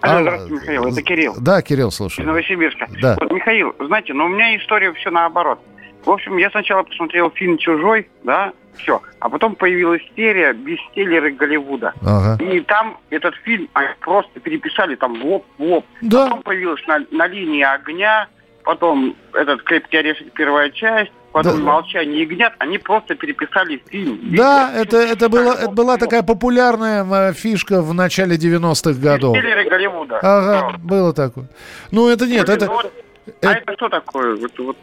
Алло, 0.00 0.22
здравствуйте, 0.22 0.54
Михаил, 0.54 0.86
это 0.86 1.02
Кирилл. 1.02 1.34
Да, 1.38 1.62
Кирилл, 1.62 1.90
слушаю. 1.90 2.24
Из 2.24 2.26
Новосибирска. 2.26 2.88
Да. 3.00 3.16
Вот, 3.20 3.32
Михаил, 3.32 3.74
знаете, 3.80 4.12
но 4.14 4.26
ну, 4.28 4.32
у 4.32 4.34
меня 4.34 4.56
история 4.56 4.92
все 4.92 5.10
наоборот. 5.10 5.60
В 6.04 6.10
общем, 6.10 6.36
я 6.36 6.50
сначала 6.50 6.82
посмотрел 6.82 7.30
фильм 7.30 7.58
«Чужой», 7.58 8.08
да, 8.24 8.52
все. 8.76 9.00
А 9.20 9.28
потом 9.28 9.54
появилась 9.54 10.02
серия 10.16 10.52
«Бестселлеры 10.52 11.32
Голливуда». 11.32 11.94
Ага. 12.04 12.42
И 12.42 12.60
там 12.60 12.98
этот 13.10 13.34
фильм 13.36 13.68
они 13.74 13.88
просто 14.00 14.40
переписали 14.40 14.96
там 14.96 15.20
в 15.20 15.24
лоб 15.24 15.46
в 15.58 15.62
лоб. 15.62 15.86
Да. 16.00 16.24
Потом 16.24 16.42
появилась 16.42 16.84
на, 16.86 17.04
на 17.10 17.26
линии 17.26 17.62
огня, 17.62 18.26
потом 18.64 19.14
этот 19.32 19.62
«Крепкий 19.62 19.98
орешек» 19.98 20.32
первая 20.32 20.70
часть, 20.70 21.12
потом 21.32 21.58
да. 21.58 21.64
«Молчание 21.64 22.22
ягнят», 22.22 22.54
они 22.58 22.78
просто 22.78 23.14
переписали 23.14 23.80
фильм. 23.88 24.18
Да, 24.34 24.72
это, 24.74 24.96
это, 24.96 25.28
было, 25.28 25.52
это 25.52 25.70
была 25.70 25.98
такая 25.98 26.22
популярная 26.22 27.04
э, 27.04 27.32
фишка 27.34 27.80
в 27.80 27.94
начале 27.94 28.36
90-х 28.36 28.98
годов. 29.00 29.34
«Бестселлеры 29.34 29.68
Голливуда». 29.68 30.18
Ага, 30.18 30.72
да. 30.72 30.78
было 30.78 31.12
такое. 31.12 31.48
Ну, 31.90 32.08
это 32.08 32.26
нет, 32.26 32.48
это... 32.48 32.66
Вот, 32.66 32.92
это... 33.26 33.50
А 33.50 33.54
это 33.54 33.72
что 33.74 33.88
такое? 33.88 34.36
Вот, 34.36 34.58
вот 34.58 34.76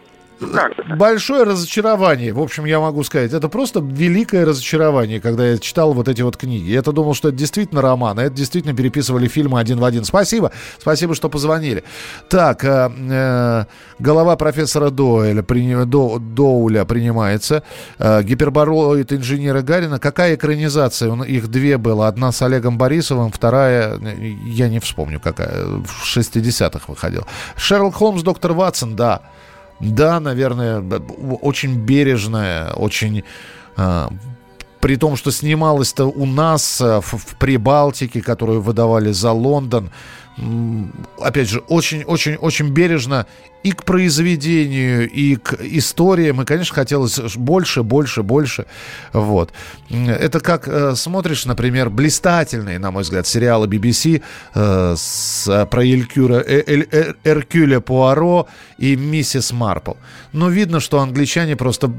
Большое 0.98 1.44
разочарование, 1.44 2.34
в 2.34 2.40
общем, 2.40 2.66
я 2.66 2.80
могу 2.80 3.04
сказать. 3.04 3.34
Это 3.34 3.50
просто 3.50 3.80
великое 3.82 4.46
разочарование, 4.46 5.20
когда 5.20 5.48
я 5.48 5.58
читал 5.58 5.94
вот 5.94 6.08
эти 6.08 6.22
вот 6.22 6.38
книги. 6.38 6.70
Я-то 6.70 6.92
думал, 6.92 7.14
что 7.14 7.30
это 7.30 7.38
действительно 7.38 7.82
роман, 7.82 8.18
а 8.20 8.24
это 8.24 8.36
действительно 8.36 8.76
переписывали 8.76 9.28
фильмы 9.28 9.60
один 9.60 9.80
в 9.80 9.86
один. 9.86 10.06
Спасибо, 10.06 10.52
спасибо, 10.80 11.14
что 11.14 11.30
позвонили. 11.30 11.84
Так, 12.30 12.64
э, 12.64 12.90
э, 13.10 13.66
голова 14.00 14.36
профессора 14.38 14.90
Доуля, 14.90 15.44
До, 15.86 16.20
Доуля 16.20 16.86
принимается. 16.86 17.64
Э, 17.98 18.24
гипербороид 18.24 19.12
инженера 19.12 19.62
Гарина. 19.62 20.00
Какая 20.00 20.36
экранизация? 20.36 21.10
Он, 21.10 21.24
их 21.24 21.50
две 21.50 21.78
было. 21.78 22.08
Одна 22.08 22.32
с 22.32 22.42
Олегом 22.42 22.78
Борисовым, 22.78 23.32
вторая, 23.32 24.00
я 24.46 24.70
не 24.70 24.80
вспомню, 24.80 25.20
какая, 25.20 25.66
в 25.66 26.18
60-х 26.18 26.86
выходила. 26.88 27.26
Шерлок 27.58 27.96
Холмс, 27.96 28.22
доктор 28.24 28.54
Ватсон, 28.54 28.96
да. 28.96 29.22
Да, 29.80 30.20
наверное, 30.20 30.82
очень 31.42 31.76
бережная, 31.76 32.74
очень... 32.74 33.24
Э, 33.78 34.08
при 34.80 34.96
том, 34.96 35.18
что 35.18 35.30
снималось-то 35.32 36.06
у 36.06 36.26
нас 36.26 36.80
в, 36.80 37.02
в 37.02 37.36
Прибалтике, 37.38 38.22
которую 38.22 38.62
выдавали 38.62 39.12
за 39.12 39.32
Лондон, 39.34 39.92
опять 41.20 41.50
же, 41.50 41.60
очень-очень-очень 41.60 42.70
бережно 42.70 43.26
и 43.64 43.72
к 43.72 43.84
произведению, 43.84 45.10
и 45.10 45.36
к 45.36 45.54
историям. 45.62 46.42
И, 46.42 46.46
конечно, 46.46 46.74
хотелось 46.74 47.20
больше, 47.36 47.84
больше, 47.84 48.24
больше. 48.24 48.66
Вот. 49.12 49.52
Это 49.90 50.40
как 50.40 50.68
э, 50.68 50.96
смотришь, 50.96 51.46
например, 51.46 51.90
блистательные, 51.90 52.80
на 52.80 52.92
мой 52.92 53.04
взгляд, 53.04 53.28
сериалы 53.28 53.68
BBC 53.68 54.22
э, 54.54 54.96
с, 54.98 55.68
про 55.70 55.84
Элькюра, 55.84 56.44
э, 56.46 56.64
э, 56.66 56.86
э, 56.92 57.14
Эркюля 57.24 57.82
Пуаро 57.82 58.48
и 58.78 58.96
миссис 58.96 59.52
Марпл. 59.52 59.94
Но 60.32 60.50
видно, 60.50 60.80
что 60.80 61.00
англичане 61.00 61.56
просто 61.56 61.92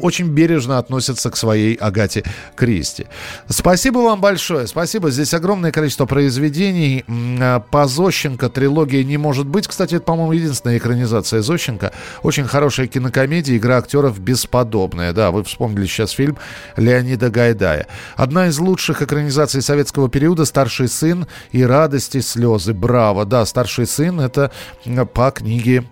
очень 0.00 0.28
бережно 0.28 0.78
относятся 0.78 1.30
к 1.30 1.36
своей 1.36 1.74
Агате 1.74 2.24
Кристи. 2.56 3.06
Спасибо 3.48 3.98
вам 3.98 4.20
большое. 4.20 4.66
Спасибо. 4.66 5.10
Здесь 5.10 5.34
огромное 5.34 5.70
количество 5.70 6.06
произведений. 6.06 7.04
Э, 7.06 7.60
по 7.70 7.86
Зощенко 7.86 8.48
трилогия 8.48 9.04
не 9.04 9.18
может 9.18 9.46
быть. 9.46 9.68
Кстати, 9.68 9.94
это, 9.94 10.04
по-моему, 10.04 10.32
единственная 10.32 10.78
экранизация 10.78 10.95
экранизация 10.96 11.42
Зощенко. 11.42 11.92
Очень 12.22 12.44
хорошая 12.44 12.86
кинокомедия, 12.86 13.56
игра 13.56 13.78
актеров 13.78 14.18
бесподобная. 14.18 15.12
Да, 15.12 15.30
вы 15.30 15.44
вспомнили 15.44 15.86
сейчас 15.86 16.12
фильм 16.12 16.38
Леонида 16.76 17.30
Гайдая. 17.30 17.86
Одна 18.16 18.48
из 18.48 18.58
лучших 18.58 19.02
экранизаций 19.02 19.62
советского 19.62 20.08
периода 20.08 20.44
«Старший 20.44 20.88
сын» 20.88 21.26
и 21.52 21.62
«Радости, 21.64 22.20
слезы». 22.20 22.72
Браво! 22.72 23.24
Да, 23.24 23.44
«Старший 23.44 23.86
сын»— 23.86 24.20
это 24.20 24.50
по 25.12 25.30
книге 25.30 25.84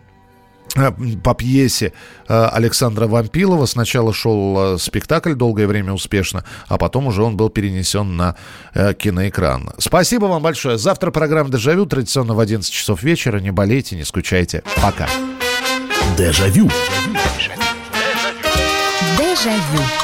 по 1.22 1.34
пьесе 1.34 1.92
э, 2.28 2.48
Александра 2.52 3.06
Вампилова. 3.06 3.66
Сначала 3.66 4.12
шел 4.12 4.74
э, 4.74 4.78
спектакль 4.78 5.34
долгое 5.34 5.66
время 5.66 5.92
успешно, 5.92 6.44
а 6.68 6.78
потом 6.78 7.06
уже 7.06 7.22
он 7.22 7.36
был 7.36 7.48
перенесен 7.48 8.16
на 8.16 8.36
киноэкран. 8.74 9.70
Спасибо 9.78 10.26
вам 10.26 10.42
большое. 10.42 10.78
Завтра 10.78 11.10
программа 11.10 11.50
«Дежавю» 11.50 11.86
традиционно 11.86 12.34
в 12.34 12.40
11 12.40 12.72
часов 12.72 13.02
вечера. 13.02 13.38
Не 13.38 13.50
болейте, 13.50 13.96
не 13.96 14.04
скучайте. 14.04 14.62
Пока. 14.82 15.08
Дежавю. 16.16 16.70
Дежавю. 19.18 20.03